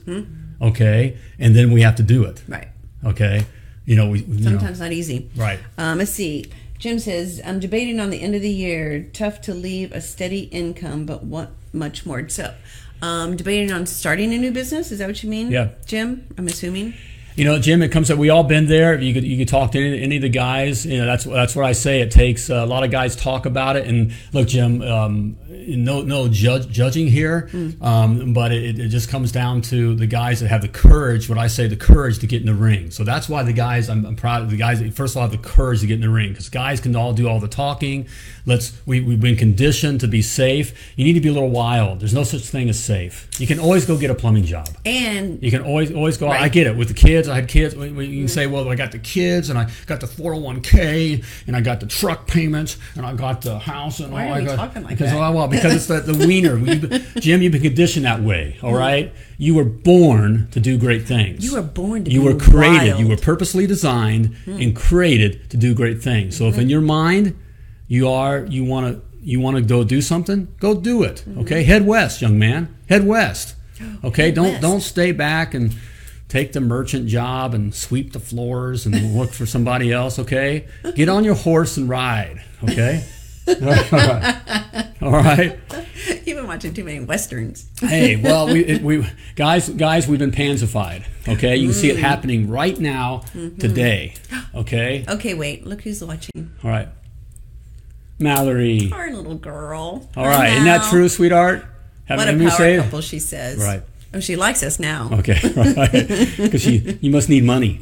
okay 0.62 1.16
and 1.38 1.54
then 1.54 1.70
we 1.72 1.82
have 1.82 1.96
to 1.96 2.02
do 2.02 2.24
it 2.24 2.36
Mm-hmm. 2.36 2.52
Right. 2.52 2.68
okay 3.04 3.44
you 3.84 3.96
know 3.96 4.08
we 4.08 4.20
you 4.20 4.44
know, 4.44 4.50
Sometimes 4.50 4.80
not 4.80 4.92
easy. 4.92 5.28
right 5.36 5.58
Um, 5.78 5.98
let's 5.98 6.12
see. 6.12 6.46
Jim 6.78 6.98
says, 6.98 7.40
I'm 7.44 7.58
debating 7.58 8.00
on 8.00 8.10
the 8.10 8.20
end 8.20 8.34
of 8.34 8.42
the 8.42 8.50
year. 8.50 9.08
Tough 9.14 9.40
to 9.42 9.54
leave 9.54 9.92
a 9.92 10.00
steady 10.02 10.40
income, 10.40 11.06
but 11.06 11.24
what 11.24 11.52
much 11.72 12.04
more? 12.04 12.28
So, 12.28 12.52
um, 13.00 13.34
debating 13.34 13.72
on 13.72 13.86
starting 13.86 14.34
a 14.34 14.38
new 14.38 14.52
business. 14.52 14.92
Is 14.92 14.98
that 14.98 15.06
what 15.06 15.22
you 15.22 15.30
mean? 15.30 15.50
Yeah. 15.50 15.68
Jim, 15.86 16.26
I'm 16.36 16.46
assuming. 16.46 16.92
You 17.36 17.44
know, 17.44 17.58
Jim, 17.58 17.82
it 17.82 17.90
comes 17.92 18.10
up. 18.10 18.18
We 18.18 18.30
all 18.30 18.44
been 18.44 18.66
there. 18.66 18.98
You 18.98 19.12
could 19.12 19.24
you 19.24 19.36
could 19.36 19.48
talk 19.48 19.72
to 19.72 19.78
any, 19.78 20.02
any 20.02 20.16
of 20.16 20.22
the 20.22 20.30
guys. 20.30 20.86
You 20.86 20.98
know, 20.98 21.06
that's 21.06 21.24
that's 21.24 21.54
what 21.54 21.66
I 21.66 21.72
say. 21.72 22.00
It 22.00 22.10
takes 22.10 22.48
uh, 22.48 22.54
a 22.54 22.66
lot 22.66 22.82
of 22.82 22.90
guys 22.90 23.14
talk 23.14 23.44
about 23.44 23.76
it. 23.76 23.86
And 23.86 24.14
look, 24.32 24.48
Jim, 24.48 24.80
um, 24.80 25.36
no 25.68 26.02
no 26.02 26.28
judge, 26.28 26.68
judging 26.68 27.06
here, 27.08 27.48
um, 27.80 28.32
but 28.32 28.52
it, 28.52 28.78
it 28.78 28.88
just 28.88 29.08
comes 29.08 29.32
down 29.32 29.62
to 29.62 29.94
the 29.94 30.06
guys 30.06 30.40
that 30.40 30.48
have 30.48 30.62
the 30.62 30.68
courage. 30.68 31.28
What 31.28 31.38
I 31.38 31.46
say, 31.46 31.66
the 31.66 31.76
courage 31.76 32.18
to 32.20 32.26
get 32.26 32.40
in 32.40 32.46
the 32.46 32.54
ring. 32.54 32.90
So 32.90 33.04
that's 33.04 33.28
why 33.28 33.42
the 33.42 33.52
guys. 33.52 33.88
I'm, 33.88 34.04
I'm 34.04 34.16
proud 34.16 34.42
of 34.42 34.50
the 34.50 34.56
guys. 34.56 34.80
That 34.80 34.94
first 34.94 35.14
of 35.14 35.18
all, 35.18 35.28
have 35.28 35.32
the 35.32 35.38
courage 35.48 35.80
to 35.80 35.86
get 35.86 35.94
in 35.94 36.00
the 36.02 36.10
ring 36.10 36.30
because 36.30 36.48
guys 36.48 36.80
can 36.80 36.94
all 36.96 37.12
do 37.12 37.28
all 37.28 37.40
the 37.40 37.48
talking. 37.48 38.06
Let's 38.46 38.72
we 38.86 39.00
we've 39.00 39.20
been 39.20 39.36
conditioned 39.36 40.00
to 40.00 40.08
be 40.08 40.22
safe. 40.22 40.92
You 40.96 41.04
need 41.04 41.14
to 41.14 41.20
be 41.20 41.28
a 41.28 41.32
little 41.32 41.50
wild. 41.50 42.00
There's 42.00 42.14
no 42.14 42.22
such 42.22 42.42
thing 42.42 42.68
as 42.68 42.78
safe. 42.78 43.28
You 43.40 43.46
can 43.46 43.58
always 43.58 43.84
go 43.86 43.96
get 43.98 44.10
a 44.10 44.14
plumbing 44.14 44.44
job. 44.44 44.68
And 44.84 45.42
You 45.42 45.50
can 45.50 45.62
always 45.62 45.92
always 45.92 46.16
go. 46.16 46.28
I 46.28 46.48
get 46.48 46.66
it 46.66 46.76
with 46.76 46.88
the 46.88 46.94
kids. 46.94 47.28
I 47.28 47.34
had 47.34 47.48
kids. 47.48 47.74
You 47.74 47.92
can 47.94 48.28
say, 48.28 48.46
well, 48.46 48.68
I 48.68 48.74
got 48.76 48.92
the 48.92 48.98
kids, 48.98 49.50
and 49.50 49.58
I 49.58 49.68
got 49.86 50.00
the 50.00 50.06
four 50.06 50.32
hundred 50.32 50.44
one 50.44 50.60
k, 50.60 51.22
and 51.46 51.56
I 51.56 51.60
got 51.60 51.80
the 51.80 51.86
truck 51.86 52.26
payments, 52.26 52.76
and 52.94 53.04
I 53.04 53.14
got 53.14 53.42
the 53.42 53.58
house, 53.58 54.00
and 54.00 54.12
Why 54.12 54.26
all 54.28 54.34
are 54.34 54.36
I 54.36 54.44
got. 54.44 54.56
talking 54.56 54.82
like 54.84 54.98
that? 54.98 55.14
well, 55.14 55.45
well, 55.48 55.56
because 55.56 55.74
it's 55.74 55.86
the, 55.86 56.00
the 56.00 56.26
wiener. 56.26 56.56
We- 56.56 57.20
Jim, 57.20 57.42
you've 57.42 57.52
been 57.52 57.62
conditioned 57.62 58.04
that 58.04 58.22
way. 58.22 58.58
All 58.62 58.74
right, 58.74 59.12
you 59.38 59.54
were 59.54 59.64
born 59.64 60.48
to 60.50 60.60
do 60.60 60.78
great 60.78 61.06
things. 61.06 61.44
You 61.44 61.54
were 61.54 61.62
born 61.62 62.04
to 62.04 62.10
You 62.10 62.22
were 62.22 62.36
created. 62.36 62.92
wild. 62.92 63.00
You 63.00 63.08
were 63.08 63.16
purposely 63.16 63.66
designed 63.66 64.34
hmm. 64.44 64.60
and 64.60 64.76
created 64.76 65.50
to 65.50 65.56
do 65.56 65.74
great 65.74 66.02
things. 66.02 66.36
So 66.36 66.46
if 66.46 66.54
hmm. 66.54 66.62
in 66.62 66.68
your 66.68 66.80
mind 66.80 67.38
you 67.88 68.08
are 68.08 68.44
you 68.46 68.64
want 68.64 68.94
to 68.94 69.02
you 69.20 69.40
want 69.40 69.56
to 69.56 69.62
go 69.62 69.82
do 69.82 70.00
something, 70.00 70.48
go 70.60 70.74
do 70.74 71.02
it. 71.02 71.20
Hmm. 71.20 71.40
Okay, 71.40 71.64
head 71.64 71.86
west, 71.86 72.22
young 72.22 72.38
man. 72.38 72.74
Head 72.88 73.06
west. 73.06 73.54
Okay, 74.02 74.30
don't 74.30 74.52
west. 74.52 74.62
don't 74.62 74.80
stay 74.80 75.12
back 75.12 75.52
and 75.52 75.76
take 76.28 76.52
the 76.52 76.60
merchant 76.60 77.06
job 77.06 77.54
and 77.54 77.74
sweep 77.74 78.12
the 78.12 78.20
floors 78.20 78.86
and 78.86 79.16
look 79.16 79.30
for 79.30 79.46
somebody 79.46 79.92
else. 79.92 80.18
Okay, 80.18 80.66
get 80.94 81.08
on 81.08 81.24
your 81.24 81.34
horse 81.34 81.76
and 81.76 81.88
ride. 81.88 82.42
Okay. 82.62 83.04
All 83.48 83.54
right. 83.54 84.86
All 85.02 85.12
right. 85.12 85.58
you've 86.24 86.36
been 86.36 86.46
watching 86.46 86.74
too 86.74 86.84
many 86.84 87.00
westerns. 87.00 87.68
Hey, 87.80 88.16
well, 88.16 88.46
we, 88.46 88.64
it, 88.64 88.82
we 88.82 89.06
guys, 89.36 89.68
guys, 89.68 90.08
we've 90.08 90.18
been 90.18 90.32
pansified. 90.32 91.04
Okay, 91.28 91.56
you 91.56 91.68
can 91.68 91.74
see 91.74 91.90
it 91.90 91.96
mm. 91.96 92.00
happening 92.00 92.48
right 92.48 92.78
now, 92.78 93.22
mm-hmm. 93.32 93.58
today. 93.58 94.14
Okay, 94.54 95.04
Okay, 95.08 95.34
wait. 95.34 95.66
Look 95.66 95.82
who's 95.82 96.02
watching. 96.02 96.50
all 96.64 96.70
right, 96.70 96.88
Mallory. 98.18 98.90
Our 98.92 99.12
little 99.12 99.36
girl. 99.36 100.08
All 100.16 100.26
right, 100.26 100.52
isn't 100.52 100.64
that 100.64 100.88
true, 100.90 101.08
sweetheart? 101.08 101.64
Have 102.06 102.18
What 102.18 102.28
a 102.28 102.38
power 102.38 102.50
say 102.50 102.74
it? 102.76 103.02
she 103.02 103.18
says. 103.18 103.58
Right. 103.58 103.82
Oh, 104.14 104.20
she 104.20 104.36
likes 104.36 104.62
us 104.62 104.78
now. 104.78 105.10
Okay, 105.12 105.38
right. 105.56 106.08
Because 106.36 106.66
you 106.66 107.10
must 107.10 107.28
need 107.28 107.44
money. 107.44 107.78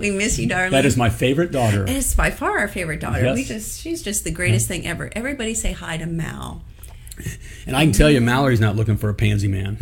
We 0.00 0.10
miss 0.10 0.38
you, 0.38 0.48
darling. 0.48 0.72
That 0.72 0.84
is 0.86 0.96
my 0.96 1.10
favorite 1.10 1.52
daughter. 1.52 1.80
And 1.80 1.90
it's 1.90 2.14
by 2.14 2.30
far 2.30 2.58
our 2.58 2.68
favorite 2.68 3.00
daughter. 3.00 3.24
Yes. 3.24 3.34
We 3.36 3.44
just 3.44 3.80
she's 3.80 4.02
just 4.02 4.24
the 4.24 4.30
greatest 4.30 4.66
thing 4.68 4.86
ever. 4.86 5.10
Everybody 5.14 5.54
say 5.54 5.72
hi 5.72 5.96
to 5.98 6.06
Mal. 6.06 6.62
And 7.66 7.76
I 7.76 7.84
can 7.84 7.92
tell 7.92 8.10
you, 8.10 8.20
Mallory's 8.20 8.60
not 8.60 8.76
looking 8.76 8.96
for 8.96 9.08
a 9.10 9.14
pansy 9.14 9.48
man. 9.48 9.78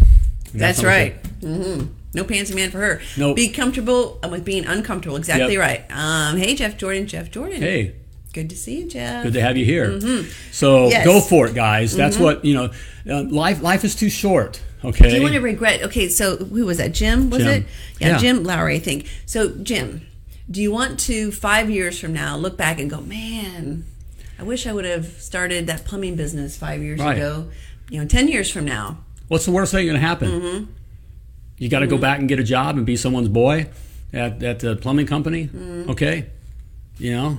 And 0.52 0.60
That's, 0.60 0.82
I 0.82 0.86
right. 0.86 1.16
said. 1.40 1.42
hmm 1.42 1.86
No 2.14 2.24
pansy 2.24 2.54
man 2.54 2.70
for 2.70 2.78
her. 2.78 3.00
Nope. 3.16 3.36
Be 3.36 3.48
comfortable 3.48 4.18
with 4.30 4.44
being 4.44 4.64
uncomfortable. 4.66 5.16
Exactly 5.16 5.52
Yep. 5.54 5.60
right. 5.60 5.84
Um, 5.90 6.36
hey, 6.38 6.54
Jeff 6.54 6.76
Jordan. 6.76 7.06
Jeff 7.06 7.30
Jordan. 7.30 7.60
Hey, 7.60 7.94
Good 8.34 8.50
to 8.50 8.56
see 8.56 8.80
you, 8.80 8.88
Jeff. 8.88 9.24
Good 9.24 9.32
to 9.32 9.40
have 9.40 9.56
you 9.56 9.64
here. 9.64 9.98
So 10.52 10.88
Yes. 10.88 11.04
go 11.04 11.20
for 11.20 11.46
it, 11.48 11.54
guys. 11.54 11.96
That's 11.96 12.18
what 12.18 12.44
you 12.44 12.54
know. 12.54 12.70
Uh, 13.08 13.22
life 13.24 13.62
life 13.62 13.84
is 13.84 13.94
too 13.94 14.10
short. 14.10 14.60
Okay. 14.84 15.08
Do 15.08 15.16
you 15.16 15.22
want 15.22 15.34
to 15.34 15.40
regret? 15.40 15.82
Okay, 15.82 16.08
so 16.08 16.36
who 16.36 16.66
was 16.66 16.76
that? 16.78 16.92
Jim 16.92 17.30
was 17.30 17.42
Jim. 17.42 17.62
it? 17.62 17.66
Yeah, 18.00 18.08
Yeah. 18.10 18.18
Jim 18.18 18.44
Lowry, 18.44 18.76
I 18.76 18.78
think. 18.80 19.06
So 19.26 19.48
Jim, 19.62 20.02
do 20.50 20.62
you 20.62 20.72
want 20.72 20.98
to 21.00 21.30
five 21.32 21.70
years 21.70 21.98
from 21.98 22.12
now 22.12 22.36
look 22.36 22.56
back 22.56 22.78
and 22.80 22.88
go, 22.90 23.00
man, 23.00 23.84
I 24.38 24.42
wish 24.44 24.66
I 24.66 24.72
would 24.72 24.84
have 24.84 25.06
started 25.20 25.66
that 25.66 25.84
plumbing 25.84 26.16
business 26.16 26.56
five 26.56 26.82
years 26.82 27.00
Right. 27.00 27.16
ago. 27.16 27.48
You 27.90 28.00
know, 28.00 28.06
ten 28.06 28.28
years 28.28 28.50
from 28.50 28.64
now. 28.64 28.98
What's 29.28 29.44
the 29.44 29.50
worst 29.52 29.72
thing 29.72 29.86
going 29.86 30.00
to 30.00 30.06
happen? 30.06 30.30
Mm-hmm. 30.30 30.64
You 31.58 31.68
got 31.68 31.80
to 31.80 31.86
go 31.86 31.98
back 31.98 32.18
and 32.18 32.28
get 32.28 32.38
a 32.38 32.44
job 32.44 32.76
and 32.76 32.86
be 32.86 32.96
someone's 32.96 33.28
boy 33.28 33.68
at, 34.12 34.42
at 34.42 34.60
the 34.60 34.76
plumbing 34.76 35.06
company. 35.06 35.48
Mm-hmm. 35.48 35.90
Okay. 35.90 36.26
You 36.98 37.12
know? 37.12 37.38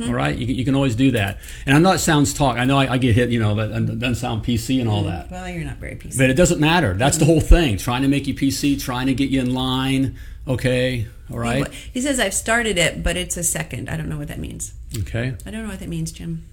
All 0.00 0.12
right. 0.12 0.36
You, 0.36 0.46
can- 0.46 0.54
you 0.56 0.64
can 0.64 0.74
always 0.74 0.96
do 0.96 1.12
that. 1.12 1.38
And 1.66 1.76
I 1.76 1.78
know 1.78 1.92
it 1.92 1.98
sounds 1.98 2.32
talk. 2.34 2.56
I 2.56 2.64
know 2.64 2.78
I, 2.78 2.94
I 2.94 2.98
get 2.98 3.14
hit, 3.14 3.30
you 3.30 3.38
know, 3.38 3.54
but 3.54 3.70
it 3.70 3.98
doesn't 4.00 4.16
sound 4.16 4.44
PC 4.44 4.80
and 4.80 4.88
all 4.88 5.04
that. 5.04 5.30
Well, 5.30 5.48
you're 5.48 5.64
not 5.64 5.76
very 5.76 5.94
PC, 5.94 6.16
But 6.18 6.30
it 6.30 6.34
doesn't 6.34 6.58
matter. 6.60 6.94
That's 6.94 7.18
the 7.18 7.24
whole 7.24 7.40
thing. 7.40 7.76
Trying 7.76 8.02
to 8.02 8.08
make 8.08 8.26
you 8.26 8.34
PC, 8.34 8.80
trying 8.82 9.06
to 9.06 9.14
get 9.14 9.30
you 9.30 9.40
in 9.40 9.54
line. 9.54 10.16
Okay. 10.48 11.06
All 11.30 11.38
right. 11.38 11.66
He 11.92 12.00
says 12.00 12.18
I've 12.18 12.34
started 12.34 12.78
it, 12.78 13.02
but 13.02 13.16
it's 13.16 13.36
a 13.36 13.42
second. 13.44 13.88
I 13.88 13.96
don't 13.96 14.08
know 14.08 14.18
what 14.18 14.28
that 14.28 14.38
means. 14.38 14.72
Okay. 15.00 15.34
I 15.44 15.50
don't 15.50 15.62
know 15.64 15.68
what 15.70 15.80
that 15.80 15.88
means, 15.88 16.10
Jim. 16.12 16.44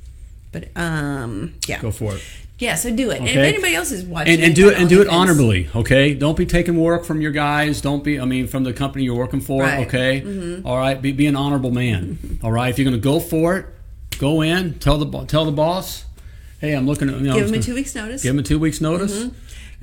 But 0.51 0.69
um, 0.77 1.53
yeah, 1.67 1.81
Go 1.81 1.91
for 1.91 2.15
it. 2.15 2.23
yeah. 2.59 2.75
So 2.75 2.95
do 2.95 3.09
it. 3.11 3.19
And 3.19 3.27
if 3.27 3.35
anybody 3.35 3.75
else 3.75 3.91
is 3.91 4.03
watching, 4.05 4.35
and, 4.35 4.43
and 4.43 4.55
do 4.55 4.69
it 4.69 4.77
and 4.79 4.87
do 4.87 5.01
it 5.01 5.07
honorably 5.09 5.67
okay 5.75 6.13
don't 6.13 6.37
be 6.37 6.45
taking 6.45 6.79
work 6.79 7.03
from 7.03 7.19
your 7.19 7.31
guys 7.31 7.81
don't 7.81 8.03
be 8.05 8.17
i 8.19 8.23
mean 8.25 8.47
from 8.47 8.63
the 8.63 8.71
company 8.71 9.03
you're 9.03 9.17
working 9.17 9.41
for 9.41 9.63
Right. 9.63 9.85
okay 9.87 10.61
All 10.63 10.77
right 10.77 11.01
be, 11.01 11.11
be 11.11 11.25
an 11.27 11.35
honorable 11.35 11.71
man 11.71 12.39
all 12.41 12.53
right 12.53 12.69
if 12.69 12.77
you're 12.79 12.85
going 12.89 12.95
to 12.95 13.03
go 13.03 13.19
for 13.19 13.57
it 13.57 13.65
go 14.17 14.41
in 14.41 14.79
tell 14.79 14.97
the 14.97 15.25
tell 15.25 15.43
the 15.43 15.51
boss 15.51 16.05
hey 16.61 16.71
i'm 16.73 16.85
looking 16.87 17.09
at 17.09 17.15
you 17.15 17.27
know 17.27 17.35
Give 17.35 17.47
him 17.49 17.55
a 17.55 17.61
two 17.61 17.75
weeks 17.75 17.93
notice. 17.93 18.23
give 18.23 18.31
them 18.33 18.39
a 18.39 18.43
two 18.43 18.59
weeks 18.59 18.79
notice 18.79 19.25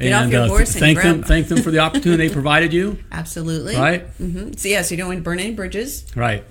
Get 0.02 0.12
off 0.14 0.22
and 0.24 0.32
your 0.32 0.42
uh, 0.42 0.48
horse 0.48 0.70
and 0.74 0.80
thank 0.80 1.00
them 1.02 1.22
thank 1.22 1.48
them 1.48 1.62
for 1.62 1.70
the 1.70 1.78
opportunity 1.78 2.28
they 2.28 2.32
provided 2.32 2.72
you 2.72 2.98
Absolutely. 3.12 3.76
right 3.76 4.06
Mm-hmm. 4.18 4.52
So 4.54 4.68
yeah, 4.68 4.82
so 4.82 4.92
you 4.92 4.96
don't 4.98 5.08
want 5.08 5.18
to 5.18 5.22
burn 5.24 5.38
any 5.38 5.54
bridges, 5.54 6.04
right 6.16 6.44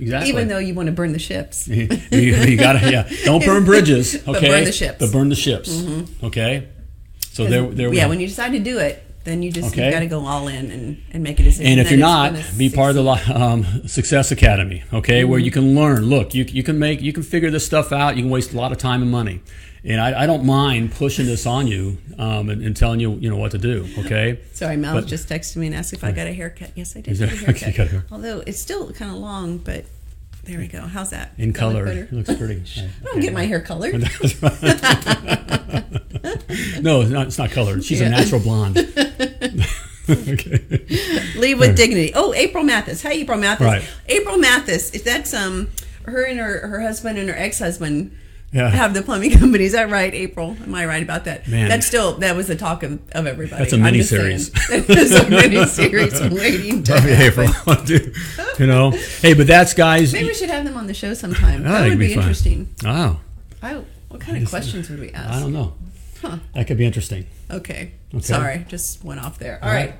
exactly 0.00 0.30
even 0.30 0.48
though 0.48 0.58
you 0.58 0.74
want 0.74 0.86
to 0.86 0.92
burn 0.92 1.12
the 1.12 1.18
ships. 1.18 1.66
you, 1.68 1.88
you 2.12 2.56
gotta 2.56 2.90
yeah 2.90 3.08
don't 3.24 3.44
burn 3.44 3.64
bridges 3.72 4.14
okay 4.28 4.28
But 4.28 4.40
burn 4.40 4.64
the 4.64 4.72
ships. 4.72 4.92
Mm-hmm. 4.94 5.04
but 5.06 5.12
burn 5.12 5.28
the 5.28 5.34
ships 5.34 6.22
okay 6.22 6.68
so 7.32 7.46
there 7.46 7.66
there 7.68 7.92
yeah, 7.94 8.06
when 8.06 8.18
you 8.20 8.26
decide 8.26 8.50
to 8.52 8.58
do 8.58 8.78
it, 8.78 9.00
then 9.22 9.42
you 9.44 9.52
just 9.52 9.72
Okay. 9.72 9.86
you 9.86 9.92
got 9.92 10.00
to 10.00 10.06
go 10.06 10.26
all 10.26 10.48
in 10.48 10.70
and, 10.72 11.00
and 11.12 11.22
make 11.22 11.38
a 11.38 11.44
decision. 11.44 11.66
And 11.70 11.78
if 11.78 11.88
you're 11.90 12.00
not, 12.00 12.34
be 12.56 12.68
part 12.68 12.96
of 12.96 13.04
the 13.04 13.40
um, 13.40 13.86
Success 13.86 14.32
Academy, 14.32 14.82
okay, 14.92 15.22
where 15.22 15.38
you 15.38 15.52
can 15.52 15.72
learn. 15.76 16.06
Look, 16.06 16.34
you, 16.34 16.42
you 16.48 16.64
can 16.64 16.80
make, 16.80 17.00
you 17.00 17.12
can 17.12 17.22
figure 17.22 17.48
this 17.50 17.64
stuff 17.64 17.92
out. 17.92 18.16
You 18.16 18.22
can 18.22 18.30
waste 18.30 18.52
a 18.54 18.56
lot 18.56 18.72
of 18.72 18.78
time 18.78 19.02
and 19.02 19.10
money, 19.12 19.40
and 19.84 20.00
I, 20.00 20.22
I 20.22 20.26
don't 20.26 20.44
mind 20.44 20.92
pushing 20.92 21.26
this 21.26 21.46
on 21.46 21.66
you 21.66 21.98
um, 22.18 22.50
and, 22.50 22.62
and 22.62 22.76
telling 22.76 23.00
you, 23.00 23.12
you 23.14 23.30
know, 23.30 23.36
what 23.36 23.52
to 23.52 23.58
do. 23.58 23.88
Okay. 23.98 24.40
Sorry, 24.52 24.76
Mel 24.76 24.94
but- 24.94 25.06
just 25.06 25.28
texted 25.28 25.56
me 25.56 25.66
and 25.66 25.74
asked 25.74 25.92
if 25.92 26.04
I 26.04 26.12
got 26.12 26.26
a 26.26 26.32
haircut. 26.32 26.72
Yes, 26.74 26.96
I 26.96 27.00
did. 27.00 27.18
Get 27.18 27.32
a 27.32 27.36
haircut. 27.36 27.62
you 27.66 27.72
got 27.72 27.86
a 27.86 27.90
hair- 27.90 28.04
Although 28.10 28.42
it's 28.46 28.60
still 28.60 28.92
kind 28.92 29.10
of 29.10 29.18
long, 29.18 29.58
but 29.58 29.84
there 30.44 30.58
we 30.58 30.66
go. 30.66 30.80
How's 30.80 31.10
that? 31.10 31.32
In 31.36 31.52
that 31.52 31.62
look 31.62 31.72
color, 31.72 31.84
better? 31.84 32.02
it 32.04 32.12
looks 32.12 32.34
pretty. 32.34 32.62
I 33.02 33.04
don't 33.04 33.20
get 33.20 33.32
my 33.32 33.46
hair 33.46 33.60
colored. 33.60 33.92
no, 36.80 37.02
it's 37.02 37.10
not, 37.10 37.26
it's 37.26 37.38
not 37.38 37.50
colored. 37.50 37.84
She's 37.84 38.00
a 38.00 38.08
natural 38.08 38.40
blonde. 38.40 38.78
okay. 40.08 40.86
Leave 41.36 41.60
with 41.60 41.76
dignity. 41.76 42.12
Oh, 42.14 42.32
April 42.34 42.64
Mathis. 42.64 43.02
Hi, 43.02 43.12
April 43.12 43.38
Mathis. 43.38 43.66
Right. 43.66 43.84
April 44.08 44.38
Mathis. 44.38 44.90
That's 45.02 45.34
um, 45.34 45.68
her 46.04 46.24
and 46.24 46.38
her 46.38 46.66
her 46.66 46.80
husband 46.80 47.18
and 47.18 47.28
her 47.28 47.36
ex 47.36 47.58
husband. 47.58 48.16
Yeah. 48.52 48.68
Have 48.70 48.94
the 48.94 49.02
plumbing 49.02 49.30
company. 49.38 49.64
Is 49.64 49.72
that 49.72 49.90
right, 49.90 50.12
April? 50.14 50.56
Am 50.62 50.74
I 50.74 50.86
right 50.86 51.02
about 51.02 51.24
that? 51.26 51.46
Man. 51.46 51.68
That's 51.68 51.86
still 51.86 52.14
that 52.18 52.34
was 52.34 52.46
the 52.46 52.56
talk 52.56 52.82
of, 52.82 52.98
of 53.12 53.26
everybody. 53.26 53.62
That's 53.62 53.74
a 53.74 53.78
mini-series. 53.78 54.52
saying. 54.66 54.84
That's 54.86 55.12
a 55.26 55.28
mini 55.28 55.64
series 55.66 56.18
waiting 56.30 56.82
to 56.84 56.98
happen. 56.98 57.44
April, 57.50 57.74
dude, 57.84 58.14
you 58.58 58.66
know, 58.66 58.90
hey, 59.20 59.34
but 59.34 59.46
that's 59.46 59.74
guys. 59.74 60.12
Maybe 60.12 60.28
we 60.28 60.34
should 60.34 60.48
have 60.50 60.64
them 60.64 60.76
on 60.76 60.86
the 60.86 60.94
show 60.94 61.12
sometime. 61.14 61.66
I 61.66 61.70
that 61.82 61.88
would 61.90 61.98
be, 61.98 62.08
be 62.08 62.12
interesting. 62.14 62.74
Oh, 62.86 63.20
I, 63.62 63.82
what 64.08 64.20
kind 64.20 64.42
of 64.42 64.48
questions 64.48 64.88
would 64.88 65.00
we 65.00 65.10
ask? 65.10 65.30
I 65.30 65.40
don't 65.40 65.52
know. 65.52 65.74
Huh. 66.22 66.38
That 66.54 66.66
could 66.66 66.78
be 66.78 66.86
interesting. 66.86 67.26
Okay. 67.50 67.92
Okay. 68.14 68.22
Sorry, 68.22 68.64
just 68.68 69.04
went 69.04 69.20
off 69.20 69.38
there. 69.38 69.58
All 69.62 69.68
All 69.68 69.74
right. 69.74 69.90
right. 69.90 69.98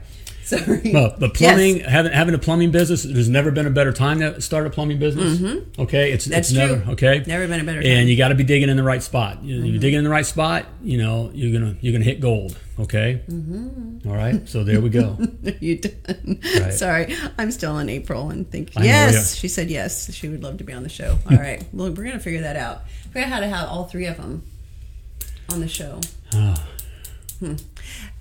Sorry. 0.49 0.93
But 0.93 1.21
but 1.21 1.39
Yes. 1.41 1.53
plumbing, 1.53 1.81
having 1.81 2.13
having 2.13 2.35
a 2.35 2.39
plumbing 2.39 2.71
business, 2.71 3.03
there's 3.03 3.29
never 3.29 3.51
been 3.51 3.67
a 3.67 3.71
better 3.71 3.93
time 3.93 4.21
to 4.21 4.41
start 4.41 4.67
a 4.67 4.71
plumbing 4.71 4.99
business. 4.99 5.41
Okay, 5.79 6.13
it's 6.13 6.25
Mm-hmm. 6.25 6.31
That's 6.33 6.49
it's 6.51 6.53
never 6.53 6.91
okay. 6.93 7.23
Never 7.27 7.47
been 7.47 7.61
a 7.61 7.65
better 7.65 7.81
time. 7.83 7.91
Mm-hmm. 7.91 8.01
And 8.01 8.09
you 8.09 8.17
got 8.17 8.29
to 8.29 8.35
be 8.35 8.45
digging 8.45 8.69
in 8.69 8.77
the 8.77 8.83
right 8.83 9.03
spot. 9.03 9.43
You, 9.45 9.57
you 9.63 9.79
dig 9.79 9.95
in 9.95 10.05
the 10.05 10.11
right 10.11 10.25
spot, 10.27 10.67
you 10.83 10.99
know 10.99 11.31
you're 11.35 11.53
gonna 11.59 11.77
you're 11.81 11.93
gonna 11.93 12.05
hit 12.05 12.21
gold. 12.21 12.57
Okay. 12.79 13.23
Mm-hmm. 13.29 14.09
All 14.09 14.15
right. 14.17 14.49
So 14.49 14.63
there 14.65 14.81
we 14.81 14.89
go. 14.89 15.19
you 15.61 15.79
done. 15.79 16.41
Right. 16.61 16.73
Sorry, 16.73 17.15
I'm 17.37 17.51
still 17.51 17.79
in 17.79 17.89
April 17.89 18.31
and 18.31 18.49
think 18.51 18.71
I 18.77 18.81
know, 18.81 18.87
yes. 18.87 19.13
yeah. 19.15 19.41
She 19.41 19.49
said 19.49 19.69
yes. 19.71 20.13
She 20.15 20.29
would 20.29 20.43
love 20.43 20.59
to 20.59 20.65
be 20.65 20.73
on 20.73 20.83
the 20.83 20.89
show. 20.89 21.19
All 21.31 21.37
right. 21.37 21.65
Well, 21.73 21.91
we're 21.91 22.05
gonna 22.05 22.21
figure 22.21 22.41
that 22.43 22.57
out. 22.57 22.89
Figure 23.13 23.23
out 23.23 23.29
how 23.29 23.41
to 23.41 23.49
have 23.49 23.69
all 23.69 23.85
three 23.85 24.07
of 24.07 24.17
them 24.17 24.43
on 25.51 25.61
the 25.61 25.69
show. 25.69 26.01
Ah. 26.33 26.67
Hmm. 27.41 27.55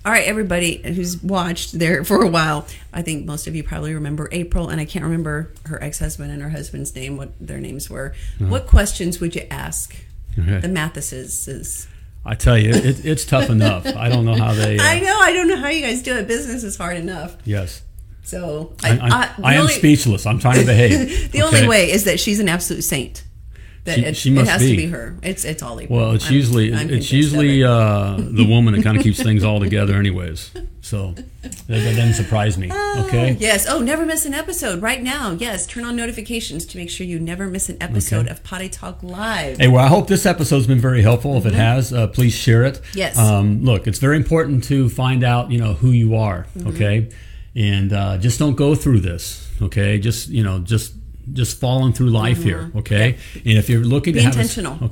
All 0.08 0.14
right, 0.14 0.24
everybody 0.24 0.78
who's 0.78 1.22
watched 1.22 1.78
there 1.78 2.02
for 2.10 2.22
a 2.22 2.28
while, 2.28 2.66
I 2.94 3.02
think 3.02 3.26
most 3.26 3.46
of 3.46 3.54
you 3.54 3.62
probably 3.62 3.92
remember 3.92 4.26
April, 4.32 4.70
and 4.70 4.80
I 4.80 4.86
can't 4.86 5.04
remember 5.04 5.52
her 5.66 5.82
ex-husband 5.82 6.32
and 6.32 6.40
her 6.40 6.48
husband's 6.48 6.94
name, 6.94 7.18
what 7.18 7.32
their 7.38 7.58
names 7.58 7.90
were. 7.90 8.14
What 8.38 8.66
questions 8.66 9.20
would 9.20 9.36
you 9.36 9.42
ask 9.50 9.94
Okay. 10.38 10.60
the 10.60 10.68
Mathises? 10.68 11.86
I 12.24 12.36
tell 12.36 12.56
you, 12.56 12.70
it, 12.70 13.04
it's 13.04 13.26
tough 13.26 13.50
enough. 13.50 13.84
I 13.86 14.08
don't 14.08 14.24
know 14.24 14.32
how 14.34 14.54
they. 14.54 14.78
Uh, 14.80 14.82
I 14.82 15.00
know. 15.00 15.18
I 15.20 15.34
don't 15.34 15.46
know 15.46 15.56
how 15.58 15.68
you 15.68 15.82
guys 15.82 16.00
do 16.02 16.16
it. 16.16 16.26
Business 16.26 16.64
is 16.64 16.78
hard 16.78 16.96
enough. 16.96 17.36
yes. 17.44 17.82
So 18.22 18.72
I, 18.82 18.90
I, 18.92 18.94
I, 18.94 19.34
the 19.36 19.46
am 19.56 19.60
only- 19.60 19.72
speechless. 19.74 20.24
I'm 20.24 20.38
trying 20.38 20.60
to 20.60 20.64
behave. 20.64 21.32
The 21.32 21.42
only 21.42 21.68
way 21.68 21.90
is 21.90 22.04
that 22.04 22.18
she's 22.18 22.40
an 22.40 22.48
absolute 22.48 22.80
saint. 22.80 23.24
That 23.88 23.94
She- 23.96 24.04
it, 24.04 24.16
she 24.16 24.30
must 24.30 24.48
it 24.48 24.52
has 24.52 24.60
to 24.62 24.66
be. 24.68 24.76
be 24.76 24.86
her. 24.86 25.16
It's 25.22 25.44
it's 25.44 25.62
all 25.62 25.80
April. 25.80 25.98
Well, 25.98 26.12
it's 26.12 26.26
I'm- 26.26 26.34
usually 26.34 26.74
I'm 26.74 26.90
it's 26.90 27.10
usually 27.12 27.62
it. 27.62 27.66
uh, 27.66 28.16
the 28.18 28.44
woman 28.48 28.74
that 28.74 28.82
kind 28.84 28.96
of 28.96 29.02
keeps 29.02 29.22
things 29.22 29.42
all 29.44 29.60
together, 29.60 29.94
anyways. 29.96 30.50
So 30.80 31.12
that, 31.42 31.52
that 31.66 31.96
doesn't 31.96 32.14
surprise 32.14 32.56
me. 32.56 32.70
Okay. 32.72 33.36
Yes. 33.38 33.66
Oh, 33.68 33.80
never 33.80 34.06
miss 34.06 34.24
an 34.24 34.32
episode 34.34 34.80
right 34.80 35.02
now. 35.02 35.32
Yes. 35.32 35.66
Turn 35.66 35.84
on 35.84 35.96
notifications 35.96 36.64
to 36.66 36.78
make 36.78 36.88
sure 36.88 37.06
you 37.06 37.18
never 37.18 37.46
miss 37.46 37.68
an 37.68 37.76
episode 37.80 38.20
Okay. 38.22 38.30
of 38.30 38.42
Potty 38.42 38.68
Talk 38.70 39.02
Live. 39.02 39.58
Hey, 39.58 39.68
well, 39.68 39.84
I 39.84 39.88
hope 39.88 40.08
this 40.08 40.24
episode's 40.24 40.66
been 40.66 40.80
very 40.80 41.02
helpful. 41.02 41.36
If 41.36 41.44
it 41.46 41.54
has, 41.54 41.92
uh, 41.92 42.06
please 42.06 42.34
share 42.34 42.64
it. 42.64 42.74
Mm-hmm. 42.76 42.98
Yes. 42.98 43.18
Um, 43.18 43.64
look, 43.64 43.86
it's 43.86 43.98
very 43.98 44.16
important 44.16 44.64
to 44.64 44.88
find 44.88 45.22
out, 45.24 45.50
you 45.50 45.58
know, 45.58 45.74
who 45.74 45.90
you 45.90 46.14
are. 46.16 46.46
Mm-hmm. 46.56 46.68
Okay. 46.68 47.10
And 47.54 47.92
uh, 47.92 48.16
just 48.18 48.38
don't 48.38 48.54
go 48.56 48.74
through 48.74 49.00
this. 49.00 49.50
Okay. 49.60 49.98
Just 49.98 50.28
you 50.28 50.42
know, 50.44 50.60
just 50.60 50.94
just 51.32 51.58
falling 51.60 51.92
through 51.92 52.10
life 52.10 52.42
here. 52.42 52.70
Okay. 52.76 53.16
And 53.34 53.58
if 53.58 53.68
you're 53.68 53.80
looking 53.84 54.14
Mm-hmm. 54.14 54.18
Be 54.18 54.20
to 54.20 54.24
have 54.26 54.36
a- 54.36 54.40
intentional. 54.40 54.74
Mm-hmm. 54.74 54.84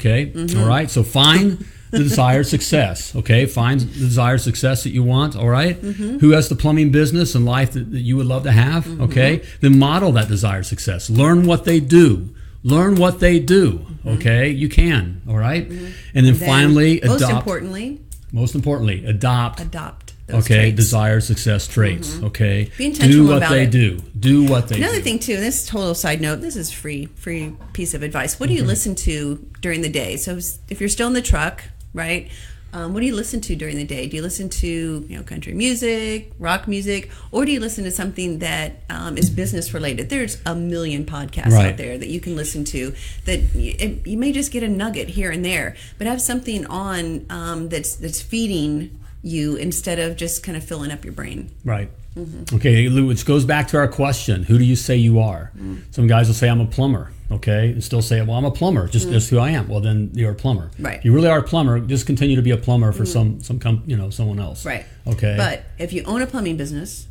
okay. 0.55 0.61
All 0.61 0.69
right. 0.69 0.91
So 0.91 1.03
find. 1.03 1.65
the 1.93 1.99
desired 1.99 2.45
success, 2.49 3.15
okay? 3.15 3.47
Find 3.47 3.79
the 3.81 3.87
desired 3.87 4.41
success 4.41 4.83
that 4.83 4.91
you 4.91 5.05
want, 5.05 5.37
all 5.37 5.49
right? 5.49 5.81
Mm-hmm. 5.81 6.19
Who 6.19 6.31
has 6.33 6.49
the 6.49 6.57
plumbing 6.57 6.91
business 6.91 7.37
and 7.37 7.47
life 7.47 7.73
that, 7.75 7.93
that 7.93 8.01
you 8.01 8.17
would 8.17 8.27
love 8.27 8.43
to 8.43 8.51
have, 8.51 8.85
Mm-hmm. 8.85 9.03
okay? 9.05 9.43
Then 9.61 9.79
model 9.79 10.11
that 10.13 10.27
desired 10.27 10.67
success. 10.67 11.09
Learn 11.09 11.47
what 11.47 11.65
they 11.65 11.79
do. 11.79 12.35
Learn 12.65 12.97
what 12.97 13.21
they 13.21 13.39
do, 13.39 13.87
okay? 14.05 14.51
You 14.51 14.69
can, 14.69 15.23
all 15.29 15.37
right? 15.39 15.65
And 15.65 15.71
then, 15.79 15.93
Mm-hmm. 16.35 16.41
Then, 16.41 16.49
finally, 16.49 17.01
most 17.05 17.23
adopt. 17.23 17.33
importantly, 17.39 18.01
most 18.33 18.55
importantly, 18.57 19.07
adopt. 19.07 19.61
adopt 19.61 20.06
Okay, 20.29 20.39
traits. 20.39 20.67
Mm-hmm. 20.69 20.77
desired 20.77 21.23
success 21.23 21.69
traits. 21.69 22.21
Okay, 22.23 22.71
Be 22.77 22.87
intentional 22.87 23.27
do 23.27 23.29
what 23.31 23.37
about 23.39 23.51
they 23.51 23.63
it. 23.65 23.71
do. 23.71 23.99
Do 24.19 24.45
what 24.45 24.69
they 24.69 24.77
Another 24.79 24.97
do. 24.97 25.03
thing 25.03 25.19
too, 25.21 25.37
this 25.37 25.67
total 25.67 25.95
side 25.95 26.21
note, 26.21 26.41
this 26.41 26.57
is 26.57 26.73
free, 26.73 27.07
free 27.07 27.55
piece 27.73 27.95
of 27.95 28.03
advice. 28.03 28.41
What 28.41 28.49
do 28.49 28.55
you 28.55 28.65
listen 28.65 28.95
to 28.97 29.47
during 29.61 29.83
the 29.83 29.89
day? 29.89 30.17
So 30.17 30.39
if 30.69 30.81
you're 30.81 30.89
still 30.89 31.07
in 31.07 31.13
the 31.13 31.23
truck, 31.23 31.63
right? 31.95 32.29
Um, 32.73 32.93
what 32.93 33.01
do 33.01 33.07
you 33.07 33.15
listen 33.15 33.41
to 33.43 33.57
during 33.57 33.77
the 33.77 33.85
day? 33.87 34.07
Do 34.09 34.17
you 34.17 34.23
listen 34.23 34.49
to 34.51 35.07
you 35.09 35.17
know 35.17 35.23
country 35.23 35.55
music, 35.55 36.33
rock 36.39 36.67
music, 36.69 37.11
or 37.31 37.47
do 37.47 37.53
you 37.53 37.61
listen 37.61 37.85
to 37.85 37.91
something 37.93 38.41
that 38.41 38.83
um, 38.91 39.17
is 39.17 39.31
business 39.31 39.73
related? 39.73 40.11
There's 40.11 40.43
a 40.45 40.55
million 40.55 41.07
podcasts 41.07 41.53
Right. 41.53 41.71
out 41.71 41.77
there 41.79 41.97
that 41.97 42.09
you 42.09 42.21
can 42.21 42.37
listen 42.37 42.65
to. 42.65 42.93
That 43.25 43.39
you, 43.55 44.03
you 44.05 44.19
may 44.19 44.33
just 44.33 44.51
get 44.53 44.63
a 44.63 44.69
nugget 44.69 45.09
here 45.11 45.31
and 45.31 45.43
there, 45.45 45.77
but 45.97 46.07
have 46.09 46.21
something 46.21 46.67
on 46.67 47.25
um, 47.31 47.69
that's 47.71 47.95
that's 47.95 48.21
feeding 48.21 48.99
you 49.27 49.57
instead 49.57 49.99
of 49.99 50.17
just 50.17 50.43
kind 50.43 50.57
of 50.57 50.65
filling 50.65 50.91
up 50.93 51.05
your 51.05 51.13
brain. 51.13 51.51
Right. 51.65 51.91
Mm-hmm. 52.17 52.57
Okay, 52.57 52.89
Lou, 52.89 53.07
which 53.07 53.27
goes 53.27 53.45
back 53.45 53.69
to 53.69 53.77
our 53.77 53.89
question: 53.89 54.45
Who 54.45 54.57
do 54.59 54.65
you 54.65 54.77
say 54.77 54.97
you 54.97 55.19
are? 55.21 55.53
Mm. 55.59 55.83
Some 55.95 56.07
guys 56.07 56.29
will 56.29 56.35
say 56.35 56.49
I'm 56.49 56.61
a 56.61 56.67
plumber. 56.67 57.11
Okay, 57.31 57.73
and 57.73 57.83
still 57.83 58.01
say, 58.03 58.23
"Well, 58.23 58.37
I'm 58.37 58.45
a 58.45 58.51
plumber. 58.51 58.89
Just 58.89 59.11
just 59.11 59.29
who 59.29 59.39
I 59.39 59.51
am." 59.51 59.69
Well, 59.69 59.81
then 59.81 60.11
you're 60.15 60.31
a 60.31 60.35
plumber. 60.35 60.71
Mm. 60.79 60.85
Right. 60.87 60.99
If 60.99 61.05
you 61.05 61.13
really 61.13 61.29
are 61.29 61.41
a 61.41 61.43
plumber, 61.43 61.81
just 61.81 62.07
continue 62.07 62.37
to 62.37 62.43
be 62.43 62.53
a 62.53 62.57
plumber 62.57 62.93
for 62.93 63.05
some 63.05 63.41
some 63.43 63.59
com- 63.59 63.83
you 63.87 63.97
know 63.97 64.11
someone 64.11 64.39
else. 64.39 64.65
Right. 64.65 64.87
Okay. 65.07 65.35
But 65.37 65.65
if 65.79 65.93
you 65.93 66.05
own 66.05 66.23
a 66.23 66.27
plumbing 66.27 66.57
business, 66.57 67.07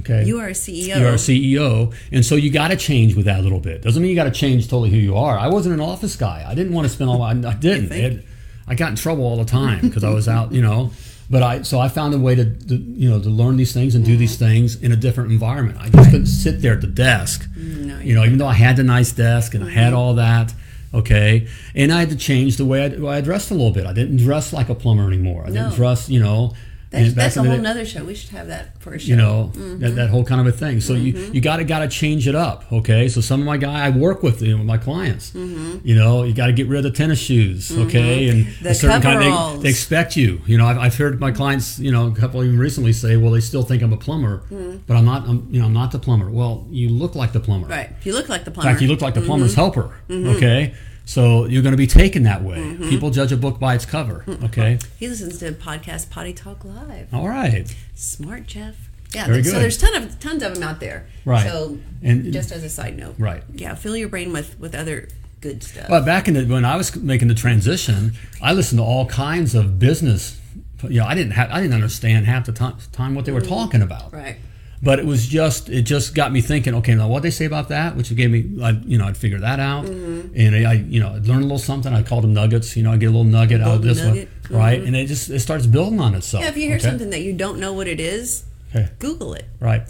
Okay. 0.00 0.24
You 0.24 0.38
are 0.40 0.48
a 0.48 0.52
CEO. 0.52 0.98
You 0.98 1.06
are 1.06 1.12
a 1.12 1.14
CEO, 1.14 1.94
and 2.12 2.24
so 2.24 2.34
you 2.34 2.50
got 2.50 2.68
to 2.68 2.76
change 2.76 3.14
with 3.14 3.24
that 3.24 3.40
a 3.40 3.42
little 3.42 3.60
bit. 3.60 3.82
Doesn't 3.82 4.02
mean 4.02 4.10
you 4.10 4.16
got 4.16 4.24
to 4.24 4.30
change 4.30 4.64
totally 4.68 4.90
who 4.90 4.98
you 4.98 5.16
are. 5.16 5.38
I 5.38 5.48
wasn't 5.48 5.74
an 5.74 5.80
office 5.80 6.14
guy. 6.14 6.44
I 6.46 6.54
didn't 6.54 6.72
want 6.74 6.86
to 6.86 6.92
spend 6.92 7.08
all. 7.10 7.22
I, 7.22 7.30
I 7.30 7.54
didn't. 7.54 7.92
It- 7.92 8.24
I 8.68 8.74
got 8.74 8.90
in 8.90 8.96
trouble 8.96 9.24
all 9.24 9.36
the 9.36 9.44
time 9.44 9.80
because 9.80 10.04
I 10.04 10.10
was 10.10 10.28
out. 10.28 10.52
You 10.52 10.62
know. 10.62 10.90
But 11.30 11.42
I 11.42 11.62
so 11.62 11.78
I 11.78 11.88
found 11.88 12.14
a 12.14 12.18
way 12.18 12.34
to, 12.34 12.44
to 12.44 12.74
you 12.74 13.10
know 13.10 13.20
to 13.20 13.28
learn 13.28 13.56
these 13.58 13.74
things 13.74 13.94
and 13.94 14.02
do 14.04 14.16
these 14.16 14.36
mm-hmm. 14.36 14.46
things 14.46 14.82
in 14.82 14.92
a 14.92 14.96
different 14.96 15.30
environment. 15.30 15.78
I 15.78 15.90
just 15.90 16.10
couldn't 16.10 16.26
sit 16.26 16.62
there 16.62 16.72
at 16.72 16.80
the 16.80 16.86
desk. 16.86 17.46
No, 17.54 17.98
you 17.98 18.14
know, 18.14 18.24
even 18.24 18.38
though 18.38 18.46
I 18.46 18.54
had 18.54 18.76
the 18.76 18.82
nice 18.82 19.12
desk 19.12 19.54
and 19.54 19.62
I 19.62 19.68
had 19.68 19.88
mm-hmm. 19.88 19.96
all 19.96 20.14
that, 20.14 20.54
okay, 20.94 21.46
and 21.74 21.92
I 21.92 22.00
had 22.00 22.08
to 22.10 22.16
change 22.16 22.56
the 22.56 22.64
way 22.64 22.82
I, 22.82 23.16
I 23.18 23.20
dressed 23.20 23.50
a 23.50 23.54
little 23.54 23.72
bit. 23.72 23.84
I 23.84 23.92
didn't 23.92 24.16
dress 24.16 24.54
like 24.54 24.70
a 24.70 24.74
plumber 24.74 25.06
anymore. 25.06 25.42
I 25.42 25.48
didn't 25.48 25.70
No. 25.70 25.76
dress, 25.76 26.08
you 26.08 26.20
know. 26.20 26.54
That's, 26.90 27.12
that's 27.12 27.36
a 27.36 27.42
whole 27.42 27.58
nother 27.58 27.84
show. 27.84 28.02
We 28.04 28.14
should 28.14 28.30
have 28.30 28.46
that 28.48 28.80
for 28.80 28.94
a 28.94 28.98
show. 28.98 29.08
you 29.08 29.16
know 29.16 29.50
Mm-hmm. 29.54 29.80
that, 29.80 29.90
that 29.96 30.08
whole 30.10 30.24
kind 30.24 30.40
of 30.40 30.46
a 30.46 30.52
thing 30.56 30.80
so 30.80 30.94
you 30.94 31.12
you 31.32 31.40
got 31.40 31.56
to 31.58 31.64
got 31.64 31.80
to 31.80 31.88
change 31.88 32.26
it 32.26 32.34
up 32.34 32.70
okay 32.72 33.08
so 33.10 33.20
some 33.20 33.40
of 33.40 33.46
my 33.46 33.56
guy 33.58 33.86
i 33.86 33.90
work 33.90 34.22
with 34.22 34.40
you 34.40 34.52
know, 34.52 34.56
with 34.58 34.66
my 34.66 34.78
clients 34.78 35.34
you 35.34 35.94
know 35.94 36.22
you 36.22 36.32
got 36.32 36.46
to 36.46 36.52
get 36.52 36.66
rid 36.66 36.78
of 36.78 36.84
the 36.90 36.96
tennis 36.96 37.18
shoes 37.18 37.76
okay 37.76 38.28
and 38.30 38.46
Mm-hmm. 38.46 38.64
The 38.64 38.70
a 38.70 38.74
certain 38.74 39.02
kind 39.02 39.18
coveralls. 39.20 39.56
they, 39.58 39.62
they 39.64 39.68
expect 39.68 40.16
you 40.16 40.40
you 40.46 40.56
know 40.56 40.66
I've, 40.66 40.78
I've 40.78 40.96
heard 40.96 41.20
my 41.20 41.30
clients 41.30 41.78
you 41.78 41.92
know 41.92 42.06
a 42.08 42.14
couple 42.14 42.42
even 42.42 42.58
recently 42.58 42.92
say 42.94 43.16
well 43.18 43.32
they 43.32 43.40
still 43.40 43.62
think 43.64 43.82
i'm 43.82 43.92
a 43.92 43.96
plumber 43.98 44.42
but 44.86 44.96
i'm 44.96 45.04
not 45.04 45.28
I'm, 45.28 45.46
you 45.50 45.60
know 45.60 45.66
i'm 45.66 45.74
not 45.74 45.92
the 45.92 45.98
plumber 45.98 46.30
well 46.30 46.66
you 46.70 46.88
look 46.88 47.14
like 47.14 47.32
the 47.32 47.40
plumber 47.40 47.68
Right. 47.68 47.90
You 48.04 48.12
look 48.14 48.28
like 48.30 48.44
the 48.44 48.50
plumber. 48.50 48.68
in 48.70 48.74
fact, 48.74 48.82
you 48.82 48.88
look 48.88 49.02
like 49.02 49.14
the 49.14 49.20
plumber's 49.20 49.54
Mm-hmm. 49.54 49.60
helper. 49.60 49.94
Okay, 50.10 50.74
so 51.08 51.46
you're 51.46 51.62
going 51.62 51.72
to 51.72 51.78
be 51.78 51.86
taken 51.86 52.24
that 52.24 52.42
way. 52.42 52.58
Mm-hmm. 52.58 52.90
People 52.90 53.10
judge 53.10 53.32
a 53.32 53.36
book 53.38 53.58
by 53.58 53.74
its 53.74 53.86
cover. 53.86 54.24
Mm-hmm. 54.26 54.44
Okay, 54.44 54.78
He 54.98 55.08
listens 55.08 55.38
to 55.38 55.52
podcast 55.52 56.10
Potty 56.10 56.34
Talk 56.34 56.66
Live. 56.66 57.14
all 57.14 57.26
right. 57.26 57.74
Smart 57.94 58.46
Jeff. 58.46 58.76
Yeah. 59.14 59.26
Very 59.26 59.40
good. 59.40 59.52
so 59.52 59.58
there's 59.58 59.78
ton 59.78 59.94
of 59.94 60.20
tons 60.20 60.42
of 60.42 60.52
them 60.52 60.62
out 60.62 60.80
there. 60.80 61.06
Right. 61.24 61.46
So 61.46 61.78
And- 62.02 62.30
just 62.30 62.52
as 62.52 62.62
a 62.62 62.68
side 62.68 62.98
note. 62.98 63.14
Right. 63.18 63.42
Yeah. 63.54 63.74
Fill 63.74 63.96
your 63.96 64.10
brain 64.10 64.34
with 64.34 64.60
with 64.60 64.74
other 64.74 65.08
good 65.40 65.62
stuff. 65.62 65.88
But 65.88 66.04
back 66.04 66.28
in 66.28 66.34
the, 66.34 66.44
when 66.44 66.66
I 66.66 66.76
was 66.76 66.94
making 66.94 67.28
the 67.28 67.34
transition, 67.34 68.12
I 68.42 68.52
listened 68.52 68.78
to 68.78 68.84
all 68.84 69.06
kinds 69.06 69.54
of 69.54 69.78
business. 69.78 70.38
You 70.82 71.00
know, 71.00 71.06
I 71.06 71.14
didn't 71.14 71.32
have, 71.32 71.50
I 71.50 71.62
didn't 71.62 71.72
understand 71.74 72.26
half 72.26 72.44
the 72.44 72.52
time, 72.52 72.76
time 72.92 73.14
what 73.14 73.24
they 73.24 73.32
were 73.32 73.40
mm-hmm. 73.40 73.48
talking 73.48 73.80
about. 73.80 74.12
right. 74.12 74.36
But 74.80 74.98
it 75.00 75.04
was 75.06 75.26
just 75.26 75.68
it 75.68 75.82
just 75.82 76.14
got 76.14 76.30
me 76.32 76.40
thinking. 76.40 76.74
Okay, 76.76 76.94
now 76.94 77.08
what 77.08 77.22
they 77.24 77.30
say 77.30 77.44
about 77.46 77.68
that, 77.70 77.96
which 77.96 78.14
gave 78.14 78.30
me, 78.30 78.62
I, 78.62 78.70
you 78.70 78.96
know, 78.96 79.06
I'd 79.06 79.16
figure 79.16 79.40
that 79.40 79.58
out, 79.58 79.86
Mm-hmm. 79.86 80.34
and 80.36 80.66
I, 80.66 80.72
you 80.74 81.00
know, 81.00 81.14
I'd 81.14 81.26
learn 81.26 81.38
a 81.38 81.42
little 81.42 81.58
something. 81.58 81.92
I 81.92 82.02
called 82.02 82.22
them 82.24 82.32
nuggets. 82.32 82.76
You 82.76 82.84
know, 82.84 82.92
I 82.92 82.96
get 82.96 83.06
a 83.06 83.10
little 83.10 83.24
nugget 83.24 83.60
out 83.60 83.76
of 83.76 83.82
this 83.82 83.98
nugget. 83.98 84.28
Mm-hmm. 84.44 84.54
one, 84.54 84.62
right? 84.62 84.80
And 84.82 84.94
it 84.94 85.06
just 85.06 85.30
it 85.30 85.40
starts 85.40 85.66
building 85.66 86.00
on 86.00 86.14
itself. 86.14 86.44
Yeah. 86.44 86.50
If 86.50 86.56
you 86.56 86.62
hear 86.68 86.76
okay? 86.76 86.88
something 86.90 87.10
that 87.10 87.20
you 87.22 87.32
don't 87.32 87.58
know 87.58 87.72
what 87.72 87.88
it 87.88 87.98
is, 88.00 88.44
Okay. 88.74 88.88
Google 88.98 89.34
it. 89.34 89.46
Right. 89.60 89.82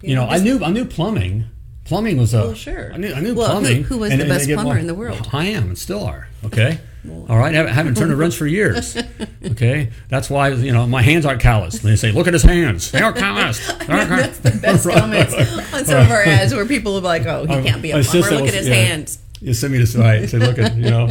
You, 0.00 0.14
know, 0.14 0.24
know, 0.24 0.30
I 0.32 0.38
knew 0.38 0.64
I 0.64 0.70
knew 0.70 0.84
plumbing. 0.86 1.44
Plumbing 1.84 2.16
was 2.18 2.32
a. 2.32 2.38
Well, 2.38 2.54
sure. 2.54 2.92
I 2.92 2.96
knew, 2.96 3.12
I 3.12 3.20
knew 3.20 3.34
Well, 3.34 3.50
plumbing. 3.50 3.82
who 3.82 3.98
was 3.98 4.12
and- 4.12 4.20
the 4.20 4.26
best 4.26 4.46
get, 4.46 4.54
plumber 4.54 4.70
well, 4.70 4.78
in 4.78 4.86
the 4.86 4.94
world? 4.94 5.28
I 5.32 5.46
am 5.46 5.64
and 5.64 5.76
still 5.78 6.04
are. 6.04 6.28
Okay. 6.44 6.78
All 7.08 7.38
right. 7.38 7.54
I 7.54 7.56
haven't, 7.56 7.72
haven't 7.72 7.96
turned 7.96 8.12
a 8.12 8.16
wrench 8.16 8.36
for 8.36 8.46
years. 8.46 8.96
Okay. 9.42 9.90
That's 10.08 10.28
why 10.28 10.48
you 10.48 10.72
know 10.72 10.86
my 10.86 11.02
hands 11.02 11.24
aren't 11.24 11.40
calloused. 11.40 11.82
They 11.82 11.96
say, 11.96 12.12
"Look 12.12 12.26
at 12.26 12.34
his 12.34 12.42
hands. 12.42 12.90
They 12.90 13.00
aren't 13.00 13.16
calloused." 13.16 13.62
They 13.86 13.92
aren't 13.94 14.10
That's 14.10 14.38
the 14.38 14.50
best 14.50 14.88
comments 14.88 15.34
on 15.74 15.84
some 15.84 16.02
of 16.02 16.10
our 16.10 16.22
ads 16.22 16.54
where 16.54 16.66
people 16.66 16.96
are 16.98 17.00
like, 17.00 17.24
"Oh, 17.26 17.46
he 17.46 17.62
can't 17.62 17.80
be 17.80 17.90
a 17.92 18.02
plumber. 18.02 18.30
Look 18.30 18.48
at 18.48 18.54
his 18.54 18.68
yeah. 18.68 18.74
hands." 18.74 19.18
You 19.40 19.54
send 19.54 19.72
me 19.72 19.78
this 19.78 19.96
right. 19.96 20.28
Say, 20.28 20.38
look 20.38 20.58
at 20.58 20.76
you 20.76 20.90
know. 20.90 21.10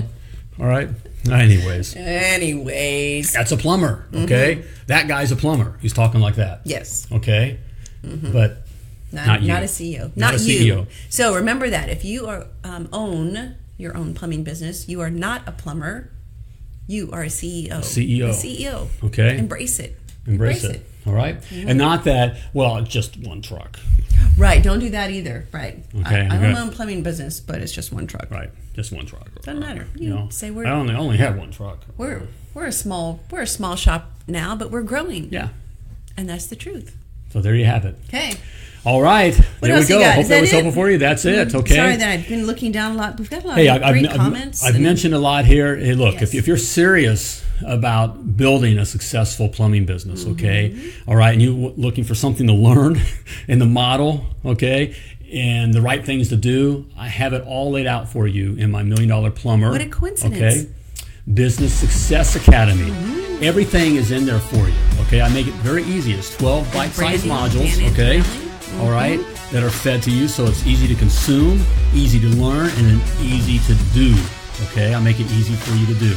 All 0.60 0.68
right. 0.68 0.90
Anyways, 1.30 1.96
Anyways, 1.96 3.34
that's 3.34 3.52
a 3.52 3.58
plumber. 3.58 4.06
Okay. 4.14 4.64
That 4.88 5.08
guy's 5.08 5.32
a 5.32 5.36
plumber. 5.36 5.78
He's 5.82 5.94
talking 5.94 6.22
like 6.22 6.36
that. 6.36 6.62
yes. 6.66 7.08
Okay. 7.12 7.60
But 8.04 8.64
Not, 9.12 9.28
Not 9.28 9.42
you. 9.42 9.48
not 9.48 9.64
a 9.64 9.66
CEO. 9.66 10.16
Not 10.16 10.34
Not, 10.34 10.36
a 10.36 10.44
you. 10.44 10.74
CEO. 10.76 10.88
So 11.10 11.36
remember 11.36 11.70
that 11.70 11.90
if 11.90 12.06
you 12.06 12.28
are 12.28 12.46
um, 12.64 12.88
own 12.94 13.56
your 13.80 13.96
own 13.98 14.14
plumbing 14.14 14.44
business, 14.44 14.88
you 14.88 15.00
are 15.02 15.10
not 15.10 15.48
a 15.48 15.52
plumber. 15.52 16.12
You 16.86 17.10
are 17.12 17.24
a 17.24 17.28
CEO. 17.28 17.80
CEO. 17.80 18.30
A 18.30 18.34
CEO. 18.34 18.88
Okay. 19.06 19.38
Embrace 19.38 19.80
it. 19.80 19.96
embrace, 20.28 20.64
it. 20.64 20.86
All 21.08 21.14
right? 21.14 21.40
Mm-hmm. 21.42 21.70
And 21.70 21.78
not 21.78 22.04
that. 22.04 22.38
Well, 22.54 22.82
just 22.84 23.16
one 23.18 23.42
truck. 23.42 23.80
Right. 24.38 24.62
Don't 24.62 24.80
do 24.80 24.90
that 24.90 25.12
either. 25.12 25.48
Right. 25.54 25.84
Okay, 26.02 26.28
I, 26.30 26.36
I 26.36 26.46
own 26.46 26.52
my 26.54 26.62
own 26.62 26.72
plumbing 26.72 27.04
business, 27.04 27.40
but 27.40 27.62
it's 27.62 27.72
just 27.72 27.94
one 27.94 28.06
truck. 28.06 28.30
Right. 28.30 28.50
Just 28.74 28.92
one 28.92 29.06
truck. 29.06 29.34
Doesn't 29.36 29.60
matter. 29.60 29.88
You 29.96 30.10
You 30.10 30.10
know, 30.16 30.30
say 30.30 30.52
we're- 30.52 30.68
I 30.68 30.74
only 30.74 30.94
only 30.94 31.18
have 31.18 31.38
one 31.38 31.52
truck. 31.52 31.80
We're 31.98 32.18
um, 32.18 32.28
we're 32.54 32.66
a 32.66 32.72
small 32.72 33.22
we're 33.32 33.42
a 33.42 33.48
small 33.48 33.76
shop 33.76 34.12
now, 34.28 34.56
but 34.56 34.72
we're 34.72 34.84
growing. 34.84 35.32
Yeah. 35.32 35.50
And 36.18 36.28
that's 36.28 36.48
the 36.48 36.56
truth. 36.56 36.98
So 37.32 37.40
there 37.42 37.56
you 37.56 37.66
have 37.66 37.86
it. 37.86 37.96
Okay. 38.08 38.34
All 38.86 39.02
right. 39.02 39.34
there 39.62 39.74
else 39.76 39.90
we 39.90 39.96
go. 39.96 40.04
Hope 40.04 40.16
that, 40.24 40.28
that 40.30 40.42
was 40.42 40.50
it? 40.50 40.54
helpful 40.54 40.72
for 40.72 40.90
you. 40.90 40.98
That's 40.98 41.26
it. 41.26 41.54
Okay. 41.54 41.76
Sorry 41.76 41.96
that 41.98 42.10
I've 42.10 42.28
been 42.28 42.46
looking 42.48 42.72
down 42.72 42.94
a 42.96 42.98
lot. 42.98 43.20
We've 43.20 43.30
got 43.30 43.44
a 43.44 43.48
lot 43.48 43.58
Hey, 43.58 43.68
of 43.68 43.84
I've, 43.84 43.92
great 43.94 44.08
I've, 44.10 44.16
comments. 44.18 44.64
I've 44.64 44.76
and- 44.76 44.84
mentioned 44.84 45.14
a 45.14 45.20
lot 45.20 45.46
here. 45.46 45.76
Hey, 45.76 45.94
look, 45.94 46.16
if, 46.16 46.22
Yes. 46.22 46.34
if 46.36 46.48
you're 46.48 46.58
serious 46.58 47.44
about 47.68 48.38
building 48.38 48.78
a 48.78 48.86
successful 48.86 49.50
plumbing 49.50 49.86
business, 49.86 50.24
Mm-hmm. 50.24 50.32
okay, 50.32 50.92
all 51.08 51.16
right, 51.18 51.34
and 51.34 51.42
you're 51.42 51.72
looking 51.76 52.06
for 52.06 52.16
something 52.16 52.48
to 52.48 52.54
learn 52.54 53.02
in 53.50 53.60
the 53.60 53.66
model, 53.66 54.26
okay, 54.46 54.96
and 55.32 55.74
the 55.74 55.82
right 55.82 56.04
things 56.06 56.30
to 56.30 56.38
do, 56.38 56.86
I 56.98 57.08
have 57.10 57.34
it 57.34 57.44
all 57.46 57.72
laid 57.72 57.86
out 57.86 58.08
for 58.08 58.28
you 58.28 58.56
in 58.56 58.72
my 58.72 58.82
Million 58.84 59.10
Dollar 59.10 59.30
Plumber. 59.30 59.72
What 59.72 59.82
a 59.82 59.90
coincidence. 59.90 60.38
Okay, 60.64 60.70
Business 61.32 61.74
Success 61.74 62.36
Academy. 62.38 62.90
Mm-hmm. 62.90 63.44
Everything 63.44 63.96
is 63.98 64.12
in 64.12 64.26
there 64.26 64.40
for 64.40 64.56
you. 64.68 64.74
Okay, 65.02 65.22
I 65.22 65.28
make 65.30 65.48
it 65.48 65.54
very 65.56 65.84
easy. 65.84 66.14
It's 66.14 66.36
12 66.38 66.74
bite-sized 66.74 67.26
modules. 67.26 67.92
Okay, 67.92 68.22
Antonelli. 68.72 68.86
all 68.86 68.92
right, 68.92 69.20
that 69.52 69.64
are 69.64 69.70
fed 69.70 70.02
to 70.04 70.12
you, 70.12 70.28
so 70.28 70.46
it's 70.46 70.66
easy 70.66 70.88
to 70.88 70.96
consume, 70.96 71.62
easy 71.94 72.20
to 72.20 72.28
learn, 72.28 72.70
and 72.70 72.86
then 72.88 73.02
easy 73.22 73.60
to 73.60 73.76
do. 73.94 74.16
Okay, 74.66 74.94
I 74.94 75.00
make 75.00 75.20
it 75.20 75.32
easy 75.32 75.56
for 75.56 75.74
you 75.76 75.86
to 75.88 75.96
do. 75.96 76.16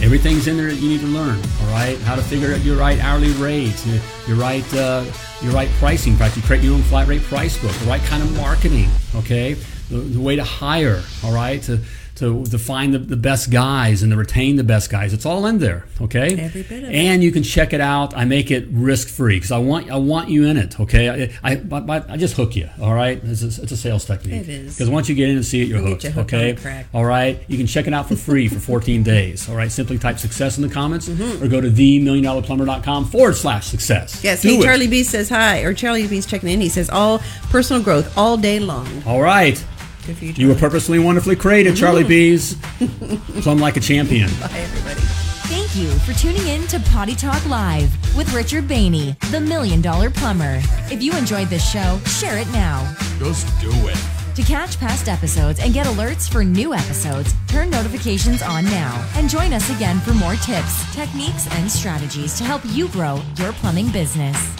Everything's 0.00 0.46
in 0.46 0.56
there 0.56 0.68
that 0.68 0.76
you 0.76 0.88
need 0.88 1.00
to 1.00 1.06
learn. 1.06 1.40
All 1.62 1.70
right, 1.70 1.98
how 1.98 2.14
to 2.14 2.22
figure 2.22 2.52
out 2.52 2.60
your 2.60 2.76
right 2.76 2.98
hourly 3.00 3.32
rate, 3.32 3.84
your, 4.26 4.36
right 4.36 4.64
uh, 4.74 5.04
your 5.42 5.52
right 5.52 5.68
pricing. 5.80 6.16
Practically 6.16 6.46
create 6.46 6.62
your 6.62 6.74
own 6.74 6.82
flat 6.82 7.08
rate 7.08 7.22
price 7.22 7.60
book. 7.60 7.72
The 7.72 7.86
right 7.86 8.02
kind 8.02 8.22
of 8.22 8.36
marketing. 8.36 8.88
Okay, 9.16 9.54
the, 9.90 9.98
the 9.98 10.20
way 10.20 10.36
to 10.36 10.44
hire. 10.44 11.02
All 11.24 11.32
right, 11.34 11.60
to 11.62 11.80
to, 12.18 12.44
to 12.46 12.58
find 12.58 12.92
the, 12.94 12.98
the 12.98 13.16
best 13.16 13.50
guys 13.50 14.02
and 14.02 14.12
to 14.12 14.16
retain 14.16 14.56
the 14.56 14.64
best 14.64 14.90
guys. 14.90 15.12
It's 15.12 15.26
all 15.26 15.46
in 15.46 15.58
there. 15.58 15.86
Okay, 16.00 16.36
Every 16.38 16.62
bit 16.62 16.82
of 16.84 16.90
it. 16.90 16.94
and 16.94 17.22
you 17.22 17.32
can 17.32 17.42
check 17.42 17.72
it 17.72 17.80
out. 17.80 18.16
I 18.16 18.24
make 18.24 18.50
it 18.50 18.66
risk 18.70 19.08
free 19.08 19.36
because 19.36 19.52
I 19.52 19.58
want 19.58 19.90
I 19.90 19.96
want 19.96 20.28
you 20.28 20.44
in 20.46 20.56
it. 20.56 20.78
Okay, 20.80 21.30
I 21.42 21.50
I, 21.52 22.02
I 22.08 22.16
just 22.16 22.36
hook 22.36 22.56
you. 22.56 22.68
All 22.80 22.94
right, 22.94 23.20
it's 23.22 23.42
a, 23.42 23.62
it's 23.62 23.72
a 23.72 23.76
sales 23.76 24.04
technique. 24.04 24.42
It 24.42 24.48
is. 24.48 24.74
because 24.74 24.90
once 24.90 25.08
you 25.08 25.14
get 25.14 25.28
in 25.28 25.36
and 25.36 25.44
see 25.44 25.62
it, 25.62 25.68
you're 25.68 25.80
hooked. 25.80 26.04
you 26.04 26.10
hooked 26.10 26.32
okay, 26.34 26.84
all 26.92 27.04
right. 27.04 27.40
You 27.48 27.56
can 27.56 27.66
check 27.66 27.86
it 27.86 27.94
out 27.94 28.08
for 28.08 28.16
free 28.16 28.48
for 28.48 28.58
14 28.60 29.02
days. 29.02 29.48
All 29.48 29.56
right, 29.56 29.70
simply 29.70 29.98
type 29.98 30.18
success 30.18 30.56
in 30.58 30.62
the 30.66 30.68
comments 30.72 31.08
Mm-hmm. 31.08 31.42
or 31.42 31.48
go 31.48 31.60
to 31.60 31.70
themilliondollarplumber.com 31.70 33.06
forward 33.06 33.34
slash 33.36 33.66
success. 33.66 34.22
Yes, 34.22 34.42
Do 34.42 34.48
hey, 34.48 34.58
it. 34.58 34.62
Charlie 34.62 34.86
B 34.88 35.02
says 35.02 35.28
hi, 35.28 35.60
or 35.60 35.72
Charlie 35.74 36.06
B's 36.06 36.26
checking 36.26 36.48
in. 36.48 36.60
He 36.60 36.68
says 36.68 36.90
all 36.90 37.20
personal 37.50 37.82
growth 37.82 38.16
all 38.16 38.36
day 38.36 38.60
long. 38.60 38.86
All 39.06 39.20
right, 39.20 39.62
Good 40.08 40.16
for 40.16 40.24
you, 40.24 40.32
you 40.32 40.48
were 40.48 40.54
purposely 40.54 40.98
wonderfully 40.98 41.36
created, 41.36 41.76
Charlie 41.76 42.02
Bees. 42.14 42.56
Plum 43.42 43.58
like 43.58 43.76
a 43.76 43.80
champion. 43.80 44.30
Bye, 44.40 44.48
everybody. 44.54 45.00
Thank 45.50 45.76
you 45.76 45.90
for 45.98 46.14
tuning 46.18 46.46
in 46.48 46.66
to 46.68 46.80
Potty 46.90 47.14
Talk 47.14 47.44
Live 47.46 47.90
with 48.16 48.32
Richard 48.32 48.64
Bainey, 48.64 49.18
the 49.30 49.38
Million 49.38 49.82
Dollar 49.82 50.08
Plumber. 50.08 50.62
If 50.90 51.02
you 51.02 51.14
enjoyed 51.14 51.48
this 51.48 51.70
show, 51.70 51.98
share 52.06 52.38
it 52.38 52.50
now. 52.52 52.90
Just 53.18 53.46
do 53.60 53.68
it. 53.70 53.98
To 54.36 54.42
catch 54.42 54.80
past 54.80 55.08
episodes 55.08 55.60
and 55.60 55.74
get 55.74 55.86
alerts 55.86 56.26
for 56.26 56.42
new 56.42 56.72
episodes, 56.72 57.34
turn 57.46 57.68
notifications 57.68 58.40
on 58.40 58.64
now 58.64 59.06
and 59.14 59.28
join 59.28 59.52
us 59.52 59.68
again 59.76 60.00
for 60.00 60.14
more 60.14 60.36
tips, 60.36 60.94
techniques, 60.94 61.46
and 61.56 61.70
strategies 61.70 62.38
to 62.38 62.44
help 62.44 62.62
you 62.64 62.88
grow 62.88 63.20
your 63.36 63.52
plumbing 63.52 63.90
business. 63.90 64.57